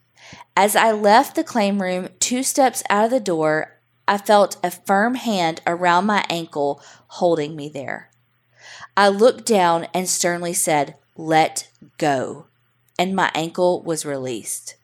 As 0.57 0.77
I 0.77 0.93
left 0.93 1.35
the 1.35 1.43
claim 1.43 1.83
room, 1.83 2.09
two 2.21 2.45
steps 2.45 2.85
out 2.89 3.07
of 3.07 3.11
the 3.11 3.19
door, 3.19 3.81
I 4.07 4.17
felt 4.17 4.59
a 4.63 4.71
firm 4.71 5.17
hand 5.17 5.61
around 5.67 6.07
my 6.07 6.25
ankle 6.31 6.81
holding 7.09 7.57
me 7.57 7.69
there. 7.69 8.11
I 8.97 9.09
looked 9.09 9.45
down 9.45 9.89
and 9.93 10.09
sternly 10.09 10.53
said, 10.53 10.95
Let 11.17 11.69
go. 11.99 12.47
And 12.99 13.17
my 13.17 13.31
ankle 13.35 13.83
was 13.83 14.07
released. 14.07 14.77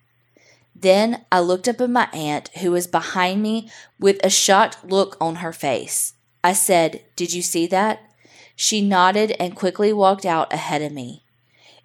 Then 0.74 1.24
I 1.30 1.40
looked 1.40 1.68
up 1.68 1.80
at 1.80 1.90
my 1.90 2.08
aunt, 2.12 2.48
who 2.58 2.72
was 2.72 2.86
behind 2.86 3.42
me 3.42 3.70
with 3.98 4.18
a 4.24 4.30
shocked 4.30 4.84
look 4.84 5.16
on 5.20 5.36
her 5.36 5.52
face. 5.52 6.14
I 6.42 6.54
said, 6.54 7.04
Did 7.14 7.32
you 7.32 7.42
see 7.42 7.66
that? 7.68 8.00
She 8.56 8.80
nodded 8.80 9.36
and 9.38 9.54
quickly 9.54 9.92
walked 9.92 10.26
out 10.26 10.52
ahead 10.52 10.82
of 10.82 10.92
me. 10.92 11.24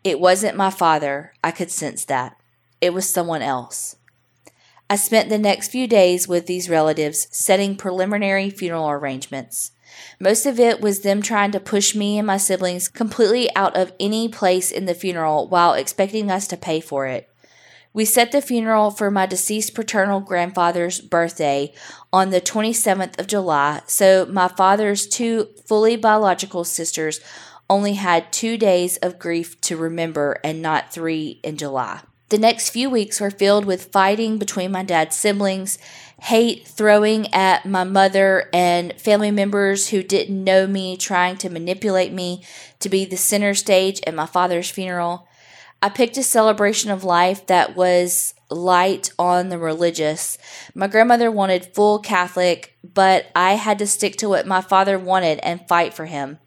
It 0.03 0.19
wasn't 0.19 0.57
my 0.57 0.69
father, 0.69 1.33
I 1.43 1.51
could 1.51 1.71
sense 1.71 2.05
that. 2.05 2.37
It 2.81 2.93
was 2.93 3.09
someone 3.09 3.41
else. 3.41 3.97
I 4.89 4.95
spent 4.95 5.29
the 5.29 5.37
next 5.37 5.69
few 5.69 5.87
days 5.87 6.27
with 6.27 6.45
these 6.45 6.69
relatives 6.69 7.27
setting 7.31 7.75
preliminary 7.75 8.49
funeral 8.49 8.89
arrangements. 8.89 9.71
Most 10.19 10.45
of 10.45 10.59
it 10.59 10.81
was 10.81 11.01
them 11.01 11.21
trying 11.21 11.51
to 11.51 11.59
push 11.59 11.95
me 11.95 12.17
and 12.17 12.27
my 12.27 12.37
siblings 12.37 12.87
completely 12.87 13.53
out 13.55 13.75
of 13.75 13.93
any 13.99 14.27
place 14.29 14.71
in 14.71 14.85
the 14.85 14.93
funeral 14.93 15.47
while 15.47 15.73
expecting 15.73 16.29
us 16.31 16.47
to 16.47 16.57
pay 16.57 16.79
for 16.79 17.05
it. 17.05 17.29
We 17.93 18.03
set 18.03 18.33
the 18.33 18.41
funeral 18.41 18.91
for 18.91 19.09
my 19.09 19.25
deceased 19.25 19.73
paternal 19.73 20.19
grandfather's 20.19 20.99
birthday 20.99 21.73
on 22.11 22.29
the 22.29 22.41
27th 22.41 23.17
of 23.17 23.27
July, 23.27 23.83
so 23.87 24.25
my 24.25 24.49
father's 24.49 25.07
two 25.07 25.47
fully 25.65 25.95
biological 25.95 26.65
sisters 26.65 27.21
only 27.69 27.93
had 27.93 28.33
two 28.33 28.57
days 28.57 28.97
of 28.97 29.17
grief 29.17 29.59
to 29.61 29.77
remember 29.77 30.39
and 30.43 30.61
not 30.61 30.91
three 30.91 31.39
in 31.41 31.55
July. 31.55 32.01
The 32.29 32.37
next 32.37 32.71
few 32.71 32.89
weeks 32.89 33.21
were 33.21 33.31
filled 33.31 33.65
with 33.65 33.91
fighting 33.91 34.39
between 34.39 34.71
my 34.71 34.83
dad's 34.83 35.15
siblings, 35.15 35.77
hate 36.21 36.67
throwing 36.67 37.33
at 37.33 37.65
my 37.65 37.83
mother, 37.83 38.49
and 38.53 38.93
family 38.99 39.31
members 39.31 39.89
who 39.89 40.01
didn't 40.01 40.43
know 40.43 40.65
me 40.67 40.97
trying 40.97 41.37
to 41.37 41.49
manipulate 41.49 42.13
me 42.13 42.43
to 42.79 42.89
be 42.89 43.05
the 43.05 43.17
center 43.17 43.53
stage 43.53 44.01
at 44.07 44.15
my 44.15 44.25
father's 44.25 44.69
funeral. 44.69 45.27
I 45.81 45.89
picked 45.89 46.17
a 46.17 46.23
celebration 46.23 46.89
of 46.89 47.03
life 47.03 47.45
that 47.47 47.75
was 47.75 48.33
light 48.49 49.11
on 49.19 49.49
the 49.49 49.57
religious. 49.57 50.37
My 50.73 50.87
grandmother 50.87 51.29
wanted 51.29 51.73
full 51.75 51.99
Catholic, 51.99 52.77
but 52.83 53.27
I 53.35 53.53
had 53.53 53.77
to 53.79 53.87
stick 53.87 54.15
to 54.17 54.29
what 54.29 54.47
my 54.47 54.61
father 54.61 54.97
wanted 54.97 55.39
and 55.39 55.67
fight 55.67 55.93
for 55.93 56.05
him. 56.05 56.39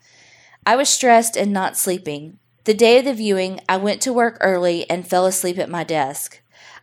I 0.67 0.77
was 0.77 0.89
stressed 0.89 1.37
and 1.37 1.53
not 1.53 1.77
sleeping. 1.77 2.39
The 2.65 2.75
day 2.75 2.99
of 2.99 3.05
the 3.05 3.15
viewing, 3.15 3.61
I 3.69 3.77
went 3.77 4.03
to 4.03 4.13
work 4.13 4.39
early 4.41 4.89
and 4.91 5.07
fell 5.07 5.27
asleep 5.27 5.59
at 5.59 5.71
my 5.71 5.85
desk. 5.85 6.41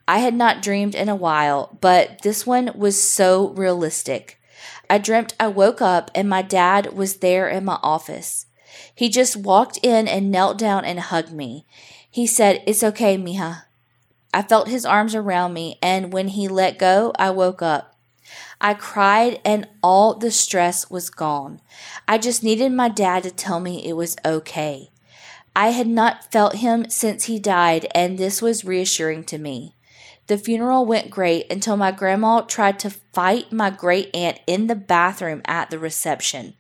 I 0.08 0.20
had 0.20 0.36
not 0.36 0.62
dreamed 0.62 0.95
in 0.95 1.10
a 1.10 1.16
while, 1.16 1.78
but 1.82 2.22
this 2.22 2.45
one 2.45 2.72
was 2.76 3.01
so 3.01 3.49
realistic. 3.49 4.39
I 4.89 4.97
dreamt 4.99 5.34
I 5.39 5.47
woke 5.47 5.82
up 5.82 6.12
and 6.14 6.30
my 6.30 6.41
dad 6.41 6.93
was 6.93 7.18
there 7.18 7.49
in 7.49 7.66
my 7.66 7.80
office. 7.82 8.45
He 8.93 9.10
just 9.10 9.36
walked 9.36 9.80
in 9.82 10.08
and 10.08 10.32
knelt 10.32 10.58
down 10.58 10.86
and 10.86 10.99
hugged 10.99 11.32
me. 11.32 11.66
He 12.10 12.28
said, 12.28 12.64
It's 12.68 12.84
okay, 12.84 13.18
Mija. 13.18 13.64
I 14.34 14.41
felt 14.41 14.68
his 14.68 14.86
arms 14.86 15.16
around 15.16 15.53
me, 15.53 15.80
and 15.82 16.12
when 16.12 16.30
he 16.30 16.47
let 16.47 16.78
go, 16.78 17.14
I 17.18 17.30
woke 17.30 17.62
up. 17.62 17.95
I 18.60 18.74
cried, 18.74 19.39
and 19.45 19.68
all 19.82 20.14
the 20.14 20.32
stress 20.32 20.89
was 20.89 21.10
gone. 21.10 21.62
I 22.08 22.18
just 22.18 22.43
needed 22.43 22.72
my 22.72 22.89
dad 22.89 23.24
to 23.24 23.32
tell 23.32 23.60
me 23.60 23.86
it 23.86 23.93
was 23.93 24.18
okay. 24.26 24.91
I 25.56 25.70
had 25.70 25.88
not 25.88 26.32
felt 26.32 26.56
him 26.56 26.89
since 26.89 27.26
he 27.26 27.39
died, 27.39 27.88
and 27.95 28.18
this 28.18 28.41
was 28.41 28.66
reassuring 28.66 29.24
to 29.26 29.38
me. 29.38 29.75
The 30.28 30.38
funeral 30.38 30.86
went 30.86 31.12
great 31.12 31.52
until 31.52 31.78
my 31.78 31.92
grandma 31.92 32.42
tried 32.42 32.80
to 32.80 32.90
fight 32.90 33.52
my 33.52 33.70
great 33.70 34.16
aunt 34.16 34.40
in 34.48 34.68
the 34.68 34.76
bathroom 34.76 35.42
at 35.46 35.70
the 35.70 35.78
reception. 35.78 36.56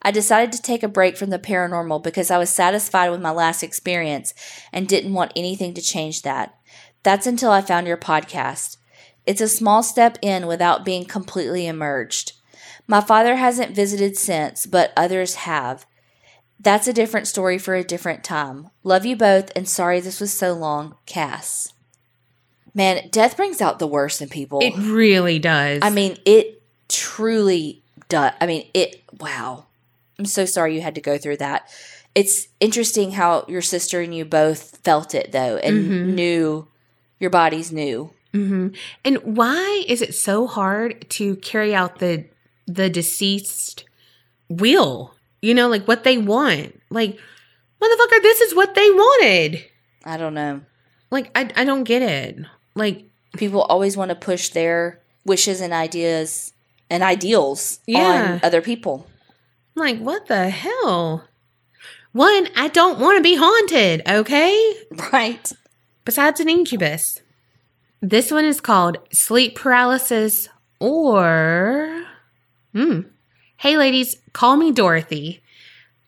I 0.00 0.10
decided 0.10 0.52
to 0.52 0.62
take 0.62 0.82
a 0.82 0.88
break 0.88 1.16
from 1.16 1.30
the 1.30 1.38
paranormal 1.38 2.02
because 2.02 2.30
I 2.30 2.38
was 2.38 2.50
satisfied 2.50 3.10
with 3.10 3.20
my 3.20 3.30
last 3.30 3.62
experience 3.62 4.34
and 4.72 4.88
didn't 4.88 5.14
want 5.14 5.32
anything 5.36 5.74
to 5.74 5.82
change 5.82 6.22
that. 6.22 6.58
That's 7.02 7.26
until 7.26 7.50
I 7.50 7.60
found 7.60 7.86
your 7.86 7.96
podcast. 7.96 8.78
It's 9.26 9.40
a 9.40 9.48
small 9.48 9.82
step 9.82 10.18
in 10.22 10.46
without 10.46 10.84
being 10.84 11.04
completely 11.04 11.66
emerged. 11.66 12.32
My 12.88 13.00
father 13.00 13.36
hasn't 13.36 13.76
visited 13.76 14.16
since, 14.16 14.66
but 14.66 14.92
others 14.96 15.36
have. 15.36 15.86
That's 16.58 16.88
a 16.88 16.92
different 16.92 17.28
story 17.28 17.58
for 17.58 17.74
a 17.74 17.84
different 17.84 18.24
time. 18.24 18.70
Love 18.82 19.04
you 19.04 19.16
both 19.16 19.52
and 19.54 19.68
sorry 19.68 20.00
this 20.00 20.20
was 20.20 20.32
so 20.32 20.52
long. 20.52 20.96
Cass. 21.06 21.72
Man, 22.74 23.08
death 23.10 23.36
brings 23.36 23.60
out 23.60 23.78
the 23.78 23.86
worst 23.86 24.22
in 24.22 24.28
people. 24.28 24.60
It 24.62 24.74
really 24.76 25.38
does. 25.38 25.80
I 25.82 25.90
mean, 25.90 26.16
it 26.24 26.62
truly 26.88 27.82
does. 28.08 28.32
I 28.40 28.46
mean, 28.46 28.66
it, 28.72 29.02
wow. 29.20 29.66
I'm 30.18 30.24
so 30.24 30.44
sorry 30.44 30.74
you 30.74 30.80
had 30.80 30.94
to 30.94 31.00
go 31.00 31.18
through 31.18 31.38
that. 31.38 31.68
It's 32.14 32.48
interesting 32.60 33.12
how 33.12 33.44
your 33.48 33.62
sister 33.62 34.00
and 34.00 34.14
you 34.14 34.24
both 34.24 34.78
felt 34.84 35.14
it 35.14 35.32
though 35.32 35.56
and 35.56 35.90
Mhm. 35.90 36.14
knew 36.14 36.68
your 37.20 37.30
bodies 37.30 37.72
knew. 37.72 38.10
hmm 38.32 38.68
And 39.04 39.18
why 39.18 39.84
is 39.86 40.00
it 40.00 40.14
so 40.14 40.46
hard 40.46 41.08
to 41.10 41.36
carry 41.36 41.74
out 41.74 41.98
the 41.98 42.24
the 42.66 42.88
deceased 42.88 43.84
will? 44.48 45.14
You 45.42 45.54
know, 45.54 45.68
like 45.68 45.86
what 45.88 46.04
they 46.04 46.16
want. 46.18 46.80
Like, 46.90 47.18
motherfucker, 47.80 48.22
this 48.22 48.40
is 48.40 48.54
what 48.54 48.74
they 48.74 48.90
wanted. 48.90 49.64
I 50.04 50.16
don't 50.16 50.34
know. 50.34 50.60
Like, 51.10 51.30
I 51.34 51.50
I 51.56 51.64
don't 51.64 51.84
get 51.84 52.02
it. 52.02 52.36
Like, 52.74 53.04
People 53.36 53.62
always 53.62 53.96
want 53.96 54.10
to 54.10 54.14
push 54.14 54.50
their 54.50 55.00
wishes 55.24 55.62
and 55.62 55.72
ideas 55.72 56.52
and 56.90 57.02
ideals 57.02 57.80
Yeah. 57.86 58.34
on 58.34 58.40
other 58.42 58.60
people. 58.60 59.06
like 59.74 59.98
what 59.98 60.26
the 60.26 60.50
hell? 60.50 61.24
One, 62.12 62.48
I 62.54 62.68
don't 62.68 62.98
want 63.00 63.16
to 63.16 63.22
be 63.22 63.36
haunted. 63.36 64.02
Okay. 64.06 64.74
Right. 65.12 65.50
besides 66.04 66.40
an 66.40 66.48
incubus. 66.50 67.20
This 68.02 68.30
one 68.30 68.44
is 68.44 68.60
called 68.60 68.98
sleep 69.12 69.54
paralysis 69.56 70.50
or. 70.78 72.04
Hmm. 72.74 73.00
Hey, 73.56 73.78
ladies, 73.78 74.16
call 74.34 74.56
me 74.58 74.72
Dorothy. 74.72 75.40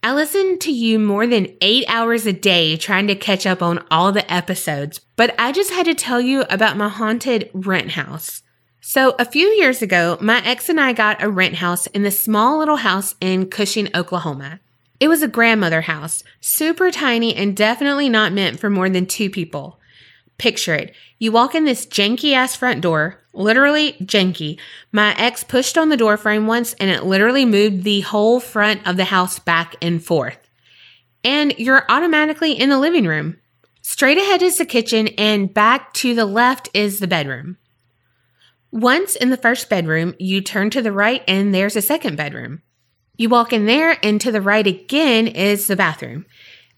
I 0.04 0.12
listen 0.12 0.58
to 0.58 0.70
you 0.70 0.98
more 0.98 1.26
than 1.26 1.56
eight 1.62 1.86
hours 1.88 2.26
a 2.26 2.32
day 2.34 2.76
trying 2.76 3.06
to 3.06 3.14
catch 3.14 3.46
up 3.46 3.62
on 3.62 3.82
all 3.90 4.12
the 4.12 4.30
episodes, 4.30 5.00
but 5.16 5.34
I 5.38 5.50
just 5.50 5.70
had 5.70 5.86
to 5.86 5.94
tell 5.94 6.20
you 6.20 6.42
about 6.50 6.76
my 6.76 6.90
haunted 6.90 7.48
rent 7.54 7.92
house. 7.92 8.42
So, 8.82 9.14
a 9.18 9.24
few 9.24 9.46
years 9.46 9.80
ago, 9.80 10.18
my 10.20 10.44
ex 10.44 10.68
and 10.68 10.78
I 10.78 10.92
got 10.92 11.22
a 11.22 11.30
rent 11.30 11.54
house 11.54 11.86
in 11.86 12.02
this 12.02 12.20
small 12.20 12.58
little 12.58 12.76
house 12.76 13.14
in 13.18 13.48
Cushing, 13.48 13.88
Oklahoma. 13.96 14.60
It 15.00 15.08
was 15.08 15.22
a 15.22 15.26
grandmother 15.26 15.80
house, 15.80 16.22
super 16.38 16.90
tiny 16.90 17.34
and 17.34 17.56
definitely 17.56 18.10
not 18.10 18.34
meant 18.34 18.60
for 18.60 18.68
more 18.68 18.90
than 18.90 19.06
two 19.06 19.30
people. 19.30 19.80
Picture 20.36 20.74
it. 20.74 20.94
You 21.18 21.32
walk 21.32 21.54
in 21.54 21.64
this 21.64 21.86
janky 21.86 22.34
ass 22.34 22.54
front 22.54 22.82
door, 22.82 23.22
literally 23.34 23.94
janky. 24.02 24.58
My 24.92 25.14
ex 25.16 25.44
pushed 25.44 25.76
on 25.76 25.88
the 25.88 25.96
door 25.96 26.16
frame 26.16 26.46
once 26.46 26.74
and 26.74 26.90
it 26.90 27.04
literally 27.04 27.44
moved 27.44 27.84
the 27.84 28.00
whole 28.00 28.40
front 28.40 28.86
of 28.86 28.96
the 28.96 29.04
house 29.04 29.38
back 29.38 29.76
and 29.82 30.04
forth. 30.04 30.38
And 31.22 31.54
you're 31.58 31.84
automatically 31.88 32.52
in 32.52 32.68
the 32.68 32.78
living 32.78 33.06
room. 33.06 33.38
Straight 33.82 34.18
ahead 34.18 34.42
is 34.42 34.58
the 34.58 34.64
kitchen 34.64 35.08
and 35.18 35.52
back 35.52 35.92
to 35.94 36.14
the 36.14 36.26
left 36.26 36.68
is 36.74 37.00
the 37.00 37.06
bedroom. 37.06 37.58
Once 38.70 39.14
in 39.14 39.30
the 39.30 39.36
first 39.36 39.68
bedroom, 39.68 40.14
you 40.18 40.40
turn 40.40 40.70
to 40.70 40.82
the 40.82 40.92
right 40.92 41.22
and 41.28 41.54
there's 41.54 41.76
a 41.76 41.82
second 41.82 42.16
bedroom. 42.16 42.62
You 43.16 43.28
walk 43.28 43.52
in 43.52 43.66
there 43.66 43.96
and 44.02 44.20
to 44.20 44.32
the 44.32 44.40
right 44.40 44.66
again 44.66 45.28
is 45.28 45.66
the 45.66 45.76
bathroom. 45.76 46.26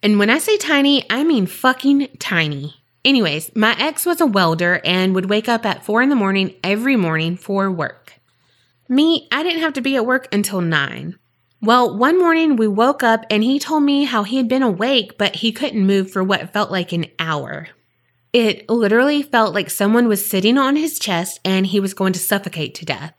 And 0.02 0.18
when 0.18 0.28
I 0.28 0.38
say 0.38 0.59
tiny, 0.59 1.04
I 1.11 1.24
mean 1.24 1.46
fucking 1.46 2.09
tiny. 2.18 2.74
Anyways, 3.07 3.54
my 3.54 3.76
ex 3.78 4.04
was 4.04 4.20
a 4.20 4.26
welder 4.26 4.80
and 4.84 5.14
would 5.14 5.30
wake 5.30 5.48
up 5.48 5.64
at 5.64 5.84
four 5.84 6.02
in 6.02 6.09
the 6.09 6.16
morning 6.16 6.57
every 6.64 6.96
morning 6.96 7.36
for 7.36 7.70
work. 7.70 8.14
Me, 8.88 9.28
I 9.30 9.44
didn't 9.44 9.62
have 9.62 9.74
to 9.74 9.80
be 9.80 9.94
at 9.94 10.04
work 10.04 10.26
until 10.34 10.61
nine. 10.61 11.16
Well, 11.62 11.96
one 11.96 12.18
morning 12.18 12.57
we 12.57 12.66
woke 12.66 13.04
up 13.04 13.24
and 13.30 13.44
he 13.44 13.61
told 13.61 13.84
me 13.84 14.04
how 14.04 14.24
he 14.24 14.38
had 14.38 14.48
been 14.48 14.64
awake, 14.64 15.16
but 15.18 15.36
he 15.36 15.52
couldn't 15.52 15.86
move 15.86 16.11
for 16.11 16.24
what 16.24 16.52
felt 16.52 16.72
like 16.72 16.92
an 16.92 17.07
hour. 17.20 17.68
It 18.32 18.68
literally 18.68 19.22
felt 19.22 19.54
like 19.54 19.70
someone 19.70 20.09
was 20.09 20.28
sitting 20.28 20.59
on 20.59 20.74
his 20.74 20.98
chest 20.98 21.38
and 21.44 21.64
he 21.64 21.78
was 21.78 21.94
going 21.94 22.12
to 22.12 22.18
suffocate 22.18 22.74
to 22.74 22.84
death. 22.84 23.14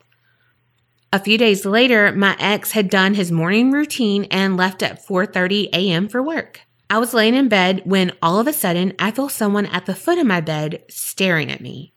A 1.14 1.18
few 1.18 1.38
days 1.38 1.64
later, 1.64 2.12
my 2.12 2.36
ex 2.38 2.72
had 2.72 2.90
done 2.90 3.14
his 3.14 3.32
morning 3.32 3.72
routine 3.72 4.24
and 4.24 4.54
left 4.54 4.82
at 4.82 5.02
4:30 5.06 5.70
a.m. 5.72 6.08
for 6.08 6.22
work. 6.22 6.60
I 6.90 6.98
was 6.98 7.12
laying 7.12 7.34
in 7.34 7.48
bed 7.48 7.82
when 7.84 8.12
all 8.22 8.40
of 8.40 8.46
a 8.46 8.52
sudden 8.52 8.94
I 8.98 9.10
feel 9.10 9.28
someone 9.28 9.66
at 9.66 9.86
the 9.86 9.94
foot 9.94 10.18
of 10.18 10.26
my 10.26 10.40
bed 10.40 10.82
staring 10.88 11.50
at 11.50 11.60
me. 11.60 11.92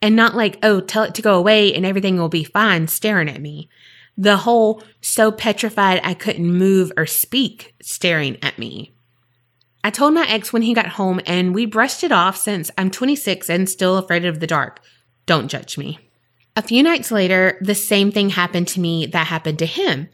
And 0.00 0.14
not 0.14 0.36
like, 0.36 0.58
oh, 0.62 0.80
tell 0.80 1.02
it 1.02 1.14
to 1.16 1.22
go 1.22 1.36
away 1.36 1.74
and 1.74 1.84
everything 1.84 2.18
will 2.18 2.28
be 2.28 2.44
fine 2.44 2.86
staring 2.86 3.28
at 3.28 3.42
me. 3.42 3.68
The 4.16 4.38
whole 4.38 4.82
so 5.00 5.32
petrified 5.32 6.00
I 6.04 6.14
couldn't 6.14 6.56
move 6.56 6.92
or 6.96 7.06
speak 7.06 7.74
staring 7.82 8.36
at 8.42 8.58
me. 8.58 8.94
I 9.82 9.90
told 9.90 10.14
my 10.14 10.26
ex 10.28 10.52
when 10.52 10.62
he 10.62 10.74
got 10.74 10.86
home 10.86 11.20
and 11.26 11.54
we 11.54 11.66
brushed 11.66 12.04
it 12.04 12.12
off 12.12 12.36
since 12.36 12.70
I'm 12.78 12.90
26 12.90 13.48
and 13.48 13.68
still 13.68 13.96
afraid 13.96 14.24
of 14.24 14.38
the 14.38 14.46
dark. 14.46 14.80
Don't 15.26 15.48
judge 15.48 15.78
me. 15.78 15.98
A 16.56 16.62
few 16.62 16.82
nights 16.82 17.10
later, 17.10 17.58
the 17.60 17.74
same 17.74 18.10
thing 18.10 18.30
happened 18.30 18.68
to 18.68 18.80
me 18.80 19.06
that 19.06 19.28
happened 19.28 19.58
to 19.60 19.66
him. 19.66 20.08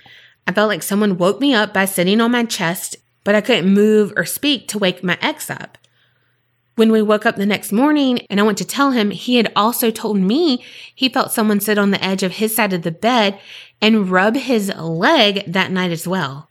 I 0.46 0.52
felt 0.52 0.68
like 0.68 0.82
someone 0.82 1.16
woke 1.16 1.40
me 1.40 1.54
up 1.54 1.72
by 1.72 1.86
sitting 1.86 2.20
on 2.20 2.30
my 2.30 2.44
chest, 2.44 2.96
but 3.24 3.34
I 3.34 3.40
couldn't 3.40 3.72
move 3.72 4.12
or 4.16 4.24
speak 4.24 4.68
to 4.68 4.78
wake 4.78 5.02
my 5.02 5.18
ex 5.20 5.50
up. 5.50 5.78
When 6.76 6.90
we 6.90 7.02
woke 7.02 7.24
up 7.24 7.36
the 7.36 7.46
next 7.46 7.72
morning 7.72 8.26
and 8.28 8.40
I 8.40 8.42
went 8.42 8.58
to 8.58 8.64
tell 8.64 8.90
him, 8.90 9.10
he 9.10 9.36
had 9.36 9.52
also 9.54 9.90
told 9.90 10.18
me 10.18 10.64
he 10.94 11.08
felt 11.08 11.32
someone 11.32 11.60
sit 11.60 11.78
on 11.78 11.90
the 11.90 12.04
edge 12.04 12.22
of 12.22 12.32
his 12.32 12.54
side 12.54 12.72
of 12.72 12.82
the 12.82 12.90
bed 12.90 13.38
and 13.80 14.10
rub 14.10 14.34
his 14.36 14.74
leg 14.74 15.44
that 15.46 15.70
night 15.70 15.92
as 15.92 16.06
well. 16.08 16.50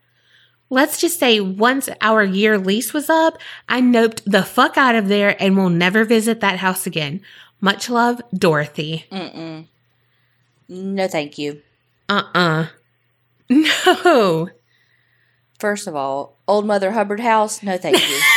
Let's 0.70 1.00
just 1.00 1.20
say 1.20 1.40
once 1.40 1.90
our 2.02 2.24
year 2.24 2.58
lease 2.58 2.94
was 2.94 3.10
up, 3.10 3.38
I 3.68 3.82
noped 3.82 4.24
the 4.26 4.44
fuck 4.44 4.78
out 4.78 4.96
of 4.96 5.08
there 5.08 5.36
and 5.42 5.58
will 5.58 5.70
never 5.70 6.06
visit 6.06 6.40
that 6.40 6.60
house 6.60 6.88
again. 6.88 7.22
Much 7.60 7.90
love, 7.90 8.22
Dorothy. 8.34 9.06
Mm-mm. 9.12 9.68
No, 10.70 11.08
thank 11.08 11.38
you. 11.38 11.62
Uh 12.10 12.24
uh 12.34 12.66
No. 13.50 14.50
First 15.60 15.88
of 15.88 15.96
all, 15.96 16.33
old 16.48 16.66
Mother 16.66 16.92
Hubbard 16.92 17.20
house. 17.20 17.62
No, 17.64 17.78
thank 17.78 17.98
you. 18.00 18.20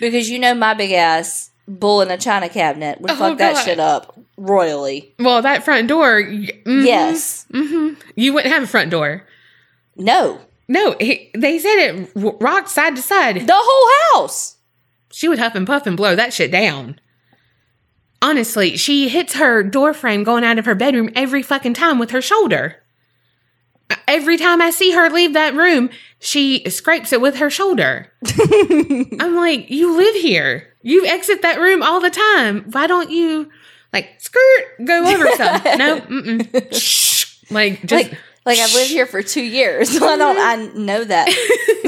because 0.00 0.28
you 0.28 0.38
know 0.38 0.54
my 0.54 0.74
big 0.74 0.92
ass 0.92 1.50
bull 1.68 2.00
in 2.00 2.10
a 2.10 2.18
china 2.18 2.48
cabinet 2.48 3.00
would 3.00 3.10
Oh, 3.10 3.16
fuck 3.16 3.38
that 3.38 3.64
shit 3.64 3.80
up 3.80 4.18
royally. 4.36 5.14
Well, 5.18 5.42
that 5.42 5.64
front 5.64 5.88
door. 5.88 6.22
mhm, 6.22 6.84
Yes. 6.84 7.46
mhm. 7.52 7.96
You 8.14 8.32
wouldn't 8.32 8.52
have 8.52 8.62
a 8.62 8.66
front 8.68 8.90
door. 8.90 9.24
No. 9.96 10.40
No, 10.68 10.96
he, 11.00 11.30
they 11.34 11.58
said 11.58 11.76
it 11.78 12.10
rocked 12.14 12.68
side 12.68 12.96
to 12.96 13.02
side. 13.02 13.46
The 13.46 13.52
whole 13.56 14.20
house. 14.22 14.56
She 15.12 15.28
would 15.28 15.38
huff 15.38 15.54
and 15.54 15.66
puff 15.66 15.86
and 15.86 15.96
blow 15.96 16.14
that 16.16 16.32
shit 16.32 16.50
down. 16.50 17.00
Honestly, 18.26 18.76
she 18.76 19.08
hits 19.08 19.34
her 19.34 19.62
doorframe 19.62 20.24
going 20.24 20.42
out 20.42 20.58
of 20.58 20.64
her 20.64 20.74
bedroom 20.74 21.10
every 21.14 21.44
fucking 21.44 21.74
time 21.74 22.00
with 22.00 22.10
her 22.10 22.20
shoulder. 22.20 22.82
Every 24.08 24.36
time 24.36 24.60
I 24.60 24.70
see 24.70 24.90
her 24.90 25.08
leave 25.08 25.34
that 25.34 25.54
room, 25.54 25.90
she 26.18 26.68
scrapes 26.68 27.12
it 27.12 27.20
with 27.20 27.36
her 27.36 27.50
shoulder. 27.50 28.12
I'm 29.20 29.36
like, 29.36 29.70
you 29.70 29.96
live 29.96 30.16
here. 30.16 30.74
You 30.82 31.06
exit 31.06 31.42
that 31.42 31.60
room 31.60 31.84
all 31.84 32.00
the 32.00 32.10
time. 32.10 32.64
Why 32.72 32.88
don't 32.88 33.10
you, 33.10 33.48
like, 33.92 34.10
skirt, 34.18 34.84
go 34.84 35.06
over 35.06 35.30
some? 35.36 35.62
no, 35.78 36.00
mm-mm. 36.00 36.74
Shh. 36.74 37.40
Like, 37.52 37.86
just. 37.86 38.10
like, 38.10 38.18
like 38.44 38.58
I've 38.58 38.74
lived 38.74 38.90
here 38.90 39.06
for 39.06 39.22
two 39.22 39.44
years. 39.44 39.96
Why 40.00 40.16
don't 40.16 40.36
I 40.36 40.56
know 40.74 41.04
that? 41.04 41.28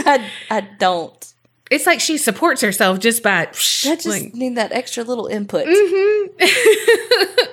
I, 0.06 0.30
I 0.52 0.60
don't. 0.60 1.27
It's 1.70 1.86
like 1.86 2.00
she 2.00 2.18
supports 2.18 2.60
herself 2.60 2.98
just 2.98 3.22
by. 3.22 3.42
I 3.42 3.46
just 3.52 4.06
like, 4.06 4.34
need 4.34 4.56
that 4.56 4.72
extra 4.72 5.04
little 5.04 5.26
input. 5.26 5.66
mhm. 5.68 7.48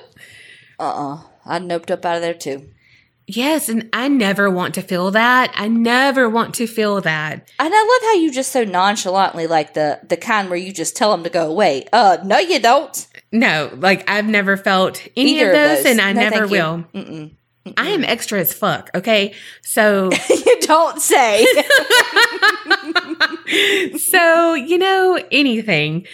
Uh 0.78 0.82
uh 0.82 1.20
I 1.44 1.58
noped 1.58 1.90
up 1.90 2.04
out 2.04 2.16
of 2.16 2.22
there 2.22 2.34
too. 2.34 2.68
Yes, 3.28 3.68
and 3.68 3.88
I 3.92 4.06
never 4.06 4.48
want 4.48 4.74
to 4.74 4.82
feel 4.82 5.10
that. 5.10 5.52
I 5.56 5.66
never 5.66 6.28
want 6.30 6.54
to 6.56 6.66
feel 6.68 7.00
that. 7.00 7.32
And 7.58 7.74
I 7.74 7.98
love 8.00 8.02
how 8.02 8.14
you 8.20 8.30
just 8.30 8.52
so 8.52 8.62
nonchalantly, 8.62 9.46
like 9.48 9.74
the 9.74 10.00
the 10.08 10.16
kind 10.16 10.48
where 10.48 10.58
you 10.58 10.72
just 10.72 10.96
tell 10.96 11.10
them 11.10 11.24
to 11.24 11.30
go 11.30 11.50
away. 11.50 11.86
Uh, 11.92 12.18
no, 12.24 12.38
you 12.38 12.60
don't. 12.60 13.06
No, 13.32 13.70
like 13.76 14.08
I've 14.08 14.26
never 14.28 14.56
felt 14.56 15.04
any 15.16 15.40
Either 15.40 15.50
of 15.50 15.54
those, 15.56 15.86
and 15.86 16.00
I 16.00 16.12
No, 16.12 16.20
never 16.28 16.46
will. 16.46 16.84
Mm-mm. 16.94 17.34
I 17.76 17.88
am 17.88 18.04
extra 18.04 18.40
as 18.40 18.52
fuck, 18.52 18.90
okay? 18.94 19.34
So, 19.62 20.10
you 20.28 20.60
don't 20.60 21.00
say. 21.00 21.46
so, 23.98 24.54
you 24.54 24.78
know, 24.78 25.20
anything, 25.30 26.06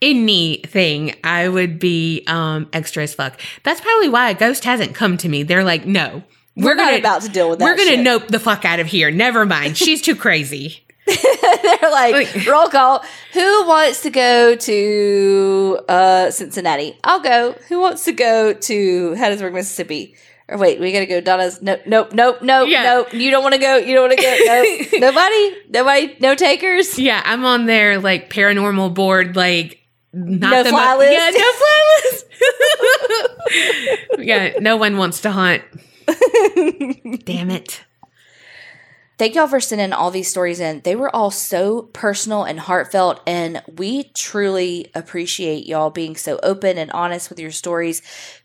anything, 0.00 1.14
I 1.24 1.48
would 1.48 1.78
be 1.78 2.24
um 2.26 2.68
extra 2.72 3.02
as 3.04 3.14
fuck. 3.14 3.40
That's 3.62 3.80
probably 3.80 4.08
why 4.08 4.30
a 4.30 4.34
ghost 4.34 4.64
hasn't 4.64 4.94
come 4.94 5.16
to 5.18 5.28
me. 5.28 5.42
They're 5.42 5.64
like, 5.64 5.86
no, 5.86 6.22
We're, 6.56 6.74
not 6.74 6.98
about 6.98 7.22
to 7.22 7.28
deal 7.28 7.50
with 7.50 7.58
that. 7.60 7.64
we're 7.64 7.76
gonna 7.76 7.90
shit. 7.90 8.00
nope 8.00 8.28
the 8.28 8.40
fuck 8.40 8.64
out 8.64 8.80
of 8.80 8.86
here. 8.86 9.10
Never 9.10 9.46
mind. 9.46 9.76
She's 9.76 10.02
too 10.02 10.16
crazy. 10.16 10.84
They're 11.06 11.90
like, 11.90 12.34
Like- 12.34 12.46
roll 12.46 12.68
call. 12.68 13.04
Who 13.32 13.66
wants 13.66 14.02
to 14.02 14.10
go 14.10 14.54
to 14.54 15.80
uh, 15.88 16.30
Cincinnati? 16.30 16.96
I'll 17.02 17.20
go. 17.20 17.52
Who 17.68 17.80
wants 17.80 18.04
to 18.04 18.12
go 18.12 18.52
to 18.52 19.10
Hattiesburg, 19.12 19.52
Mississippi? 19.52 20.14
Or 20.52 20.58
wait, 20.58 20.78
we 20.80 20.92
gotta 20.92 21.06
go. 21.06 21.20
Donna's. 21.20 21.62
Nope, 21.62 21.80
nope, 21.86 22.12
nope, 22.12 22.42
nope, 22.42 22.68
Yeah. 22.68 22.82
nope. 22.84 23.12
You 23.14 23.30
don't 23.30 23.42
want 23.42 23.54
to 23.54 23.60
go. 23.60 23.76
You 23.78 23.94
don't 23.94 24.08
want 24.08 24.18
to 24.18 24.22
go. 24.22 24.36
Nope. 24.44 24.88
nobody. 25.00 25.54
Nobody. 25.70 26.16
No 26.20 26.34
takers. 26.34 26.98
Yeah, 26.98 27.22
I'm 27.24 27.44
on 27.44 27.66
their 27.66 27.98
like 28.00 28.28
paranormal 28.30 28.92
board, 28.94 29.34
like 29.34 29.78
not 30.12 30.50
No 30.50 30.62
the 30.62 30.68
fly 30.70 30.92
mo- 30.92 30.98
list? 30.98 31.12
Yeah, 31.12 31.30
no 31.30 31.52
fly 31.58 32.00
list. 32.04 32.26
yeah, 34.18 34.52
no 34.60 34.76
one 34.76 34.96
wants 34.98 35.20
to 35.22 35.30
hunt. 35.30 35.62
Damn 37.24 37.50
it. 37.50 37.84
Thank 39.18 39.34
y'all 39.36 39.46
for 39.46 39.60
sending 39.60 39.92
all 39.92 40.10
these 40.10 40.28
stories 40.28 40.58
in. 40.58 40.80
They 40.80 40.96
were 40.96 41.14
all 41.14 41.30
so 41.30 41.82
personal 41.92 42.42
and 42.44 42.58
heartfelt, 42.58 43.20
and 43.26 43.62
we 43.76 44.04
truly 44.14 44.90
appreciate 44.94 45.66
y'all 45.66 45.90
being 45.90 46.16
so 46.16 46.40
open 46.42 46.76
and 46.76 46.90
honest 46.90 47.30
with 47.30 47.38
your 47.38 47.52
stories 47.52 48.02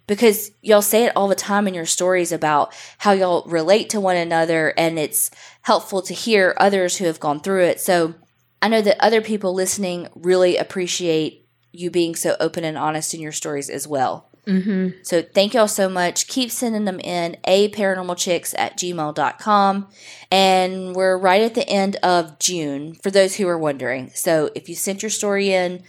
because 0.08 0.51
y'all 0.62 0.82
say 0.82 1.05
it 1.05 1.14
all 1.16 1.28
the 1.28 1.36
time 1.36 1.68
in 1.68 1.74
your 1.74 1.86
stories 1.86 2.32
about 2.32 2.74
how 2.99 3.12
y'all 3.12 3.43
relate 3.47 3.89
to 3.91 4.01
one 4.01 4.16
another, 4.16 4.74
and 4.78 4.97
it's 4.97 5.30
helpful 5.62 6.01
to 6.01 6.14
hear 6.14 6.55
others 6.58 6.97
who 6.97 7.05
have 7.05 7.20
gone 7.20 7.41
through 7.41 7.66
it. 7.66 7.80
So 7.80 8.16
I 8.62 8.70
know 8.70 8.82
that 8.82 9.03
other 9.03 9.22
people 9.22 9.53
listening 9.53 10.08
really 10.16 10.58
appreciate 10.58 11.45
you 11.72 11.91
being 11.91 12.16
so 12.16 12.36
open 12.39 12.64
and 12.64 12.78
honest 12.78 13.14
in 13.14 13.20
your 13.20 13.32
stories 13.32 13.70
as 13.70 13.88
well. 13.88 14.30
Mm-hmm. 14.47 14.99
So 15.03 15.22
thank 15.22 15.53
y'all 15.53 15.68
so 15.68 15.89
much. 15.89 16.28
Keep 16.28 16.51
sending 16.51 16.86
them 16.86 17.01
in, 17.01 17.36
a 17.43 17.70
paranormalchicks 17.70 18.55
at 18.58 18.78
gmail.com. 18.78 19.88
And 20.32 20.95
we're 20.95 21.18
right 21.18 21.41
at 21.41 21.53
the 21.53 21.68
end 21.68 21.97
of 21.97 22.39
June 22.39 22.95
for 22.95 23.12
those 23.12 23.36
who 23.36 23.47
are 23.47 23.58
wondering. 23.58 24.12
So 24.14 24.49
if 24.55 24.70
you 24.70 24.76
sent 24.76 25.03
your 25.03 25.10
story 25.10 25.51
in 25.51 25.84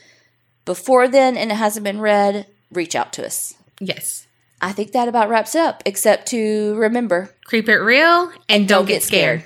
before 0.65 1.07
then 1.07 1.37
and 1.37 1.53
it 1.53 1.55
hasn't 1.55 1.85
been 1.85 2.01
read, 2.01 2.47
reach 2.73 2.97
out 2.97 3.13
to 3.15 3.25
us. 3.25 3.55
Yes. 3.81 4.27
I 4.61 4.73
think 4.73 4.93
that 4.93 5.09
about 5.09 5.29
wraps 5.29 5.55
it 5.55 5.61
up, 5.61 5.83
except 5.87 6.27
to 6.29 6.75
remember 6.75 7.31
Creep 7.45 7.69
it 7.69 7.79
real 7.79 8.33
and, 8.49 8.67
don't, 8.69 8.87
get 8.87 9.03
scared. 9.03 9.45